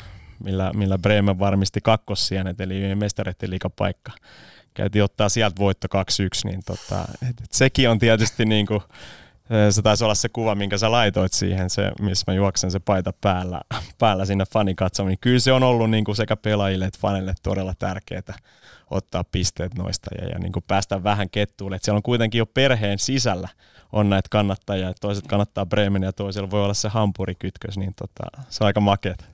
[0.45, 4.13] millä, millä Bremen varmisti kakkossienet, eli mestareiden liikapaikka.
[4.81, 8.81] Käytiin ottaa sieltä voitto 2-1, niin tota, et, et sekin on tietysti niin kuin,
[9.71, 13.13] se taisi olla se kuva, minkä sä laitoit siihen, se, missä mä juoksen se paita
[13.21, 13.61] päällä,
[13.99, 15.19] päällä sinne fanikatsomiin.
[15.21, 18.39] Kyllä se on ollut niin kuin sekä pelaajille että fanille todella tärkeää
[18.91, 21.77] ottaa pisteet noista ja, ja niin kuin päästä vähän kettuille.
[21.77, 23.49] Et siellä on kuitenkin jo perheen sisällä
[23.93, 28.25] on näitä kannattajia, että toiset kannattaa Bremen ja toisella voi olla se hampurikytkös, niin tota,
[28.49, 29.25] se on aika makeet.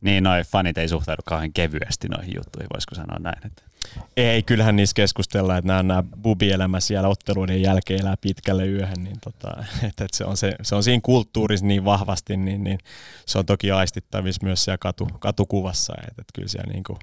[0.00, 3.46] Niin, noi fanit ei suhtaudu kauhean kevyesti noihin juttuihin, voisiko sanoa näin.
[3.46, 3.69] Että...
[4.16, 9.20] Ei, kyllähän niissä keskustellaan, että nämä, nämä bubielämä siellä otteluiden jälkeen elää pitkälle yöhön, niin
[9.20, 9.48] tota,
[9.88, 12.78] että, että se, on se, se, on siinä kulttuurissa niin vahvasti, niin, niin
[13.26, 16.98] se on toki aistittavissa myös siellä katu, katukuvassa, että, että kyllä siellä niin kuin,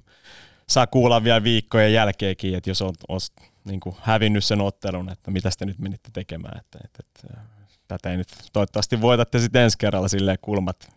[0.68, 3.20] saa kuulla vielä viikkojen jälkeenkin, että jos on, on
[3.66, 7.42] niin kuin hävinnyt sen ottelun, että mitä te nyt menitte tekemään, että, että, että
[7.88, 10.90] tätä ei nyt toivottavasti voitatte sitten ensi kerralla silleen kulmat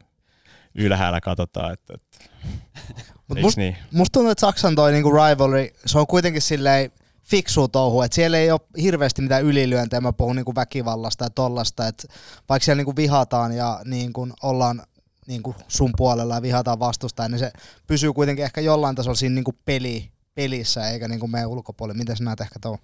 [0.74, 2.09] ylhäällä katsotaan, että, että
[3.28, 3.76] Mut eiks must, niin?
[3.92, 6.92] musta tuntuu, että Saksan toi niinku rivalry, se on kuitenkin silleen
[7.22, 11.86] fiksu touhu, että siellä ei ole hirveästi mitään ylilyöntejä, mä puhun niinku väkivallasta ja tollasta,
[11.86, 12.08] että
[12.48, 14.82] vaikka siellä niinku vihataan ja niinku ollaan
[15.26, 17.52] niinku sun puolella ja vihataan vastustaa, niin se
[17.86, 21.98] pysyy kuitenkin ehkä jollain tasolla siinä niinku peli, pelissä eikä niinku meidän ulkopuolella.
[21.98, 22.78] Miten sä näet ehkä tuon?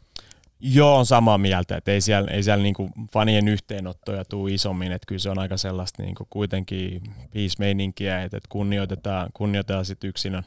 [0.60, 5.06] Joo, on samaa mieltä, että ei siellä, ei siellä niinku fanien yhteenottoja tuu isommin, että
[5.06, 7.02] kyllä se on aika sellaista niinku kuitenkin
[7.32, 10.44] peace-meininkiä, että, että kunnioitetaan, kunnioitetaan sit yksinön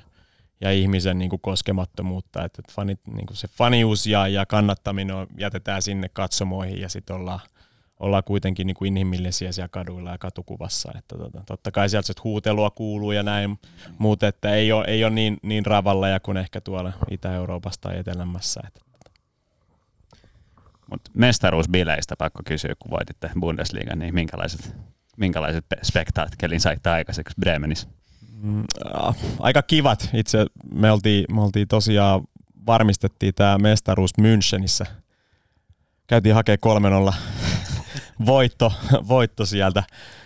[0.62, 6.10] ja ihmisen niinku koskemattomuutta, että, että fanit, niinku se fanius ja, ja kannattaminen jätetään sinne
[6.14, 7.40] katsomoihin ja sitten ollaan,
[8.00, 10.92] ollaan kuitenkin niinku inhimillisiä siellä kaduilla ja katukuvassa.
[10.98, 13.60] Että tota, totta kai sieltä sit huutelua kuuluu ja näin,
[13.98, 18.62] mutta että ei ole, ei ole niin, niin ravalleja kuin ehkä tuolla Itä-Euroopassa tai Etelämässä.
[18.68, 18.89] Että
[20.92, 24.76] Mutta mestaruusbileistä pakko kysyä, kun voititte Bundesliigan, niin minkälaiset,
[25.18, 27.88] minkälaiset pe- spektaakkelin saitte aikaiseksi Bremenissä?
[28.42, 30.10] Mm, äh, aika kivat.
[30.14, 32.22] Itse me oltiin, me oltiin tosiaan,
[32.66, 34.86] varmistettiin tämä mestaruus Münchenissä.
[36.08, 37.14] Käytiin hakemaan 3-0
[38.26, 38.74] voitto,
[39.08, 39.84] voitto sieltä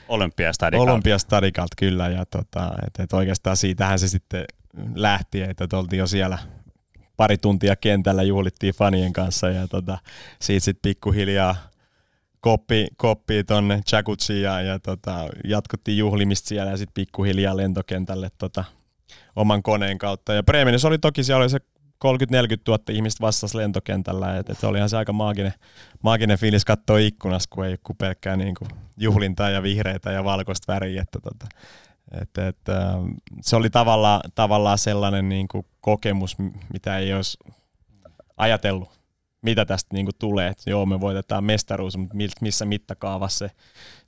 [0.07, 0.91] Olympiastadikalta.
[0.91, 2.10] Olympiastadikalta kyllä.
[2.10, 4.45] Ja tota, et, et oikeastaan siitähän se sitten
[4.95, 6.38] lähti, että et oltiin jo siellä
[7.18, 9.98] pari tuntia kentällä, juhlittiin fanien kanssa ja tota,
[10.41, 11.56] siitä sitten pikkuhiljaa
[12.40, 18.64] koppi, koppi tonne Jakutsiin ja, ja tota, jatkuttiin juhlimista siellä ja sitten pikkuhiljaa lentokentälle tota,
[19.35, 20.34] oman koneen kautta.
[20.34, 22.07] Ja Bremenissä oli toki, siellä oli se 30-40
[22.68, 25.53] 000 ihmistä vastasi lentokentällä, että et olihan se aika maaginen,
[26.02, 30.73] maaginen fiilis katsoa ikkunasta, kun ei ole pelkkää niin kuin juhlintaa ja vihreitä ja valkoista
[30.73, 31.45] väriä, että tota,
[32.22, 32.57] et, et,
[33.41, 36.38] se oli tavallaan, tavallaan sellainen niin kuin kokemus,
[36.73, 37.38] mitä ei olisi
[38.38, 39.03] ajatellut
[39.44, 40.48] mitä tästä niin kuin tulee.
[40.48, 43.56] Että joo, me voitetaan mestaruus, mutta missä mittakaavassa se,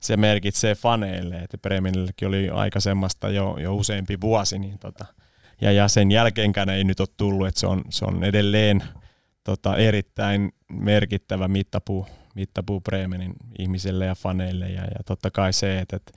[0.00, 1.36] se merkitsee faneille.
[1.36, 4.58] Että Bremenillekin oli aika semmoista jo, jo useampi vuosi.
[4.58, 5.06] Niin tota,
[5.60, 8.82] ja, ja sen jälkeenkään ei nyt ole tullut, että se on, se on edelleen
[9.44, 14.68] tota, erittäin merkittävä mittapuu mittapuu Bremenin ihmisille ja faneille.
[14.68, 16.12] Ja, ja totta kai se, että, että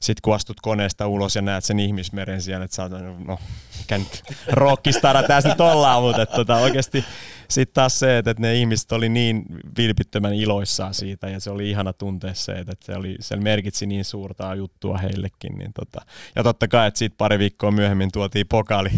[0.00, 2.92] sit kun astut koneesta ulos ja näet sen ihmismeren siellä, että sä oot,
[3.26, 3.38] no,
[3.78, 4.22] mikä nyt
[4.52, 7.04] rockistara tässä nyt ollaan, mutta että, tota, oikeasti
[7.48, 9.44] sitten taas se, että, että ne ihmiset oli niin
[9.78, 14.04] vilpittömän iloissaan siitä ja se oli ihana tuntea se, että, se, oli, se merkitsi niin
[14.04, 15.58] suurta juttua heillekin.
[15.58, 16.06] Niin tota.
[16.36, 18.90] Ja totta kai, että sitten pari viikkoa myöhemmin tuotiin pokaali,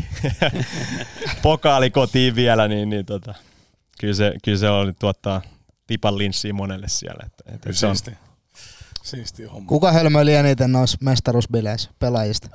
[1.42, 3.34] pokaali kotiin vielä, niin, niin tota,
[4.00, 5.42] kyllä, se, kyllä se oli tuottaa
[5.86, 7.26] tipan linssiä monelle siellä.
[7.26, 7.96] Että, että se on...
[9.02, 9.68] Siisti homma.
[9.68, 12.48] Kuka hölmöili eniten noissa mestaruusbileissä pelaajista?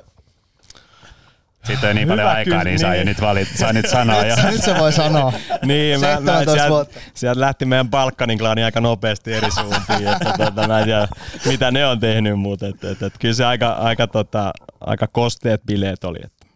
[1.66, 3.06] Siitä on niin paljon Hyvä aikaa, niin, saa niin.
[3.06, 4.26] nyt valit, saa nyt sanoa.
[4.26, 4.36] jo.
[4.50, 5.32] nyt se voi sanoa.
[5.64, 10.68] niin, mä, mä, sieltä, sieltä, lähti meidän Balkanin klaani aika nopeasti eri suuntiin, että tota,
[10.68, 11.08] mä en tiedä,
[11.46, 15.62] mitä ne on tehnyt, mutta et, et, et, kyllä se aika, aika, tota, aika kosteet
[15.66, 16.18] bileet oli.
[16.24, 16.46] Että.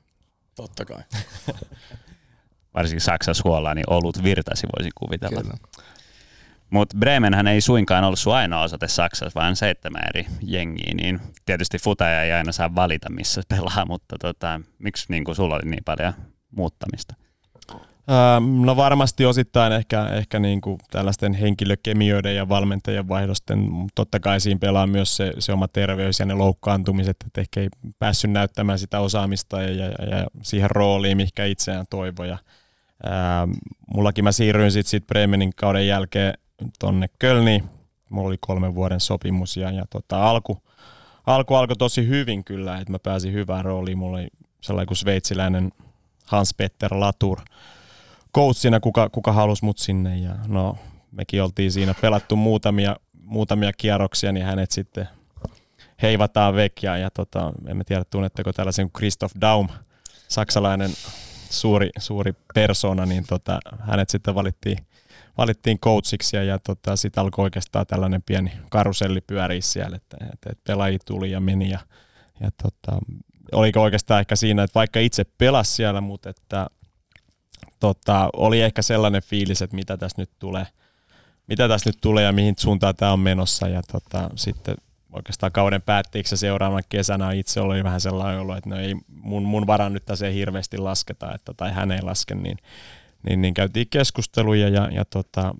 [0.54, 1.02] Totta kai.
[2.74, 5.42] Varsinkin Saksassa huolaa, niin olut virtasi voisi kuvitella.
[5.42, 5.56] Kyllä.
[6.70, 11.78] Mutta Bremenhän ei suinkaan ollut sun ainoa osoite Saksassa, vaan seitsemän eri jengiä, niin tietysti
[11.78, 16.12] futaja ei aina saa valita, missä pelaa, mutta tota, miksi niin sulla oli niin paljon
[16.56, 17.14] muuttamista?
[18.64, 24.58] No varmasti osittain ehkä, ehkä niin kuin tällaisten henkilökemioiden ja valmentajien vaihdosten, totta kai siinä
[24.58, 27.68] pelaa myös se, se oma terveys ja ne loukkaantumiset, että ehkä ei
[27.98, 32.38] päässyt näyttämään sitä osaamista ja, ja, ja siihen rooliin, mikä itseään toivoja.
[33.94, 36.34] Mullakin mä siirryin sitten sit Bremenin kauden jälkeen
[36.78, 37.64] tonne Kölniin.
[38.10, 40.62] Mulla oli kolmen vuoden sopimus ja, ja tota, alku,
[41.26, 43.98] alku alkoi tosi hyvin kyllä, että mä pääsin hyvään rooliin.
[43.98, 44.28] Mulla oli
[44.60, 45.72] sellainen kuin sveitsiläinen
[46.24, 47.40] Hans-Petter Latour
[48.36, 50.18] coachina, kuka, kuka halusi mut sinne.
[50.18, 50.76] Ja no,
[51.10, 55.08] mekin oltiin siinä pelattu muutamia, muutamia kierroksia, niin hänet sitten
[56.02, 56.82] heivataan vek.
[56.82, 59.68] Ja, ja tota, en tiedä, tunnetteko tällaisen kuin Christoph Daum,
[60.28, 60.90] saksalainen
[61.50, 64.78] suuri, suuri persona, niin tota, hänet sitten valittiin
[65.38, 70.50] valittiin coachiksi ja, ja tota, sitten alkoi oikeastaan tällainen pieni karuselli pyöriä siellä, että, että,
[70.50, 71.78] että pelaajia tuli ja meni ja,
[72.40, 72.98] ja tota,
[73.52, 76.66] oliko oikeastaan ehkä siinä, että vaikka itse pelasi siellä, mutta että
[77.80, 80.66] tota, oli ehkä sellainen fiilis, että mitä tässä nyt tulee,
[81.46, 84.76] mitä tässä nyt tulee ja mihin suuntaan tämä on menossa ja tota, sitten
[85.12, 89.66] oikeastaan kauden päätteeksi seuraavana kesänä itse oli vähän sellainen olo, että no ei mun, mun
[89.66, 92.58] varan nyt tässä ei hirveästi lasketa, että, tai hän ei laske, niin
[93.28, 95.54] niin, niin käytiin keskusteluja ja, ja tota,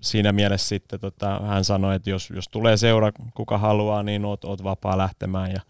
[0.00, 4.44] siinä mielessä sitten tota, hän sanoi, että jos, jos tulee seura, kuka haluaa, niin oot,
[4.44, 5.50] oot vapaa lähtemään.
[5.50, 5.60] Ja,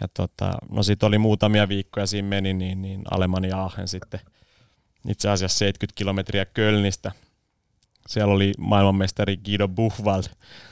[0.00, 4.20] ja tota, no sitten oli muutamia viikkoja siinä meni, niin, niin Aleman ja Aachen sitten
[5.08, 7.12] itse asiassa 70 kilometriä Kölnistä.
[8.08, 10.24] Siellä oli maailmanmestari Guido Buchwald,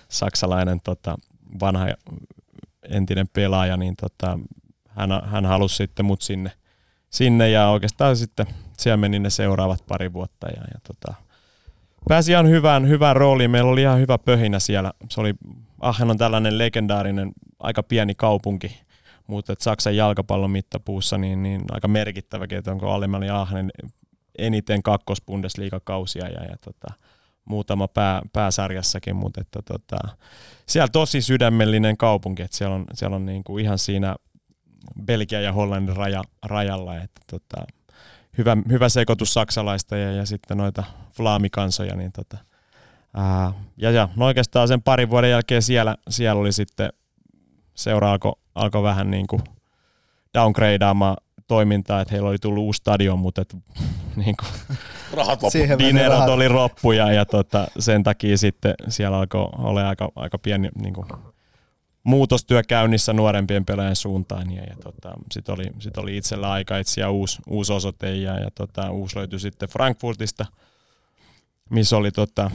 [0.09, 1.19] saksalainen tota,
[1.61, 1.87] vanha
[2.89, 4.39] entinen pelaaja, niin tota,
[4.89, 6.53] hän, hän halusi sitten mut sinne,
[7.11, 8.47] sinne ja oikeastaan sitten
[8.79, 11.15] siellä meni ne seuraavat pari vuotta ja, ja tota,
[12.09, 13.51] pääsi ihan hyvään, hyvään rooliin.
[13.51, 14.93] Meillä oli ihan hyvä pöhinä siellä.
[15.11, 15.35] Se oli,
[15.81, 18.81] Aachen on tällainen legendaarinen, aika pieni kaupunki,
[19.27, 23.71] mutta Saksan jalkapallon mittapuussa niin, niin aika merkittäväkin, että onko Alemanni Aachen
[24.39, 26.95] eniten kakkosbundesliigakausia ja, ja tota,
[27.45, 29.97] muutama pää, pääsarjassakin, mutta että tota,
[30.67, 34.17] siellä tosi sydämellinen kaupunki, että siellä on, siellä on niin kuin ihan siinä
[35.05, 37.67] Belgia ja Hollannin raja, rajalla, että tota,
[38.39, 40.85] hyvä, hyvä sekoitus saksalaista ja, ja sitten noita
[41.17, 41.97] flaamikansoja.
[41.97, 42.39] Niin tota,
[43.15, 46.93] ää, ja, ja no oikeastaan sen parin vuoden jälkeen siellä, siellä oli sitten,
[47.75, 49.43] seura alkoi alko vähän niin kuin
[50.35, 51.17] downgradeaamaan
[51.47, 53.57] toimintaa, että heillä oli tullut uusi stadion, mutta et,
[54.25, 54.79] niin kuin,
[55.13, 55.59] rahat loppu.
[55.79, 60.69] Dinerot oli loppu ja, ja tota, sen takia sitten siellä alkoi olla aika, aika pieni
[60.83, 61.07] niin kuin,
[62.05, 64.53] muutostyö käynnissä nuorempien pelaajien suuntaan.
[64.53, 68.51] Ja, ja tota, sitten oli, sit oli itsellä aika etsiä uusi, uusi osoite ja, ja
[68.55, 70.47] tota, uusi löytyi sitten Frankfurtista,
[71.71, 72.51] missä oli tota,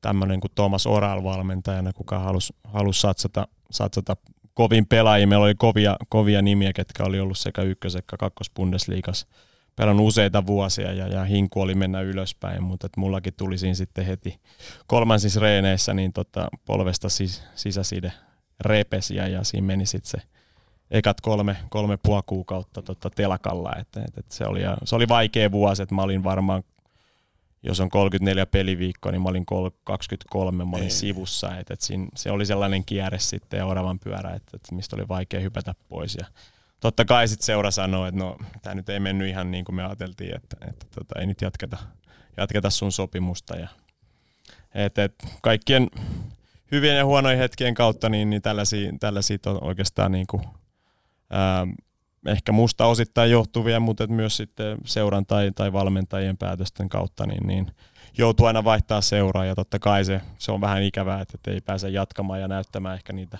[0.00, 4.16] tämmöinen kuin Thomas Oral valmentajana, kuka halusi, halusi satsata, satsata
[4.54, 5.26] kovin pelaajia.
[5.26, 9.26] Meillä oli kovia, kovia nimiä, ketkä oli ollut sekä ykkös- että kakkosbundesliigassa
[9.76, 14.06] pelannut useita vuosia ja, ja hinku oli mennä ylöspäin, mutta et mullakin tuli siinä sitten
[14.06, 14.40] heti
[14.86, 18.12] kolmansissa reeneissä niin tota, polvesta sis, sisäside
[18.60, 20.28] repesi ja, ja siinä meni sitten se
[20.90, 25.52] ekat kolme, kolme puoli kuukautta tota, telakalla, että et, et se, oli, se oli vaikea
[25.52, 26.62] vuosi, että mä olin varmaan
[27.66, 29.46] jos on 34 peliviikkoa, niin mä olin
[29.84, 30.90] 23, mä olin Ei.
[30.90, 34.96] sivussa, että et siinä, se oli sellainen kierre sitten ja oravan pyörä, että et mistä
[34.96, 36.26] oli vaikea hypätä pois ja
[36.84, 39.84] totta kai sitten seura sanoo, että no tämä nyt ei mennyt ihan niin kuin me
[39.84, 41.76] ajateltiin, että, että tota, ei nyt jatketa,
[42.36, 43.56] jatketa sun sopimusta.
[43.56, 43.68] Ja,
[44.74, 45.88] et, et, kaikkien
[46.72, 50.42] hyvien ja huonojen hetkien kautta niin, niin tällaisia, tällaisia on oikeastaan niin kuin,
[51.30, 51.66] ää,
[52.26, 57.70] ehkä musta osittain johtuvia, mutta myös sitten seuran tai, tai valmentajien päätösten kautta niin, niin
[58.18, 61.88] joutuu aina vaihtaa seuraa ja totta kai se, se on vähän ikävää, että ei pääse
[61.88, 63.38] jatkamaan ja näyttämään ehkä niitä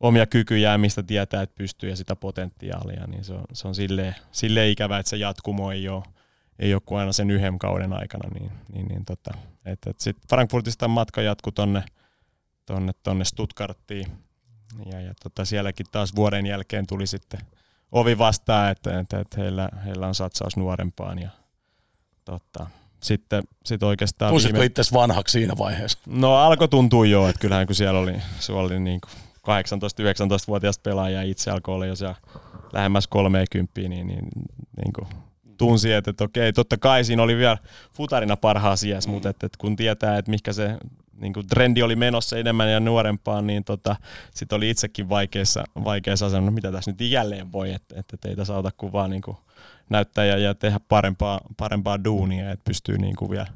[0.00, 4.14] omia kykyjä, mistä tietää, että pystyy ja sitä potentiaalia, niin se on, se on silleen,
[4.32, 6.04] silleen ikävää, että se jatkumo ei ole,
[6.58, 8.28] ei ole kuin aina sen yhden kauden aikana.
[8.40, 9.30] Niin, niin, niin tota,
[9.64, 11.84] että, että sitten Frankfurtista matka jatkui tonne,
[12.66, 14.06] tonne, tonne Stuttgarttiin
[14.92, 17.40] ja, ja tota, sielläkin taas vuoden jälkeen tuli sitten
[17.92, 21.30] ovi vastaan, että, että, että heillä, heillä on satsaus nuorempaan ja
[22.24, 22.66] tota,
[23.02, 24.30] sitten sit oikeastaan...
[24.30, 24.66] Tunsitko viime...
[24.66, 25.98] itse vanhaksi siinä vaiheessa?
[26.06, 28.14] No alkoi tuntua jo, että kyllähän kun siellä oli,
[28.48, 29.00] oli niin
[29.50, 32.16] 18-19-vuotias pelaaja itse alkoi olla jo siellä
[32.72, 34.28] lähemmäs 30, niin, niin,
[34.76, 35.08] niin kuin
[35.58, 37.58] tunsi, että, että okei, totta kai siinä oli vielä
[37.92, 39.14] futarina parhaa sijassa, mm.
[39.14, 40.76] mutta että, että kun tietää, että mikä se
[41.20, 43.96] niin kuin trendi oli menossa enemmän ja nuorempaan, niin tota,
[44.34, 48.44] sitten oli itsekin vaikeassa, vaikeassa asemassa, no mitä tässä nyt jälleen voi, että, että teitä
[48.44, 49.36] saata kuvaa niin kuin
[49.88, 53.46] näyttää ja, ja tehdä parempaa, parempaa duunia, että pystyy niin kuin vielä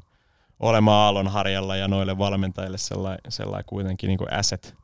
[0.59, 4.75] olemaan aallon harjalla ja noille valmentajille sellainen, sellainen kuitenkin niin kuin asset,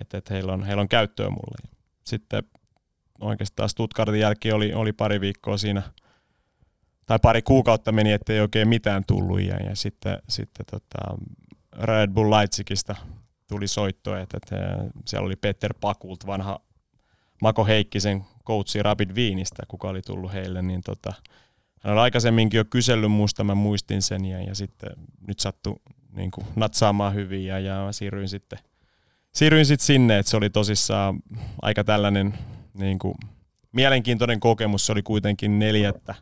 [0.00, 1.76] että, että heillä, on, heillä on käyttöä mulle.
[2.04, 2.42] Sitten
[3.20, 5.82] oikeastaan Stuttgartin jälkeen oli, oli pari viikkoa siinä,
[7.06, 11.18] tai pari kuukautta meni, ettei oikein mitään tullut, ja, ja sitten, sitten tota,
[11.72, 12.96] Red Bull Leipzigistä
[13.48, 14.56] tuli soitto, että, että
[15.06, 16.60] siellä oli Peter Pakult, vanha
[17.42, 21.12] Mako Heikkisen coachi Rapid Viinistä, kuka oli tullut heille, niin tota,
[21.82, 24.90] hän oli aikaisemminkin jo kysellyt musta, mä muistin sen, ja, ja sitten
[25.26, 25.76] nyt sattui
[26.12, 28.58] niin kuin, natsaamaan hyvin, ja, ja siirryin sitten
[29.36, 31.22] siirryin sitten sinne, että se oli tosissaan
[31.62, 32.38] aika tällainen
[32.74, 33.14] niin kuin,
[33.72, 34.86] mielenkiintoinen kokemus.
[34.86, 36.14] Se oli kuitenkin neljättä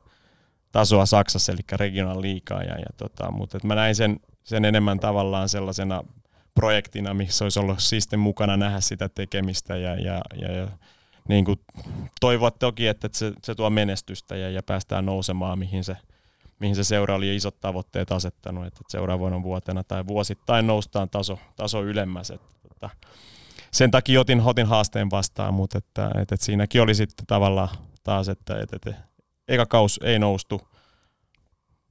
[0.72, 2.62] tasoa Saksassa, eli regional liikaa.
[2.62, 6.02] Ja, ja tota, mutta mä näin sen, sen enemmän tavallaan sellaisena
[6.54, 10.68] projektina, missä olisi ollut sitten mukana nähdä sitä tekemistä ja, ja, ja, ja
[11.28, 11.60] niin kuin
[12.20, 15.96] toivoa toki, että se, se tuo menestystä ja, ja päästään nousemaan, mihin se,
[16.60, 21.82] mihin se seura oli isot tavoitteet asettanut, että seuraavana vuotena tai vuosittain noustaan taso, taso
[21.84, 22.30] ylemmäs.
[22.30, 22.53] Että
[22.88, 23.08] tota,
[23.70, 27.68] sen takia otin, otin haasteen vastaan, mutta että, että, että siinäkin oli sitten tavallaan
[28.02, 28.94] taas, että, että, että
[29.48, 30.60] eka kaus ei noustu,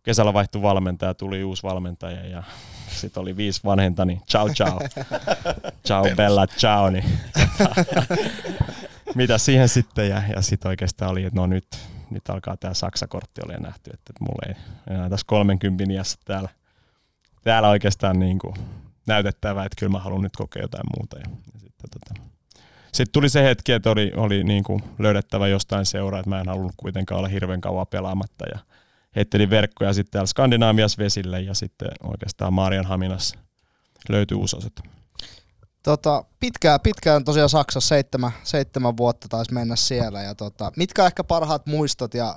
[0.04, 2.44] kesällä vaihtui valmentaja, tuli uusi valmentaja ja
[2.90, 4.80] sitten oli viisi vanhenta, niin ciao ciao,
[5.88, 7.06] ciao bella ciao, niin
[9.16, 10.10] mitä siihen sitten?
[10.10, 11.68] Ja, ja sitten oikeastaan oli, että no nyt,
[12.10, 14.56] nyt alkaa tämä Saksakortti oli nähty, että, että mulla ei
[14.96, 16.50] enää tässä 30 iässä täällä,
[17.44, 18.56] täällä oikeastaan niin kuin
[19.08, 21.20] näytettävä, että kyllä mä haluan nyt kokea jotain muuta.
[21.20, 22.22] Ja, ja sitten, tota.
[22.92, 26.48] sitten tuli se hetki, että oli, oli niin kuin löydettävä jostain seuraa, että mä en
[26.48, 28.60] halunnut kuitenkaan olla hirveän kauan pelaamatta ja
[29.16, 32.54] heittelin verkkoja sitten täällä Skandinaavias vesille ja sitten oikeastaan
[32.86, 33.34] Haminas
[34.10, 34.56] löytyi uusi
[35.84, 40.24] Tota, pitkään, pitkään tosiaan Saksassa seitsemän, seitsemän vuotta taisi mennä siellä.
[40.24, 42.36] Ja tota, mitkä ehkä parhaat muistot ja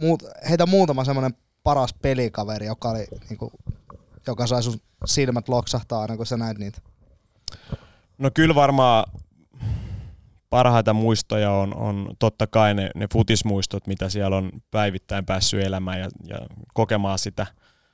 [0.00, 3.52] muut, heitä muutama semmoinen paras pelikaveri, joka oli niinku
[4.30, 6.80] joka sai sun silmät loksahtaa aina, kun sä näit niitä?
[8.18, 9.04] No kyllä varmaan
[10.50, 16.00] parhaita muistoja on, on totta kai ne, ne futismuistot, mitä siellä on päivittäin päässyt elämään
[16.00, 16.38] ja, ja
[16.74, 17.46] kokemaan sitä,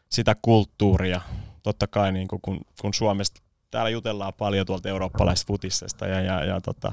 [0.09, 1.21] sitä kulttuuria.
[1.63, 2.41] Totta kai niin kun,
[2.81, 6.93] kun Suomesta täällä jutellaan paljon tuolta eurooppalaisesta futisesta ja, ja, ja tota,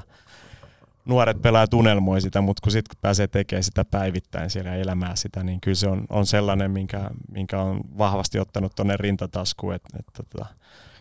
[1.04, 5.60] nuoret pelaajat unelmoi sitä, mutta kun sitten pääsee tekemään sitä päivittäin siellä elämää sitä, niin
[5.60, 10.46] kyllä se on, on sellainen, minkä, minkä on vahvasti ottanut tuonne rintataskuun, että et, tota,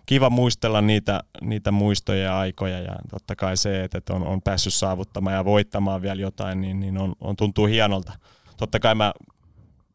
[0.05, 4.73] kiva muistella niitä, niitä muistoja ja aikoja ja totta kai se, että on, on päässyt
[4.73, 8.13] saavuttamaan ja voittamaan vielä jotain, niin, niin on, on, tuntuu hienolta.
[8.57, 9.13] Totta kai mä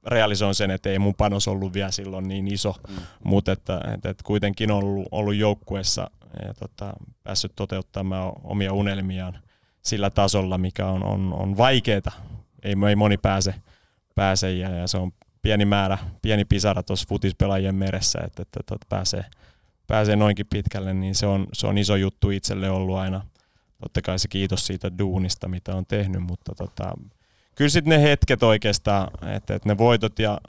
[0.06, 2.96] realisoin sen, että ei mun panos ollut vielä silloin niin iso, mm.
[3.24, 6.10] mutta että, että, että kuitenkin on ollut, ollut joukkueessa
[6.46, 6.92] ja tota,
[7.24, 9.38] päässyt toteuttamaan omia unelmiaan
[9.86, 12.12] sillä tasolla, mikä on, on, on vaikeaa.
[12.62, 13.54] Ei, ei moni pääse,
[14.14, 18.74] pääse ja, ja se on pieni määrä, pieni pisara tuossa futispelaajien meressä, että, että, että,
[18.74, 19.24] että pääsee,
[19.86, 23.22] pääsee noinkin pitkälle, niin se on, se on iso juttu itselle ollut aina.
[23.82, 26.92] Totta kai se kiitos siitä duunista, mitä on tehnyt, mutta tota,
[27.54, 30.40] kyllä sitten ne hetket oikeastaan, että, että ne voitot ja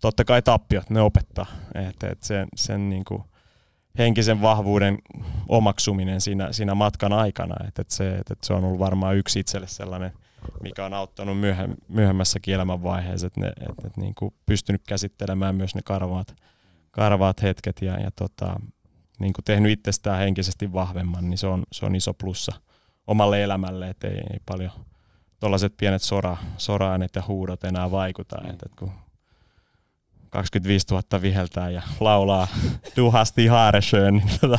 [0.00, 1.46] totta kai tappiot, ne opettaa.
[1.74, 3.22] Että, että sen, sen niin kuin,
[3.98, 4.98] henkisen vahvuuden
[5.48, 7.66] omaksuminen siinä, siinä matkan aikana.
[7.68, 10.12] Että et se, et, et se on ollut varmaan yksi itselle sellainen,
[10.62, 15.74] mikä on auttanut myöhem, myöhemmässäkin elämänvaiheessa, että et, et, et niin kuin pystynyt käsittelemään myös
[15.74, 16.34] ne karvaat,
[16.90, 18.60] karvaat hetket ja, ja tota,
[19.18, 22.52] niin kuin tehnyt itsestään henkisesti vahvemman, niin se on, se on iso plussa
[23.06, 24.70] omalle elämälle, että ei, ei paljon
[25.40, 28.36] tuollaiset pienet sora, sora-äänet ja huudot enää vaikuta.
[28.50, 28.92] Että, kun
[30.30, 32.48] 25 000 viheltää ja laulaa
[32.96, 34.58] Du hast niin tota,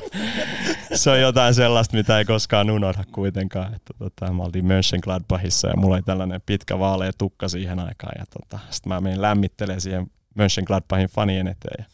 [0.93, 3.73] se on jotain sellaista, mitä ei koskaan unohda kuitenkaan.
[3.73, 8.13] Että, tota, mä oltiin Mönchengladbachissa ja mulla oli tällainen pitkä vaalea tukka siihen aikaan.
[8.17, 11.75] Ja tota, sitten mä menin lämmittelemään siihen Mönchengladbachin fanien eteen.
[11.79, 11.85] Ja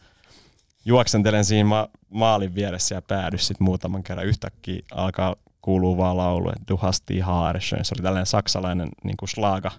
[0.85, 4.26] juoksentelen siinä ma- maalin vieressä ja päädy sitten muutaman kerran.
[4.26, 7.03] Yhtäkkiä alkaa kuuluu vaan laulu, että Du hast.
[7.07, 9.72] Se oli tällainen saksalainen niin kuin slaga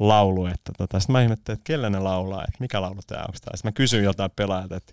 [0.00, 0.46] laulu.
[0.46, 3.34] Että tota, sitten mä ihmettelin, että kelle ne laulaa, että mikä laulu tämä on.
[3.34, 4.92] Sitten mä kysyin jotain pelaajalta, että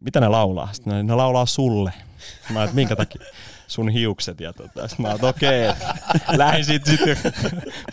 [0.00, 0.72] mitä ne laulaa?
[0.72, 1.92] Sitten ne, ne laulaa sulle.
[2.50, 3.22] Mä että minkä takia?
[3.68, 4.40] sun hiukset.
[4.40, 6.38] Ja tota, sitten mä että okei, okay.
[6.38, 7.18] lähdin sitten sit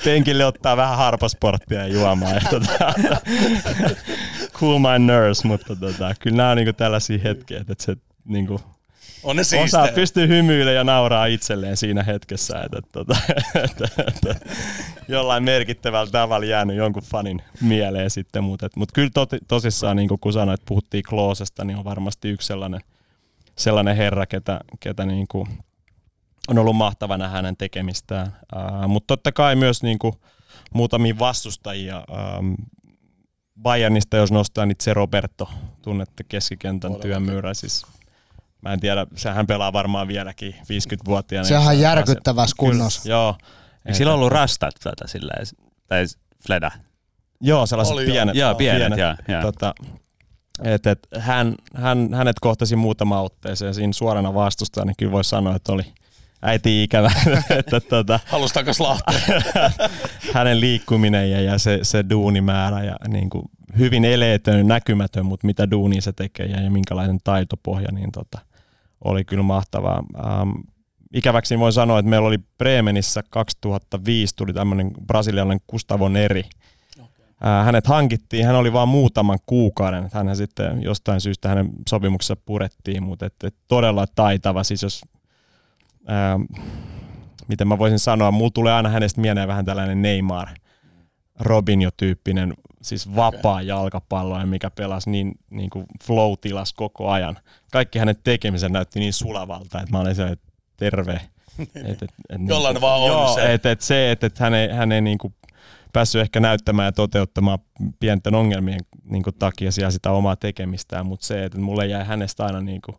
[0.04, 2.36] penkille ottaa vähän harpasporttia ja juomaan.
[2.36, 2.94] Ja tota,
[4.54, 7.96] cool my nerves, mutta tota, kyllä nämä on niinku tällaisia hetkiä, että se
[8.26, 8.62] niinku,
[9.24, 13.16] on ne Osaa pystyy hymyilemään ja nauraa itselleen siinä hetkessä, että, että,
[13.64, 14.36] että, että
[15.08, 20.34] jollain merkittävällä tavalla jäänyt jonkun fanin mieleen sitten, mutta, mutta kyllä to, tosissaan, niin kun
[20.34, 22.82] sanoit, että puhuttiin Kloosesta, niin on varmasti yksi sellainen,
[23.58, 25.48] sellainen herra, ketä, ketä niin kuin
[26.48, 28.36] on ollut mahtava nähdä hänen tekemistään.
[28.88, 30.14] Mutta totta kai myös niin kuin
[30.74, 32.06] muutamia vastustajia.
[32.40, 32.56] Um,
[33.62, 35.50] Bayernista, jos nostaa, niin se Roberto,
[35.82, 37.86] tunnette keskikentän työmyyrä, siis
[38.66, 41.48] Mä en tiedä, sehän pelaa varmaan vieläkin 50-vuotiaana.
[41.48, 43.02] Sehän on järkyttävässä kunnossa.
[43.02, 43.36] Kyllä, joo.
[43.86, 45.46] Eikö sillä ollut rastat tätä silleen,
[45.88, 46.06] tai
[46.48, 46.72] fleda?
[47.42, 48.36] Joo, sellaiset Oli pienet.
[48.36, 49.42] Joo, pienet, pienet joo, joo.
[49.42, 49.76] Tota,
[50.64, 55.56] et, et, hän, hän, hänet kohtasi muutama otteeseen siinä suorana vastusta, niin kyllä voisi sanoa,
[55.56, 55.86] että oli
[56.42, 57.12] äiti ikävä.
[57.50, 58.78] että, tota, Halus takas
[60.34, 63.46] hänen liikkuminen ja, ja se, se duunimäärä ja niin kuin,
[63.78, 68.40] hyvin eleetön, näkymätön, mutta mitä duunia se tekee ja, ja minkälainen taitopohja, niin tota,
[69.06, 70.04] oli kyllä mahtavaa.
[70.26, 70.52] Ähm,
[71.14, 76.44] ikäväksi voin sanoa, että meillä oli Bremenissä 2005 tuli tämmöinen brasilialainen Gustavo Neri.
[77.46, 83.04] Äh, hänet hankittiin, hän oli vain muutaman kuukauden, hän sitten jostain syystä hänen sopimuksessa purettiin,
[83.04, 85.02] mutta et, et todella taitava, siis jos,
[86.10, 86.42] ähm,
[87.48, 90.48] miten mä voisin sanoa, mulla tulee aina hänestä mieleen vähän tällainen Neymar,
[91.40, 93.64] Robinho-tyyppinen, siis vapaa okay.
[93.64, 97.38] jalkapallo, mikä pelasi niin, niin kuin flow-tilas koko ajan.
[97.72, 100.48] Kaikki hänen tekemisen näytti niin sulavalta, että mä olin se, että
[100.78, 101.22] terve.
[101.60, 103.54] et, et, et, Jollain niin, vaan on joo, se.
[103.54, 105.34] Että et se, että et hän ei, hän ei niin kuin
[105.94, 107.60] päässyt ehkä näyttämään ja toteuttamaan
[108.00, 112.62] pienten ongelmien niin kuin takia sitä omaa tekemistään, mutta se, että mulle jäi hänestä aina
[112.62, 112.98] niin kuin,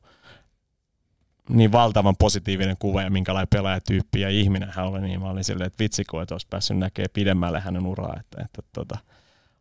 [1.48, 5.66] niin valtavan positiivinen kuva ja minkälainen pelaajatyyppi ja ihminen hän oli, niin mä olin silleen,
[5.66, 8.16] että vitsiko, että olisi päässyt näkemään pidemmälle hänen uraa.
[8.20, 8.98] Että, että, tota.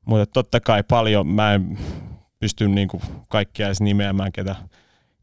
[0.06, 1.78] Mutta totta kai paljon, mä en
[2.40, 4.56] pysty niin kuin kaikkia edes nimeämään, ketä,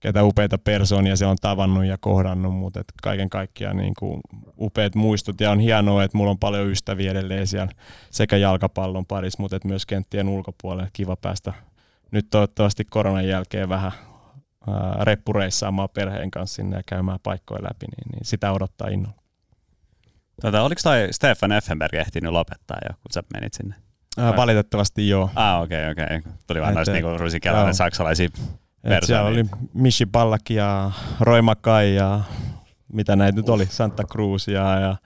[0.01, 4.21] ketä upeita persoonia se on tavannut ja kohdannut, mutta et kaiken kaikkiaan niin kuin
[4.59, 7.73] upeat muistut ja on hienoa, että mulla on paljon ystäviä edelleen siellä
[8.11, 10.91] sekä jalkapallon parissa, mutta myös kenttien ulkopuolelle.
[10.93, 11.53] Kiva päästä
[12.11, 13.93] nyt toivottavasti koronan jälkeen vähän
[15.01, 19.23] reppureissaamaan perheen kanssa sinne ja käymään paikkoja läpi, niin, niin sitä odottaa innolla.
[20.43, 23.75] Tota, oliko toi Stefan Effenberg ehtinyt lopettaa jo, kun sä menit sinne?
[24.19, 25.31] Ää, valitettavasti joo.
[25.35, 26.17] Ah, okei, okay, okei.
[26.17, 26.33] Okay.
[26.47, 28.29] Tuli vaan noista niinku rusikelainen saksalaisia
[29.05, 29.45] Siellä oli
[29.75, 30.91] Michi Ballack ja
[31.21, 32.21] Roy Makai ja
[32.93, 34.97] mitä näitä nyt oli, Santa Cruz ja, ja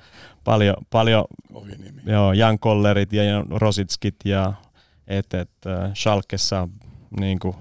[0.45, 1.25] paljon, paljon
[2.07, 4.53] joo, Jan Kollerit ja Rositskit ja
[5.07, 6.69] et, et, äh, Schalkessa
[7.21, 7.57] niin kuin,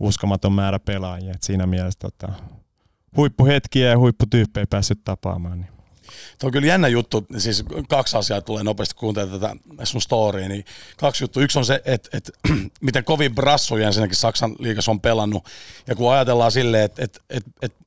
[0.00, 1.32] uskomaton määrä pelaajia.
[1.34, 2.28] Et siinä mielessä tota,
[3.16, 5.60] huippuhetkiä ja huipputyyppejä päässyt tapaamaan.
[5.60, 5.80] Niin.
[6.38, 10.64] Tuo on kyllä jännä juttu, siis kaksi asiaa tulee nopeasti kuuntelemaan tätä sun storya, niin
[10.96, 11.42] kaksi juttua.
[11.42, 12.32] Yksi on se, että, että
[12.80, 15.48] miten kovin brassuja ensinnäkin Saksan liigassa on pelannut,
[15.86, 17.84] ja kun ajatellaan silleen, että, että, että, että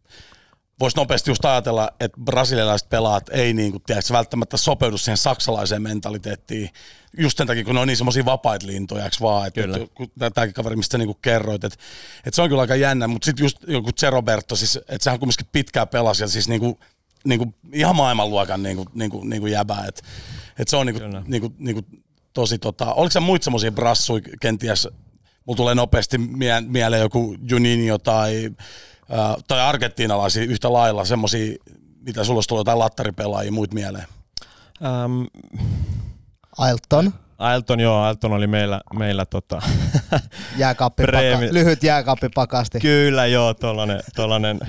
[0.79, 5.81] voisi nopeasti just ajatella, että brasilialaiset pelaat ei niin kuin, tiedätkö, välttämättä sopeudu siihen saksalaiseen
[5.81, 6.69] mentaliteettiin,
[7.17, 10.11] just sen takia, kun ne on niin semmoisia vapaita lintoja, eikö vaan, että, että kun
[10.33, 11.77] tämäkin kaveri, mistä niinku kerroit, että,
[12.17, 15.47] että se on kyllä aika jännä, mutta sitten just joku Roberto, siis, että sehän kumminkin
[15.51, 16.79] pitkään pelasi ja siis niinku,
[17.25, 20.01] niinku ihan maailmanluokan niinku, niinku, niinku jäbä, että,
[20.59, 21.81] että se on niinku, niinku, niinku,
[22.33, 24.87] tosi tota, oliko se muita semmoisia brassuja kenties,
[25.45, 28.49] mulla tulee nopeasti mie- mieleen joku Juninho tai,
[29.11, 31.55] äh, tai argentiinalaisia yhtä lailla, semmoisia,
[32.01, 34.07] mitä sulla olisi tullut jotain lattaripelaajia muut mieleen?
[36.57, 37.13] Ailton.
[37.37, 39.61] Ailton, joo, Ailton oli meillä, meillä tota,
[40.57, 41.17] jääkaappipaka,
[41.51, 42.79] lyhyt jääkaappipakasti.
[42.79, 44.59] Kyllä, joo, tollanen, tollanen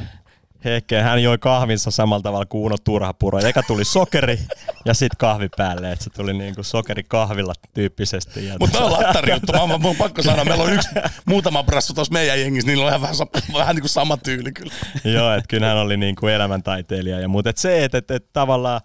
[0.65, 3.39] Hekke, hän joi kahvinsa samalla tavalla kuin Uno Turhapuro.
[3.39, 4.39] Eka tuli sokeri
[4.85, 8.41] ja sitten kahvi päälle, että se tuli niinku sokeri kahvilla tyyppisesti.
[8.59, 9.53] Mutta on lattari juttu.
[9.53, 10.89] Mä, mä, mä, on pakko sanoa, meillä on yksi
[11.25, 13.17] muutama brassu tuossa meidän jengissä, niillä on ihan vähän,
[13.53, 14.75] vähän niin kuin sama tyyli kyllä.
[15.05, 17.21] Joo, että kyllä hän oli niinku elämäntaiteilija.
[17.21, 18.81] Ja, mutta et se, että et, et tavallaan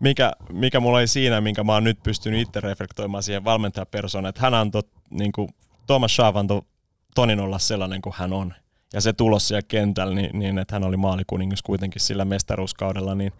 [0.00, 4.40] mikä, mikä mulla oli siinä, minkä mä oon nyt pystynyt itse reflektoimaan siihen valmentajapersonaan, että
[4.40, 5.50] hän antoi, niinku,
[5.86, 6.62] Thomas Schaaf antoi
[7.14, 8.54] Tonin olla sellainen kuin hän on.
[8.92, 13.32] Ja se tulos siellä kentällä, niin, niin että hän oli maalikuningas kuitenkin sillä mestaruuskaudella, niin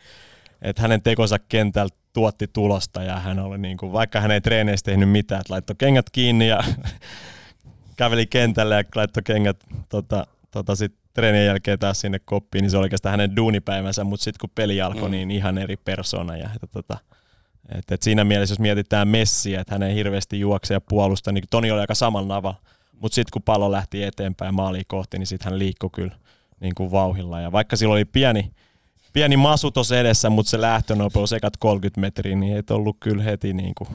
[0.62, 4.90] että hänen tekonsa kentällä tuotti tulosta ja hän oli niin kuin, vaikka hän ei treeneistä
[4.90, 6.64] tehnyt mitään, että laittoi kengät kiinni ja
[7.96, 12.76] käveli kentälle ja laittoi kengät tota, tota sit treenien jälkeen taas sinne koppiin, niin se
[12.76, 15.10] oli oikeastaan hänen duunipäivänsä, mutta sitten kun peli alkoi, mm.
[15.10, 16.36] niin ihan eri persona.
[16.36, 16.98] Ja, että, tota,
[17.78, 21.44] et, et siinä mielessä, jos mietitään Messiä, että hän ei hirveästi juokse ja puolusta, niin
[21.50, 22.54] Toni oli aika samalla nava,
[23.00, 26.14] mutta sitten kun pallo lähti eteenpäin maaliin kohti, niin sitten hän liikkui kyllä
[26.60, 27.40] niin kuin vauhilla.
[27.40, 28.50] Ja vaikka sillä oli pieni,
[29.12, 33.52] pieni masu tuossa edessä, mutta se lähtönopeus ekat 30 metriä, niin ei ollut kyllä heti
[33.52, 33.88] niin kuin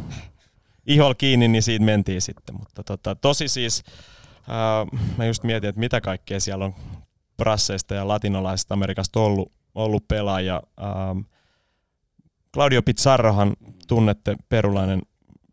[0.86, 2.56] ihol kiinni, niin siitä mentiin sitten.
[2.56, 3.84] Mutta tota, tosi siis,
[4.38, 6.76] äh, mä just mietin, että mitä kaikkea siellä on
[7.38, 10.62] brasseista ja latinalaisesta Amerikasta ollut, ollut pelaaja.
[10.82, 11.20] Ähm,
[12.54, 13.54] Claudio Pizarrohan
[13.88, 15.02] tunnette perulainen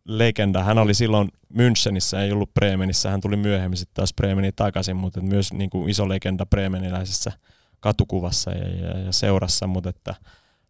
[0.05, 0.63] legenda.
[0.63, 3.09] Hän oli silloin Münchenissä, ei ollut Bremenissä.
[3.09, 7.31] Hän tuli myöhemmin sitten taas Bremeniin takaisin, mutta myös niin kuin iso legenda bremeniläisessä
[7.79, 9.67] katukuvassa ja, ja, ja seurassa.
[9.67, 10.15] Mutta että,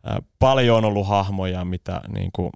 [0.03, 2.51] ää, paljon on ollut hahmoja, mitä niin kuin,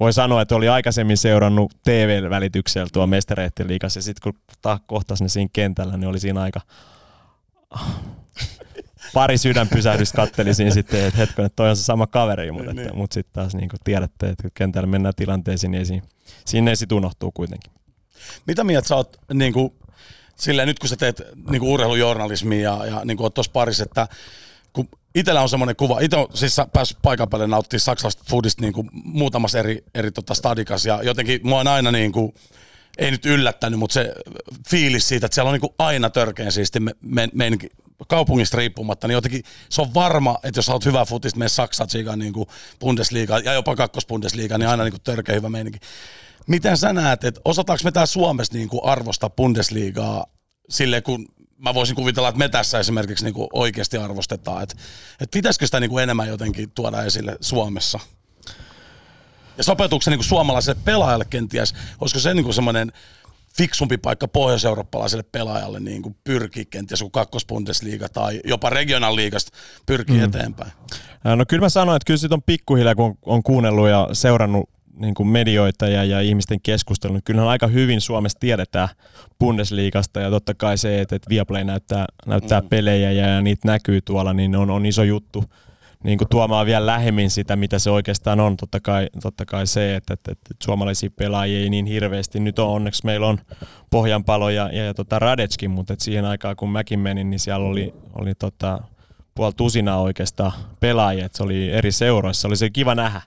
[0.00, 5.28] voi sanoa, että oli aikaisemmin seurannut TV-välityksellä tuo mestareiden liigassa ja sitten kun kohtasi ne
[5.28, 6.60] siinä kentällä, niin oli siinä aika
[9.14, 12.96] pari sydänpysähdystä katteli siinä sitten, että hetken, että toi on se sama kaveri, mutta, niin.
[12.96, 16.06] mutta sitten taas niin kuin tiedätte, että kentällä mennään tilanteisiin, niin siinä,
[16.44, 17.72] siinä ei sitten unohtuu kuitenkin.
[18.46, 19.72] Mitä mieltä sä oot, niin kuin,
[20.38, 23.84] silleen, nyt kun sä teet niin kuin urheilujournalismia ja, ja niin kuin oot tuossa parissa,
[23.84, 24.08] että
[24.72, 28.72] kun itsellä on semmoinen kuva, itse on siis päässyt paikan päälle nauttimaan saksalaista foodista niin
[28.72, 32.34] kuin muutamassa eri, eri tota stadikas ja jotenkin mua on aina niin kuin,
[32.98, 34.14] ei nyt yllättänyt, mutta se
[34.70, 37.68] fiilis siitä, että siellä on niin kuin aina törkeän siisti me, me, meininki
[38.08, 42.18] kaupungista riippumatta, niin jotenkin se on varma, että jos haluat hyvää futista, mene Saksa, Tsigan,
[42.18, 42.32] niin
[42.80, 45.78] Bundesliga ja jopa kakkosbundesliga, niin aina niin kuin törkeä hyvä meininki.
[46.46, 50.26] Miten sä näet, että osataanko me täällä Suomessa niin kuin arvostaa Bundesligaa
[50.68, 54.74] silleen, kun mä voisin kuvitella, että me tässä esimerkiksi niin kuin oikeasti arvostetaan, että,
[55.20, 58.00] että pitäisikö sitä niin kuin enemmän jotenkin tuoda esille Suomessa?
[59.58, 62.92] Ja sopetuksen niin kuin suomalaiselle pelaajalle kenties, olisiko se niin kuin semmoinen
[63.56, 69.52] fiksumpi paikka pohjois-eurooppalaiselle pelaajalle niin kuin pyrkii kenties kuin kakkosbundesliiga tai jopa regionalliigasta
[69.86, 70.24] pyrkii mm.
[70.24, 70.72] eteenpäin?
[71.24, 75.14] No kyllä mä sanoin, että kyllä siitä on pikkuhiljaa, kun on kuunnellut ja seurannut niin
[75.14, 78.88] kuin medioita ja, ja ihmisten keskustelun, niin kyllähän aika hyvin Suomessa tiedetään
[79.38, 82.68] Bundesliigasta ja totta kai se, että, että Viaplay näyttää, näyttää mm.
[82.68, 85.44] pelejä ja, ja niitä näkyy tuolla, niin on, on iso juttu
[86.04, 88.56] niin kuin tuomaan vielä lähemmin sitä, mitä se oikeastaan on.
[88.56, 92.40] Totta kai, totta kai se, että, että, että suomalaisia pelaajia ei niin hirveästi.
[92.40, 93.38] Nyt on onneksi meillä on
[93.90, 97.66] Pohjanpalo ja, ja, ja tota Radetskin, mutta et siihen aikaan kun mäkin menin, niin siellä
[97.66, 98.80] oli, oli tota,
[99.34, 102.48] puoli tusinaa oikeastaan pelaajia, että se oli eri seuroissa.
[102.48, 103.20] Oli se kiva nähdä,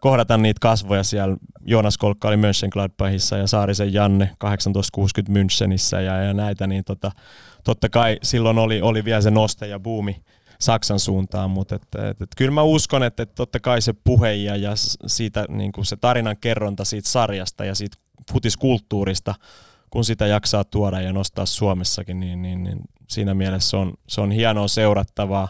[0.00, 1.36] kohdata niitä kasvoja siellä.
[1.66, 7.12] Joonas Kolkka oli Mönchengladbachissa ja Saarisen Janne 1860 Münchenissä ja, ja näitä, niin tota,
[7.64, 10.22] totta kai silloin oli, oli vielä se noste ja buumi
[10.60, 14.32] Saksan suuntaan, mutta et, et, et, kyllä mä uskon, että et totta kai se puhe
[14.32, 14.72] ja, ja
[15.06, 17.96] siitä, niin kuin se tarinan kerronta siitä sarjasta ja siitä
[18.32, 19.34] futiskulttuurista,
[19.90, 22.78] kun sitä jaksaa tuoda ja nostaa Suomessakin, niin, niin, niin
[23.08, 25.48] siinä mielessä se on, se on hienoa seurattavaa.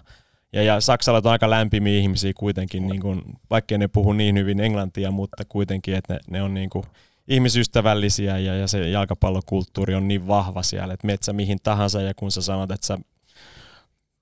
[0.52, 4.60] Ja, ja Saksalla on aika lämpimiä ihmisiä kuitenkin, niin kuin, vaikkei ne puhu niin hyvin
[4.60, 6.84] englantia, mutta kuitenkin, että ne, ne on niin kuin
[7.28, 12.30] ihmisystävällisiä ja, ja se jalkapallokulttuuri on niin vahva siellä, että metsä mihin tahansa ja kun
[12.30, 12.98] sä sanot, että sä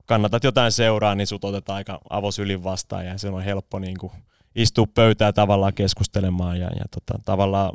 [0.07, 4.13] kannatat jotain seuraa, niin sut otetaan aika avosylin vastaan ja se on helppo niin kuin
[4.55, 7.73] istua pöytää tavallaan keskustelemaan ja, ja tota, tavallaan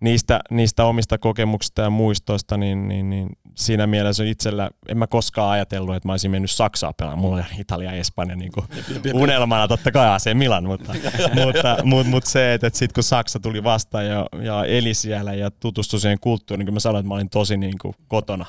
[0.00, 5.50] niistä, niistä omista kokemuksista ja muistoista, niin, niin, niin siinä mielessä itsellä, en mä koskaan
[5.50, 7.20] ajatellut, että mä olisin mennyt Saksaa pelaamaan.
[7.20, 8.66] Mulla oli Italia ja Espanja niin kuin
[9.14, 10.92] unelmana, totta kai AC Milan, mutta,
[11.44, 15.34] mutta, mutta, mutta se, että, että sitten kun Saksa tuli vastaan ja, ja eli siellä
[15.34, 18.46] ja tutustui siihen kulttuuriin, niin kuin mä sanoin, että mä olin tosi niin kuin kotona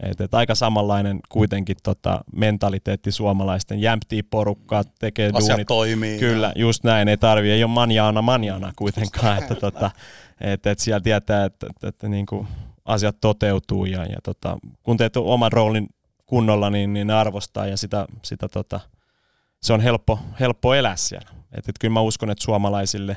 [0.00, 3.80] et, et aika samanlainen kuitenkin tota, mentaliteetti suomalaisten.
[3.80, 5.68] Jämptii porukkaa, tekee Asiat duunit.
[5.68, 6.18] toimii.
[6.18, 6.62] Kyllä, ja.
[6.62, 7.08] just näin.
[7.08, 9.38] Ei tarvi, ei ole manjaana manjaana kuitenkaan.
[9.38, 9.90] että tota,
[10.40, 12.48] et, et siellä tietää, että, että, että niin kuin
[12.84, 15.88] asiat toteutuu ja, ja tota, kun teet oman roolin
[16.26, 18.80] kunnolla, niin, niin ne arvostaa ja sitä, sitä tota,
[19.62, 21.28] se on helppo, helppo elää siellä.
[21.56, 23.16] Et, et kyllä mä uskon, että suomalaisille,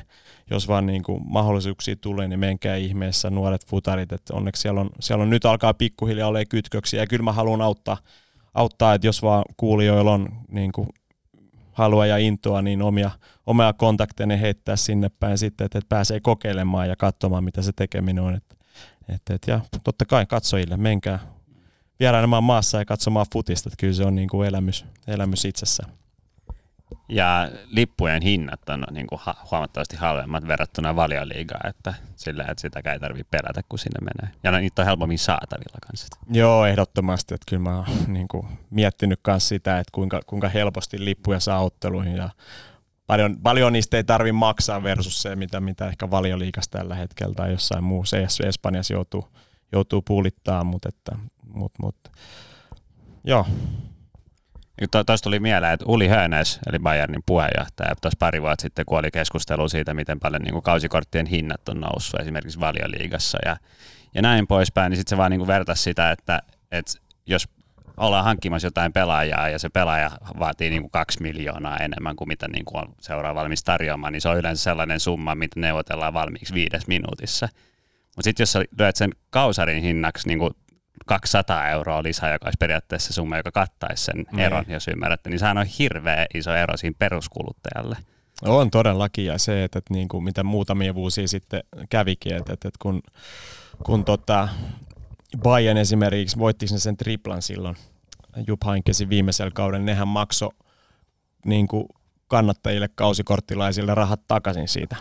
[0.50, 4.12] jos vaan niin kuin mahdollisuuksia tulee, niin menkää ihmeessä nuoret futarit.
[4.12, 7.62] Et onneksi siellä on, siellä on nyt alkaa pikkuhiljaa olla kytköksiä ja kyllä mä haluan
[7.62, 7.96] auttaa,
[8.54, 10.88] auttaa, että jos vaan kuulijoilla on niin kuin
[11.72, 13.10] halua ja intoa, niin omia,
[13.46, 18.24] omia kontakteja heittää sinne päin sitten, että, että pääsee kokeilemaan ja katsomaan, mitä se tekeminen
[18.24, 18.34] on.
[18.34, 18.54] Että,
[19.08, 21.18] että, että, ja totta kai katsojille, menkää
[22.00, 25.99] vierailemaan maassa ja katsomaan futista, että kyllä se on niin kuin elämys, elämys itsessään.
[27.08, 33.00] Ja lippujen hinnat on niin kuin huomattavasti halvemmat verrattuna valioliigaan, että sillä että sitä ei
[33.00, 34.34] tarvitse pelätä, kun sinne menee.
[34.42, 36.06] Ja niitä on helpommin saatavilla kanssa.
[36.30, 37.34] Joo, ehdottomasti.
[37.34, 41.64] Että kyllä mä oon niin kuin, miettinyt myös sitä, että kuinka, kuinka helposti lippuja saa
[41.64, 42.30] otteluihin ja
[43.06, 47.50] paljon, paljon niistä ei tarvi maksaa versus se, mitä, mitä ehkä valioliikassa tällä hetkellä tai
[47.50, 48.16] jossain muussa.
[48.46, 49.28] Espanjassa joutuu,
[49.72, 51.12] joutuu puulittaa, mutta, että,
[51.54, 52.10] mutta, mutta
[53.24, 53.46] joo,
[54.88, 59.10] Tuosta tuli mieleen, että Uli Hönes, eli Bayernin puheenjohtaja, tuossa pari vuotta sitten, kun oli
[59.10, 63.56] keskustelu siitä, miten paljon niin kuin kausikorttien hinnat on noussut esimerkiksi valioliigassa ja,
[64.14, 66.92] ja näin poispäin, niin sitten se vaan niin kuin vertaisi sitä, että, että
[67.26, 67.48] jos
[67.96, 72.48] ollaan hankkimassa jotain pelaajaa ja se pelaaja vaatii niin kuin kaksi miljoonaa enemmän kuin mitä
[72.48, 76.54] niin kuin on seuraa valmis tarjoamaan, niin se on yleensä sellainen summa, mitä neuvotellaan valmiiksi
[76.54, 77.48] viides minuutissa.
[78.06, 80.54] Mutta sitten jos sä lyöt sen kausarin hinnaksi niin kuin
[81.06, 84.40] 200 euroa lisää, joka olisi periaatteessa se summa, joka kattaisi sen niin.
[84.40, 87.96] eron, jos ymmärrätte, niin sehän on hirveä iso ero siinä peruskuluttajalle.
[88.44, 92.70] On todellakin, ja se, että, että niin kuin mitä muutamia vuosia sitten kävikin, että, että
[92.78, 93.02] kun,
[93.82, 94.48] kun tota
[95.38, 97.76] Bayern esimerkiksi voitti sen triplan silloin
[98.46, 100.50] Jupp Hainkesin viimeisellä kaudella, nehän maksoi
[101.46, 101.84] niin kuin
[102.28, 104.96] kannattajille kausikorttilaisille rahat takaisin siitä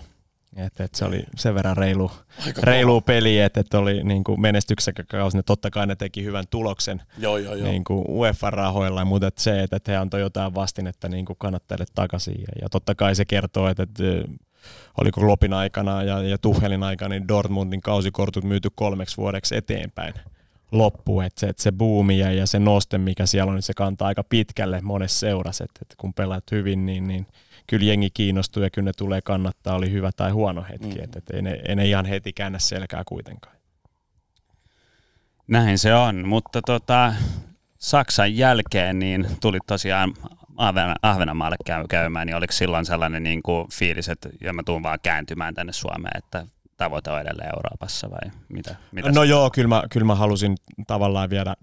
[0.65, 2.11] et, et se oli sen verran reilu,
[2.57, 5.37] reilu peli, että et oli niin kuin menestyksekä kausi.
[5.37, 7.67] Ne totta kai ne teki hyvän tuloksen joo, joo, joo.
[7.67, 11.85] Niin kuin UEFA-rahoilla, mutta et se, että et he antoi jotain vastinetta niin kuin kannattajille
[11.95, 12.41] takaisin.
[12.41, 13.99] Ja, ja totta kai se kertoo, että et,
[14.97, 20.13] oliko Lopin aikana ja, ja Tuhelin aikana, niin Dortmundin kausikortut myyty kolmeksi vuodeksi eteenpäin
[20.71, 23.73] loppu, että se, että se buumi ja, ja se noste, mikä siellä on, niin se
[23.73, 27.27] kantaa aika pitkälle monessa seurassa, että, että kun pelaat hyvin, niin, niin
[27.69, 31.03] kyllä jengi kiinnostuu ja kyllä ne tulee kannattaa, oli hyvä tai huono hetki, mm.
[31.03, 33.55] että, että ei, ne, ei ne ihan heti käännä selkää kuitenkaan.
[35.47, 37.13] Näin se on, mutta tota,
[37.77, 40.13] Saksan jälkeen niin tuli tosiaan
[40.57, 41.55] Ahven, Ahvenanmaalle
[41.89, 45.73] käymään, niin oliko silloin sellainen niin kuin fiilis, että ja mä tuun vaan kääntymään tänne
[45.73, 46.45] Suomeen, että
[46.77, 48.75] tavoite on edelleen Euroopassa vai mitä?
[48.91, 50.55] mitä no joo, kyllä mä, kyllä mä halusin
[50.87, 51.55] tavallaan viedä,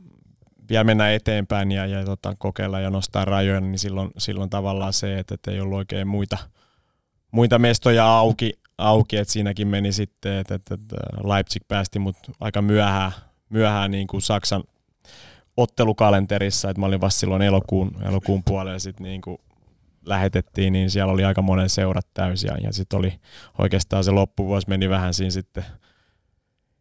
[0.68, 5.18] vielä mennä eteenpäin ja, ja tota, kokeilla ja nostaa rajoja, niin silloin, silloin tavallaan se,
[5.18, 6.38] että, että ei ollut oikein muita,
[7.30, 12.62] muita mestoja auki, auki että siinäkin meni sitten, että, että, että Leipzig päästi mut aika
[12.62, 13.12] myöhään,
[13.48, 14.64] myöhään niin kuin Saksan
[15.56, 19.38] ottelukalenterissa, että mä olin vasta silloin elokuun, elokuun puolella sitten niin kuin
[20.06, 23.20] lähetettiin, niin siellä oli aika monen seurat täysiä ja sitten oli
[23.58, 25.64] oikeastaan se loppuvuosi meni vähän siinä sitten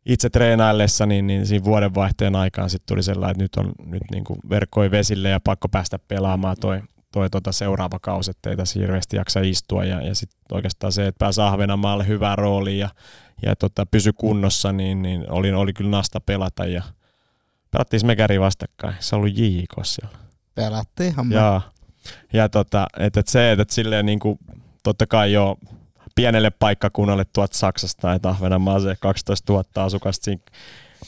[0.06, 4.23] itse treenaillessa, niin, niin siinä vuodenvaihteen aikaan sitten tuli sellainen, että nyt on nyt niin
[4.23, 9.18] kuin verkkoi vesille ja pakko päästä pelaamaan toi, toi tota seuraava kausi, ettei tässä hirveästi
[9.18, 12.90] jaksa istua ja, ja sitten oikeastaan se, että pääsi Ahvenanmaalle hyvään rooliin ja,
[13.41, 16.84] ja tota, pysy kunnossa, niin, niin oli, oli kyllä nasta pelata ja
[17.72, 18.95] pelattiin Mekäri vastakkain.
[18.99, 20.18] Se oli JJK siellä.
[20.56, 21.36] Pelattiinhan me.
[21.36, 21.61] Ja,
[22.34, 24.40] ja tota, että et se, että et silleen niin kuin,
[24.84, 25.57] totta kai jo
[26.15, 30.41] pienelle paikkakunnalle tuot Saksasta, että Ahvenanmaa se 12 000 asukasta siinä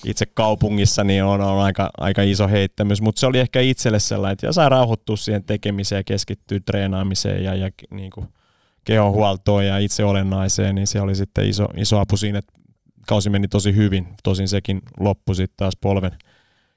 [0.05, 4.33] itse kaupungissa, niin on, on aika, aika iso heittämys, mutta se oli ehkä itselle sellainen,
[4.33, 8.27] että sai rauhoittua siihen tekemiseen ja keskittyä treenaamiseen ja, ja niin kuin
[8.83, 12.53] kehonhuoltoon ja itse olennaiseen, niin se oli sitten iso, iso apu siinä, että
[13.07, 14.07] kausi meni tosi hyvin.
[14.23, 16.11] Tosin sekin loppui sitten taas polven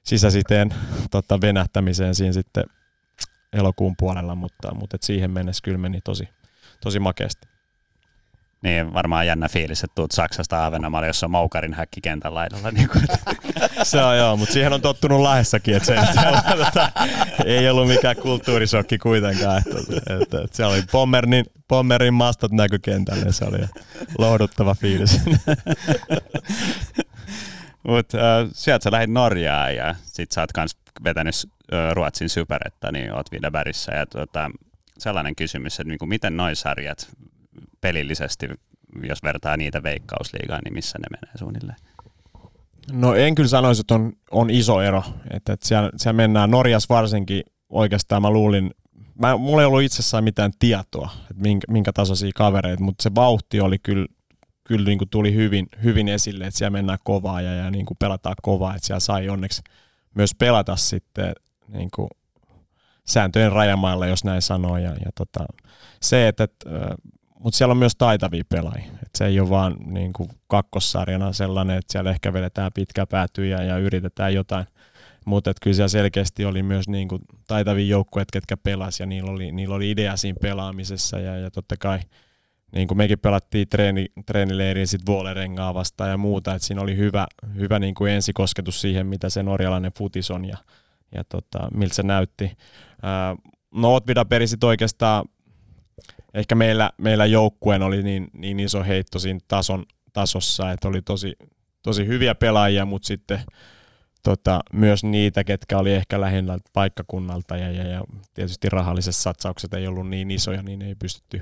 [0.03, 0.73] sisäsiteen
[1.11, 2.63] tota, venähtämiseen siinä sitten
[3.53, 6.29] elokuun puolella, mutta, mutta et siihen mennessä kyllä meni tosi,
[6.81, 7.47] tosi makeasti.
[8.61, 12.71] Niin, varmaan jännä fiilis, että tuut Saksasta Ahvenanmaalle, jossa on Moukarin häkki kentän laidalla.
[12.71, 13.03] Niin kuin.
[13.83, 15.95] se on joo, mutta siihen on tottunut Lahdessakin, että se
[16.57, 16.91] tota,
[17.45, 19.57] ei ollut mikään kulttuurisokki kuitenkaan.
[19.57, 19.79] Että,
[20.21, 23.59] että, että se oli Pommerin, Pommerin mastot näkykentälle, se oli
[24.17, 25.19] lohduttava fiilis.
[27.87, 31.35] Mutta äh, sieltä sä lähdit Norjaan ja sit sä oot kans vetänyt
[31.73, 33.91] äh, Ruotsin superetta, niin oot Videbergissä.
[33.91, 34.51] Ja tota,
[34.97, 37.07] sellainen kysymys, että niinku, miten noin sarjat
[37.81, 38.47] pelillisesti,
[39.03, 41.77] jos vertaa niitä veikkausliigaan, niin missä ne menee suunnilleen?
[42.91, 45.03] No en kyllä sanoisi, että on, on iso ero.
[45.31, 48.71] Että, että siellä, siellä mennään Norjas varsinkin oikeastaan, mä luulin,
[49.19, 53.61] mä, mulla ei ollut itsessään mitään tietoa, että minkä, minkä tasoisia kavereita, mutta se vauhti
[53.61, 54.07] oli kyllä,
[54.63, 57.97] kyllä niin kuin tuli hyvin, hyvin esille, että siellä mennään kovaa ja, ja niin kuin
[57.97, 59.61] pelataan kovaa, että siellä sai onneksi
[60.13, 61.33] myös pelata sitten
[61.67, 62.07] niin kuin
[63.07, 64.77] sääntöjen rajamailla, jos näin sanoo.
[64.77, 65.45] Ja, ja tota,
[66.01, 66.69] se, että, että
[67.43, 68.91] mutta siellä on myös taitavia pelaajia.
[68.91, 73.63] Et se ei ole vaan niin kuin kakkossarjana sellainen, että siellä ehkä vedetään pitkä päätyjä
[73.63, 74.65] ja yritetään jotain,
[75.25, 79.51] mutta kyllä siellä selkeästi oli myös niin kuin taitavia joukkueet, ketkä pelas ja niillä oli,
[79.51, 81.99] niillä oli idea siinä pelaamisessa ja, ja totta kai
[82.75, 87.27] niin kuin mekin pelattiin treeni, treenileiriin sitten Vuolerengaa vastaan ja muuta, että siinä oli hyvä,
[87.55, 90.57] hyvä niin kuin ensikosketus siihen, mitä se norjalainen futis on ja,
[91.15, 92.57] ja tota, miltä se näytti.
[93.75, 95.25] No Otvida perisit oikeastaan,
[96.33, 101.33] ehkä meillä, meillä joukkueen oli niin, niin iso heitto siinä tason, tasossa, että oli tosi,
[101.83, 103.39] tosi hyviä pelaajia, mutta sitten
[104.23, 108.03] tota, myös niitä, ketkä oli ehkä lähinnä paikkakunnalta ja, ja, ja
[108.33, 111.41] tietysti rahalliset satsaukset ei ollut niin isoja, niin ei pystytty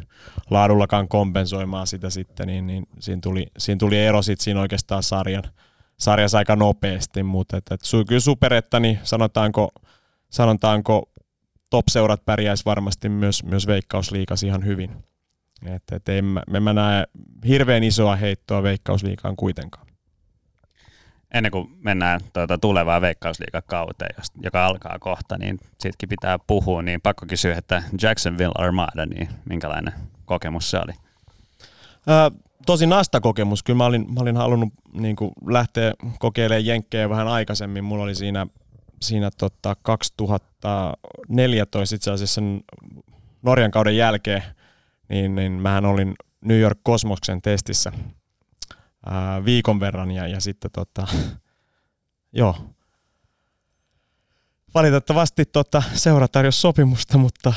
[0.49, 5.43] laadullakaan kompensoimaan sitä sitten, niin, niin siinä, tuli, siinä tuli ero sitten siinä oikeastaan sarjan,
[5.99, 9.69] sarjassa aika nopeasti, mutta et, et, kyllä super, että niin sanotaanko,
[10.29, 11.08] sanotaanko
[11.69, 14.91] top-seurat pärjäisi varmasti myös, myös veikkausliikas ihan hyvin.
[15.65, 17.05] Et, et en, mä, en mä näe
[17.47, 19.89] hirveän isoa heittoa veikkausliikaan kuitenkaan
[21.33, 27.25] ennen kuin mennään tuota tulevaan veikkausliikakauteen, joka alkaa kohta, niin siitäkin pitää puhua, niin pakko
[27.25, 29.93] kysyä, että Jacksonville Armada, niin minkälainen
[30.25, 30.93] kokemus se oli?
[32.07, 32.31] Ää,
[32.65, 33.63] tosi nasta kokemus.
[33.63, 35.15] Kyllä mä olin, mä olin halunnut niin
[35.47, 37.83] lähteä kokeilemaan jenkkejä vähän aikaisemmin.
[37.83, 38.47] Mulla oli siinä,
[39.01, 42.41] siinä tota, 2014 itse asiassa
[43.41, 44.43] Norjan kauden jälkeen,
[45.09, 47.91] niin, niin mähän olin New York Cosmoksen testissä
[49.05, 51.07] ää, viikon verran ja, ja sitten tota,
[52.39, 52.55] joo.
[54.73, 57.53] Valitettavasti tota, seura tarjosi sopimusta, mutta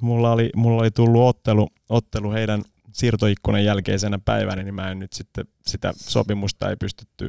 [0.00, 5.12] mulla oli, mulla oli tullut ottelu, ottelu heidän siirtoikkunan jälkeisenä päivänä, niin mä en nyt
[5.12, 7.28] sitten sitä sopimusta ei pystytty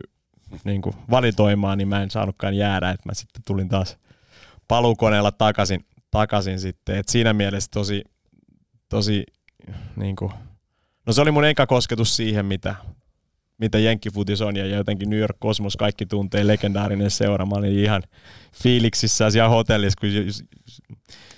[0.63, 3.97] niin kuin valitoimaan, niin mä en saanutkaan jäädä, että mä sitten tulin taas
[4.67, 6.95] palukoneella takaisin, takaisin sitten.
[6.95, 8.03] Et siinä mielessä tosi,
[8.89, 9.23] tosi
[9.95, 10.31] niin kuin,
[11.05, 12.75] no se oli mun eka kosketus siihen, mitä
[13.57, 17.45] mitä Jenkkifutis on ja jotenkin New York Cosmos kaikki tuntee legendaarinen seura.
[17.45, 18.03] Mä olin ihan
[18.63, 20.09] fiiliksissä siellä hotellissa, kun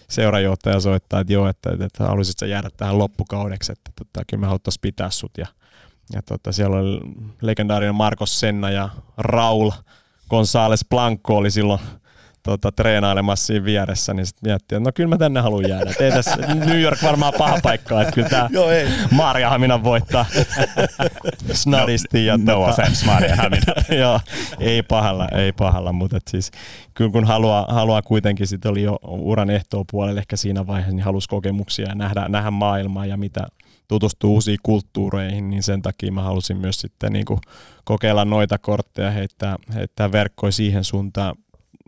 [0.09, 4.47] seurajohtaja soittaa, että joo, että, että haluaisit sä jäädä tähän loppukaudeksi, että tota, kyllä me
[4.47, 5.31] haluttaisiin pitää sut.
[5.37, 5.45] Ja,
[6.13, 6.99] ja tota, siellä oli
[7.41, 9.71] legendaarinen Marcos Senna ja Raul
[10.29, 11.79] González Blanco oli silloin
[12.45, 15.91] tota, treenailemassa siinä vieressä, niin sitten miettii, että no kyllä mä tänne haluan jäädä.
[15.91, 18.49] Et ei tässä New York varmaan paha paikka, että kyllä tämä
[19.11, 20.25] Maria Hamina voittaa
[21.53, 22.25] snadisti.
[22.25, 23.97] Ja no, no tota, offense Maria Hamina.
[23.99, 24.19] joo,
[24.59, 26.51] ei pahalla, ei pahalla, mutta et siis
[26.93, 29.47] kyllä kun haluaa, haluaa kuitenkin, sitten oli jo uran
[29.91, 33.47] puolelle ehkä siinä vaiheessa, niin halusi kokemuksia ja nähdä, nähdä maailmaa ja mitä
[33.87, 37.39] tutustua uusiin kulttuureihin, niin sen takia mä halusin myös sitten niin kuin
[37.83, 41.35] kokeilla noita kortteja, heittää, heittää verkkoja siihen suuntaan,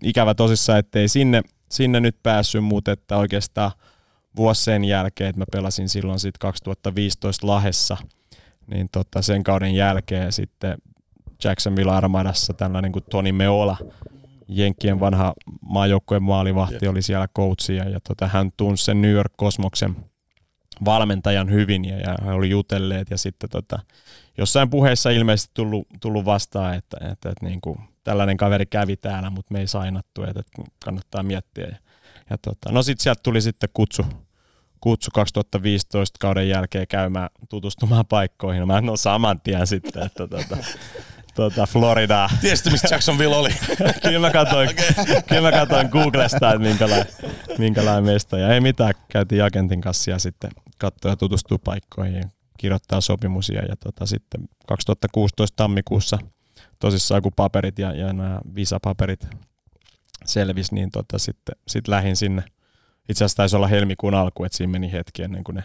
[0.03, 1.41] ikävä tosissaan, ettei sinne,
[1.71, 3.71] sinne nyt päässyt, mutta että oikeastaan
[4.35, 7.97] vuosi sen jälkeen, että mä pelasin silloin sitten 2015 Lahessa,
[8.67, 10.77] niin tota sen kauden jälkeen sitten
[11.43, 13.77] Jacksonville Armadassa tällainen kuin Toni Meola,
[14.47, 19.95] Jenkkien vanha maajoukkueen maalivahti oli siellä coachia ja tota, hän tunsi sen New York Cosmoksen
[20.85, 23.79] valmentajan hyvin ja, ja he oli jutelleet ja sitten tota,
[24.37, 28.97] jossain puheessa ilmeisesti tullut, tullut vastaan, että, että, että, että niin kuin tällainen kaveri kävi
[28.97, 30.43] täällä, mutta me ei sainattu, että
[30.85, 31.67] kannattaa miettiä.
[31.67, 31.77] Ja,
[32.29, 34.05] ja tota, no sitten sieltä tuli sitten kutsu,
[34.81, 38.67] kutsu 2015 kauden jälkeen käymään tutustumaan paikkoihin.
[38.67, 40.57] Mä en ole saman tien sitten, että tota,
[41.35, 42.29] tota Floridaa.
[42.41, 43.49] Tiesitkö, mistä Jacksonville oli?
[44.03, 45.21] kyllä, mä katsoin, okay.
[45.27, 47.07] kyllä mä katsoin Googlesta, että minkälainen,
[47.57, 48.37] minkälainen mesta.
[48.37, 53.61] Ja ei mitään, käytiin agentin kanssa ja sitten katsoa ja tutustua paikkoihin ja kirjoittaa sopimusia.
[53.65, 56.17] Ja tota, sitten 2016 tammikuussa–
[56.79, 59.27] tosissaan kun paperit ja, ja nämä visapaperit
[60.25, 62.43] selvisi, niin tota, sitten sit lähin sinne.
[63.09, 65.63] Itse asiassa taisi olla helmikuun alku, että siinä meni hetki ennen kuin ne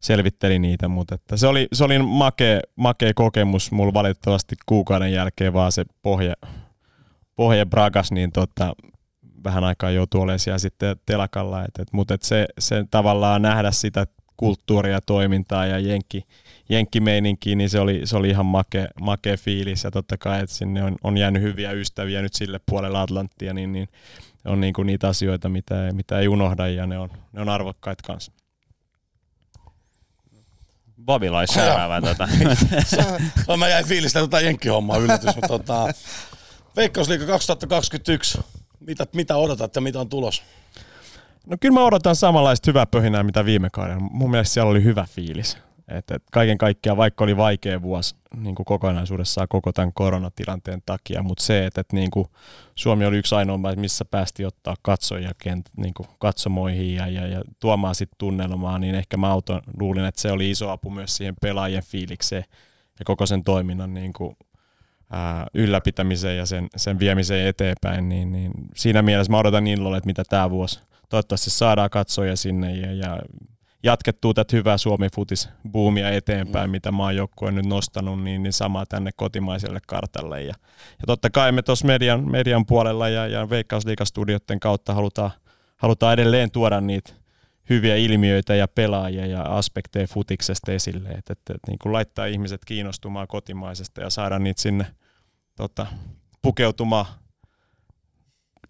[0.00, 3.72] selvitteli niitä, mutta että se oli, se oli makea, makea kokemus.
[3.72, 6.34] Mulla valitettavasti kuukauden jälkeen vaan se pohje,
[7.36, 8.72] pohje bragas, niin tota,
[9.44, 11.64] vähän aikaa joutuu olemaan siellä sitten telakalla.
[11.64, 14.06] Et, et, mutta et se, se tavallaan nähdä sitä
[14.38, 16.24] kulttuuria ja toimintaa ja jenkki,
[16.68, 19.84] jenkkimeininkiin, niin se oli, se oli ihan make, make fiilis.
[19.84, 23.72] Ja totta kai, että sinne on, on jäänyt hyviä ystäviä nyt sille puolelle Atlanttia, niin,
[23.72, 23.88] niin
[24.44, 28.02] on niin kuin niitä asioita, mitä, mitä ei unohda ja ne on, ne on arvokkaita
[28.06, 28.32] kanssa.
[31.04, 32.00] Bobi lais seuraava.
[32.00, 32.28] tota.
[33.48, 35.94] no, mä jäin fiilistä tota jenkkihommaa yllätys, mutta tota,
[36.76, 38.38] Veikkausliiga 2021,
[38.80, 40.42] mitä, mitä odotat ja mitä on tulos?
[41.48, 44.00] No kyllä mä odotan samanlaista hyvää pöhinää, mitä viime kaudella.
[44.10, 45.58] Mun mielestä siellä oli hyvä fiilis.
[45.88, 51.22] Et, et kaiken kaikkiaan, vaikka oli vaikea vuosi niin kuin kokonaisuudessaan koko tämän koronatilanteen takia,
[51.22, 52.26] mutta se, että et, niin kuin
[52.74, 57.42] Suomi oli yksi ainoa missä päästi ottaa katsojia kent, niin kuin katsomoihin ja, ja, ja
[57.60, 61.34] tuomaan sitten tunnelmaa, niin ehkä mä auton, luulin, että se oli iso apu myös siihen
[61.40, 62.44] pelaajien fiilikseen
[62.98, 64.36] ja koko sen toiminnan niin kuin,
[65.10, 70.06] ää, ylläpitämiseen ja sen, sen viemiseen eteenpäin, niin, niin siinä mielessä mä odotan innolla, että
[70.06, 73.18] mitä tämä vuosi toivottavasti saadaan katsoja sinne ja, ja
[73.82, 76.70] jatkettua tätä hyvää Suomi futis boomia eteenpäin, mm.
[76.70, 80.42] mitä maajoukkue on nyt nostanut, niin, niin sama tänne kotimaiselle kartalle.
[80.42, 85.30] Ja, ja totta kai me tuossa median, median puolella ja, ja Veikkausliikastudioiden kautta halutaan,
[85.76, 87.12] halutaan edelleen tuoda niitä
[87.70, 92.64] hyviä ilmiöitä ja pelaajia ja aspekteja futiksesta esille, että, että, että niin kuin laittaa ihmiset
[92.64, 94.86] kiinnostumaan kotimaisesta ja saada niitä sinne
[95.56, 95.86] tota,
[96.42, 97.06] pukeutumaan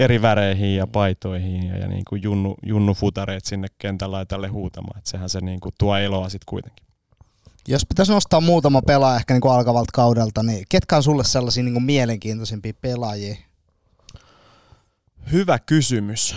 [0.00, 4.98] eri väreihin ja paitoihin ja, ja niin kuin junnu, junnu futareet sinne kentän laitalle huutamaan.
[4.98, 6.86] Että sehän se niin kuin tuo eloa sitten kuitenkin.
[7.68, 11.62] Jos pitäisi nostaa muutama pelaaja ehkä niin kuin alkavalta kaudelta, niin ketkä on sulle sellaisia
[11.62, 13.36] niin kuin mielenkiintoisimpia pelaajia?
[15.32, 16.36] Hyvä kysymys.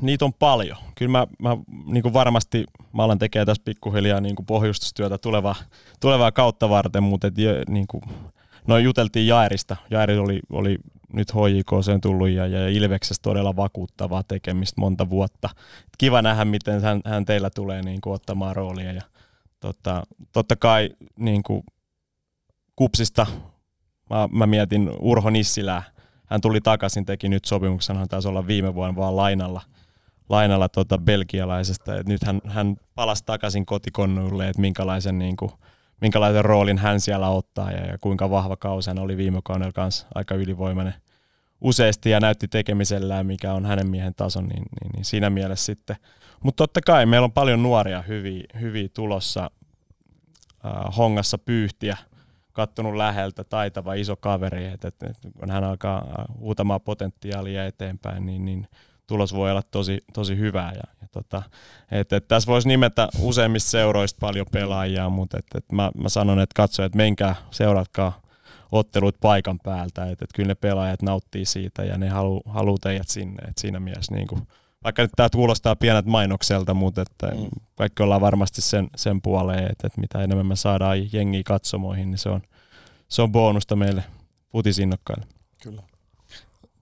[0.00, 0.76] Niitä on paljon.
[0.94, 1.56] Kyllä mä, mä
[1.86, 5.54] niin kuin varmasti mä alan tekemään tässä pikkuhiljaa niin kuin pohjustustyötä tulevaa,
[6.00, 7.34] tulevaa kautta varten, mutta et,
[7.68, 8.02] niin kuin,
[8.66, 9.76] no juteltiin Jaerista.
[9.90, 10.78] Jaeri oli, oli
[11.14, 15.48] nyt HJK sen tullut ja, ja Ilveksessä todella vakuuttavaa tekemistä monta vuotta.
[15.98, 18.92] Kiva nähdä, miten hän, hän teillä tulee niin kuin, ottamaan roolia.
[18.92, 19.02] Ja,
[19.60, 21.62] tota, totta kai niin kuin,
[22.76, 23.26] kupsista
[24.10, 25.82] mä, mä mietin Urho Nissilää.
[26.26, 29.60] Hän tuli takaisin, teki nyt sopimuksen, hän taisi olla viime vuonna vaan lainalla,
[30.28, 31.96] lainalla tota belgialaisesta.
[31.96, 35.50] Et nyt hän, hän palasi takaisin kotikonnuille, että minkälaisen, niin kuin,
[36.00, 40.06] minkälaisen roolin hän siellä ottaa ja, ja kuinka vahva kausi hän oli viime kaudella kanssa
[40.14, 40.94] aika ylivoimainen
[41.64, 45.96] useasti ja näytti tekemisellään, mikä on hänen miehen tason, niin, niin, niin siinä mielessä sitten.
[46.42, 49.50] Mutta totta kai meillä on paljon nuoria hyviä, hyviä tulossa
[50.64, 51.96] äh, hongassa pyyhtiä,
[52.52, 58.44] kattonut läheltä, taitava iso kaveri, että et, et, kun hän alkaa huutamaan potentiaalia eteenpäin, niin,
[58.44, 58.68] niin
[59.06, 60.72] tulos voi olla tosi, tosi hyvää.
[60.72, 61.42] Ja, ja tota,
[61.90, 66.40] et, et tässä voisi nimetä useimmista seuroista paljon pelaajia, mutta et, et mä, mä sanon,
[66.40, 68.23] että katso, että menkää, seuratkaa
[68.78, 73.08] ottelut paikan päältä, että, että kyllä ne pelaajat nauttii siitä ja ne haluaa halu teidät
[73.08, 74.48] sinne, että siinä mielessä niin kuin,
[74.84, 77.48] vaikka nyt tämä kuulostaa pienet mainokselta, mutta että mm.
[77.74, 82.18] kaikki ollaan varmasti sen, sen puoleen, että, että mitä enemmän me saadaan jengiä katsomoihin, niin
[82.18, 82.42] se on,
[83.08, 84.04] se on bonusta meille
[84.52, 85.26] futisinnokkaille.
[85.62, 85.82] Kyllä.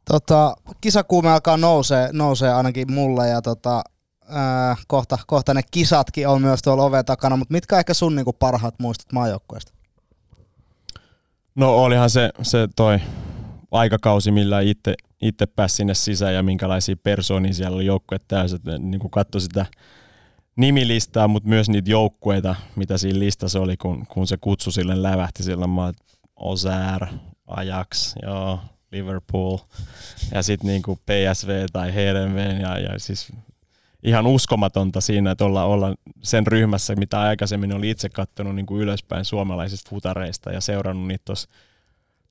[0.04, 3.82] Tota, kisakuume alkaa nousee, nousee ainakin mulle ja tota,
[4.28, 8.32] ää, kohta, kohta ne kisatkin on myös tuolla oven takana, mutta mitkä ehkä sun niinku
[8.32, 9.72] parhaat muistot maajoukkueesta?
[11.54, 12.98] No olihan se, se toi
[13.70, 18.60] aikakausi, millä itse, itse pääsi sinne sisään ja minkälaisia persoonia siellä oli joukkueet täysin.
[18.78, 19.66] Niin kuin katsoi sitä
[20.56, 25.42] nimilistaa, mutta myös niitä joukkueita, mitä siinä listassa oli, kun, kun se kutsu sille lävähti
[25.42, 25.92] sillä mä
[26.36, 27.06] Osär,
[27.46, 28.60] Ajax, joo,
[28.92, 29.58] Liverpool
[30.34, 33.32] ja sitten niinku PSV tai HDV ja, ja siis
[34.02, 38.82] ihan uskomatonta siinä, että olla, olla sen ryhmässä, mitä aikaisemmin oli itse katsonut niin kuin
[38.82, 41.48] ylöspäin suomalaisista futareista ja seurannut niitä tuossa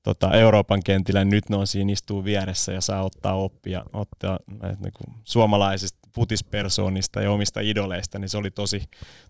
[0.02, 4.92] tota, Euroopan kentillä, nyt ne on siinä istuu vieressä ja saa ottaa oppia ottaa niin
[4.92, 8.82] kuin, suomalaisista futispersoonista ja omista idoleista, niin se oli tosi,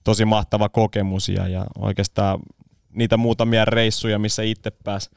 [0.04, 2.38] tosi mahtava kokemus ja, ja oikeastaan
[2.90, 5.10] niitä muutamia reissuja, missä itse pääsi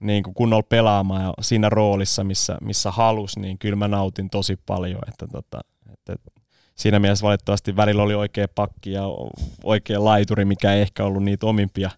[0.00, 4.56] niin kuin kunnolla pelaamaan ja siinä roolissa, missä, missä halus, niin kyllä mä nautin tosi
[4.66, 5.60] paljon, että, tota,
[5.92, 6.16] että
[6.80, 9.02] siinä mielessä valitettavasti välillä oli oikea pakki ja
[9.64, 11.90] oikea laituri, mikä ei ehkä ollut niitä omimpia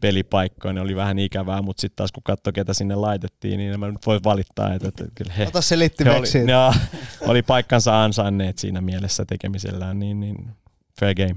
[0.00, 3.88] pelipaikkoja, ne oli vähän ikävää, mutta sitten taas kun katsoi, ketä sinne laitettiin, niin mä
[3.88, 6.72] nyt voi valittaa, että, että kyllä he, Ota se he oli, ja,
[7.20, 10.48] oli paikkansa ansainneet siinä mielessä tekemisellään, niin, niin
[11.00, 11.36] fair game.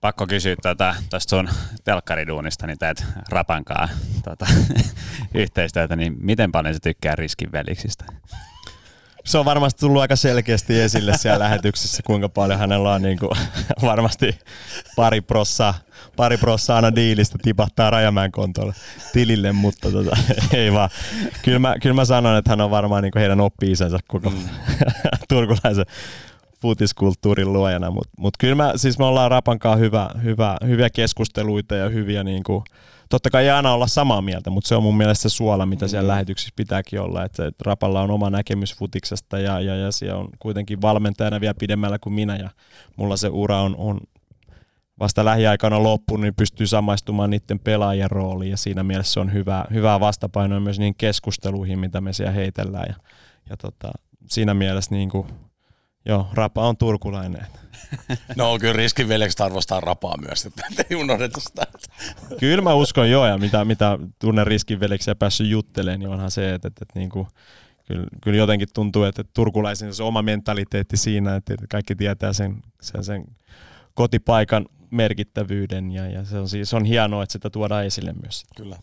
[0.00, 1.48] Pakko kysyä tuota, tuosta sun
[1.84, 3.88] telkkariduunista, niin teet rapankaa
[4.24, 4.46] tuota,
[5.34, 8.04] yhteistyötä, niin miten paljon se tykkää riskin veliksistä?
[9.28, 13.30] Se on varmasti tullut aika selkeästi esille siellä lähetyksessä, kuinka paljon hänellä on niin kuin,
[13.82, 14.38] varmasti
[14.96, 15.74] pari prossaa,
[16.16, 18.74] pari prossaa aina diilistä tipahtaa Rajamäen kontolle
[19.12, 20.16] tilille, mutta tota,
[20.52, 20.88] ei vaan.
[21.42, 24.36] Kyllä mä, kyllä mä sanon, että hän on varmaan niin kuin heidän oppi-isänsä koko mm.
[25.28, 25.86] turkulaisen
[26.62, 31.88] futiskulttuurin luojana, mutta mut kyllä mä, siis me ollaan Rapankaan hyvä, hyvä, hyviä keskusteluita ja
[31.88, 32.64] hyviä niin kuin,
[33.08, 35.88] totta kai ei aina olla samaa mieltä, mutta se on mun mielestä se suola, mitä
[35.88, 36.08] siellä mm.
[36.08, 40.82] lähetyksissä pitääkin olla, että, Rapalla on oma näkemys futiksesta ja, ja, ja siellä on kuitenkin
[40.82, 42.50] valmentajana vielä pidemmällä kuin minä ja
[42.96, 44.00] mulla se ura on, on
[44.98, 49.64] vasta lähiaikana loppunut, niin pystyy samaistumaan niiden pelaajien rooliin ja siinä mielessä se on hyvä,
[49.72, 52.94] hyvää vastapainoa myös niihin keskusteluihin, mitä me siellä heitellään ja,
[53.50, 53.90] ja tota,
[54.26, 55.26] siinä mielessä niin kuin,
[56.08, 57.46] joo, Rapa on turkulainen.
[58.36, 61.62] No kyllä riskin veljekset arvostaa rapaa myös, että ei unohdeta sitä.
[62.40, 66.54] Kyllä mä uskon joo, ja mitä, mitä tunnen riskin veljeksiä päässyt juttelemaan, niin onhan se,
[66.54, 67.26] että, että, että niin kuin,
[67.86, 73.04] kyllä, kyllä jotenkin tuntuu, että turkulaisen se oma mentaliteetti siinä, että kaikki tietää sen, sen,
[73.04, 73.24] sen
[73.94, 78.44] kotipaikan merkittävyyden, ja, ja se, on, siis, on hienoa, että sitä tuodaan esille myös.
[78.56, 78.76] Kyllä.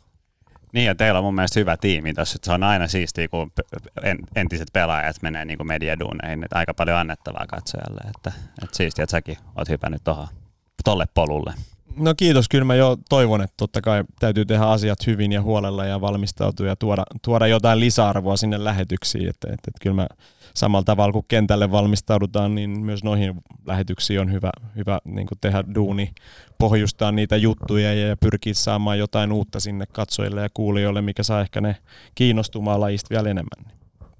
[0.75, 2.39] Niin, ja teillä on mun mielestä hyvä tiimi tuossa.
[2.43, 3.51] Se on aina siistiä, kun
[4.35, 6.43] entiset pelaajat menee niin kuin mediaduuneihin.
[6.43, 8.01] Että aika paljon annettavaa katsojalle.
[8.15, 8.31] Että,
[8.63, 10.27] että siistiä, että säkin oot hypännyt tohon,
[10.83, 11.53] tolle polulle.
[11.97, 15.85] No kiitos, kyllä mä jo toivon, että totta kai täytyy tehdä asiat hyvin ja huolella
[15.85, 19.29] ja valmistautua ja tuoda, tuoda jotain lisäarvoa sinne lähetyksiin.
[19.29, 20.07] Että, että, että kyllä mä
[20.55, 23.33] samalla tavalla kuin kentälle valmistaudutaan, niin myös noihin
[23.65, 26.11] lähetyksiin on hyvä, hyvä niin tehdä duuni,
[26.57, 31.61] pohjustaa niitä juttuja ja pyrkiä saamaan jotain uutta sinne katsojille ja kuulijoille, mikä saa ehkä
[31.61, 31.75] ne
[32.15, 33.73] kiinnostumaan lajista vielä enemmän.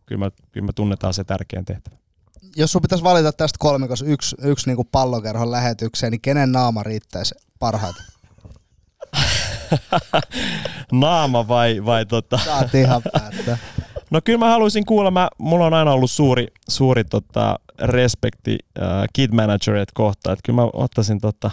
[0.05, 1.95] Kyllä, mä, kyllä mä tunnetaan se tärkein tehtävä.
[2.55, 7.35] Jos sun pitäisi valita tästä kolmikossa yksi, yksi niin pallokerhon lähetykseen, niin kenen naama riittäisi
[7.59, 8.05] parhaiten?
[10.91, 12.37] Naama vai, vai tota...
[12.45, 13.57] Saat ihan päättää.
[14.11, 18.87] No kyllä mä haluaisin kuulla, mä, mulla on aina ollut suuri, suuri tota, respekti äh,
[19.13, 21.51] kid managerit kohtaan, että kyllä mä ottaisin tota,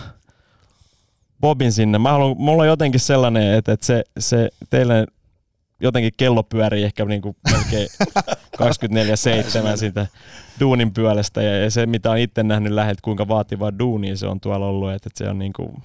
[1.41, 1.99] Bobin sinne.
[1.99, 5.07] Mä haluan, mulla on jotenkin sellainen, että, että se, se teille
[5.81, 7.89] jotenkin kello pyörii ehkä niin kuin melkein
[9.75, 10.07] 24-7 siitä
[10.61, 14.41] duunin pyölestä ja, ja se mitä on itse nähnyt lähet, kuinka vaativaa duunia se on
[14.41, 15.83] tuolla ollut, että, että se on niin kuin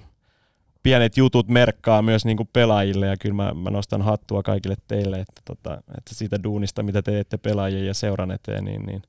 [0.88, 5.20] pienet jutut merkkaa myös niin kuin pelaajille ja kyllä mä, mä nostan hattua kaikille teille,
[5.20, 9.02] että, tota, että siitä duunista, mitä teette pelaajien ja seuran eteen, niin, niin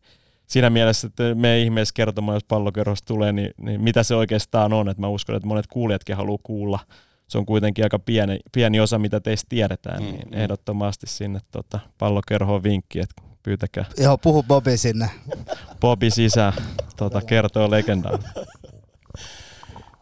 [0.46, 4.88] siinä mielessä, että me ihmeessä kertomaan, jos pallokerrosta tulee, niin, niin, mitä se oikeastaan on,
[4.88, 6.78] että mä uskon, että monet kuulijatkin haluaa kuulla.
[7.28, 11.40] Se on kuitenkin aika pieni, pieni osa, mitä teistä tiedetään, niin mm, niin ehdottomasti sinne
[11.50, 13.84] tota, pallokerhoon vinkki, että pyytäkää.
[13.98, 15.10] Joo, puhu Bobi sinne.
[15.80, 16.52] Bobi sisään,
[16.96, 18.18] tota, kertoo legendaa.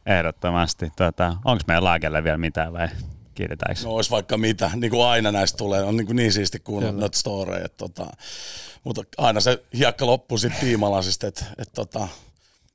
[0.07, 0.91] Ehdottomasti.
[0.97, 2.89] Tota, Onko meidän laagelle vielä mitään vai
[3.35, 3.81] kiiretäänkö?
[3.85, 4.70] No olisi vaikka mitä.
[4.74, 5.83] Niin kuin aina näistä tulee.
[5.83, 7.69] On niin, kuin niin siisti kuunnella noita storeja.
[7.69, 8.07] Tota,
[8.85, 11.27] mutta aina se hiekka loppuu sitten tiimalasista.
[11.27, 12.09] Että et, tota,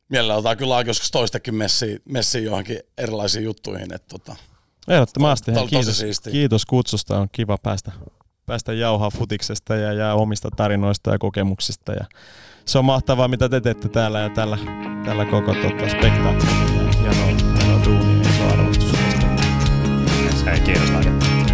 [0.09, 3.93] mielellä otetaan kyllä joskus toistakin messiä, messiä johonkin erilaisiin juttuihin.
[3.93, 4.35] Et, tota,
[4.87, 5.51] Ehdottomasti.
[5.51, 7.19] To, kiitos, kiitos kutsusta.
[7.19, 7.91] On kiva päästä,
[8.45, 11.91] päästä jauhaa futiksesta ja, ja omista tarinoista ja kokemuksista.
[11.91, 12.05] Ja
[12.65, 14.57] se on mahtavaa, mitä te teette täällä ja tällä,
[15.05, 18.91] tällä koko tota, spektaakkelilla hienoa, hienoa duunia ja iso arvostus.
[20.17, 20.43] Kiitos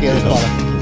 [0.02, 0.77] Kiitos paljon.